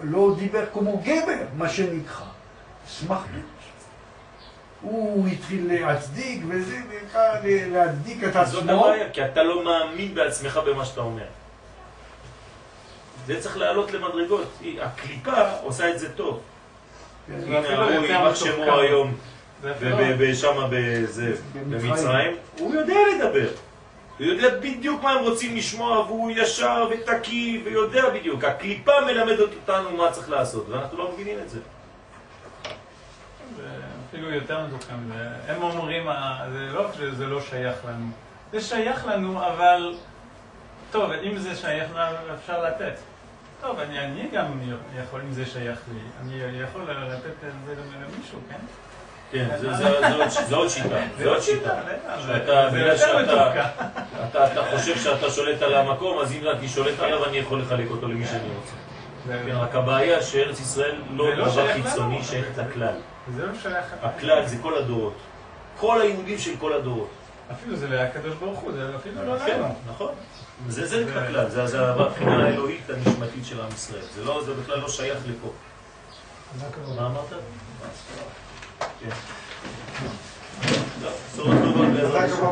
[0.00, 2.24] לא דיבר כמו גבר, מה שנקרא.
[2.88, 3.26] סמכות.
[4.82, 8.86] הוא התחיל להצדיק וזה, וככה להצדיק את זאת עצמו.
[8.86, 11.24] הבעיה, כי אתה לא מאמין בעצמך במה שאתה אומר.
[13.26, 14.46] זה צריך לעלות למדרגות.
[14.80, 16.40] הקליפה עושה את זה טוב.
[17.28, 18.34] הנה אפילו ההוא, יימח.
[18.34, 19.14] שמו היום,
[19.62, 21.90] זה אפילו- שם בזה, במצרים.
[21.90, 23.48] במצרים, הוא יודע לדבר.
[24.18, 28.44] הוא יודע בדיוק מה הם רוצים לשמוע, והוא ישר ותקי, ויודע בדיוק.
[28.44, 31.58] הקליפה מלמדת אותנו מה צריך לעשות, ואנחנו לא מבינים את זה.
[34.08, 34.94] אפילו יותר מתוחכם.
[35.16, 38.06] זה- הם אומרים, אה, זה לא שזה לא שייך לנו.
[38.52, 39.94] זה שייך לנו, אבל...
[40.92, 42.94] טוב, אם זה שייך לנו, אפשר לתת.
[43.60, 44.46] טוב, אני, אני גם
[45.04, 48.56] יכול, אם זה שייך לי, אני יכול לתת את זה למישהו, כן?
[49.32, 49.84] כן, זה- זה-
[50.48, 51.74] זה עוד- שיטה, זה עוד שיטה.
[52.26, 53.50] שאתה, בגלל שאתה.
[54.30, 57.90] אתה, אתה חושב שאתה שולט על המקום, אז אם אני שולט עליו, אני יכול לחלק
[57.90, 58.72] אותו למי שאני רוצה.
[59.46, 62.22] כן, רק הבעיה שארץ ישראל לא לא דבר שייך חיצוני.
[62.22, 62.94] שייכת לכלל.
[63.36, 63.94] זה לא שייך...
[64.02, 65.14] הכלל זה כל הדורות.
[65.80, 67.08] כל היהודים של כל הדורות.
[67.52, 69.74] אפילו זה לא הקדוש ברוך הוא, זה אפילו לא כן, לנו.
[69.88, 70.14] נכון.
[70.68, 74.02] זה זה נקרא כלל, זה זה הבחינה האלוהית הנשמתית של עם ישראל.
[74.14, 75.52] זה לא, זה בכלל לא שייך לפה.
[76.96, 77.24] מה אמרת?
[79.00, 79.08] כן.
[81.02, 82.44] בשורות טובות בעזרת השם.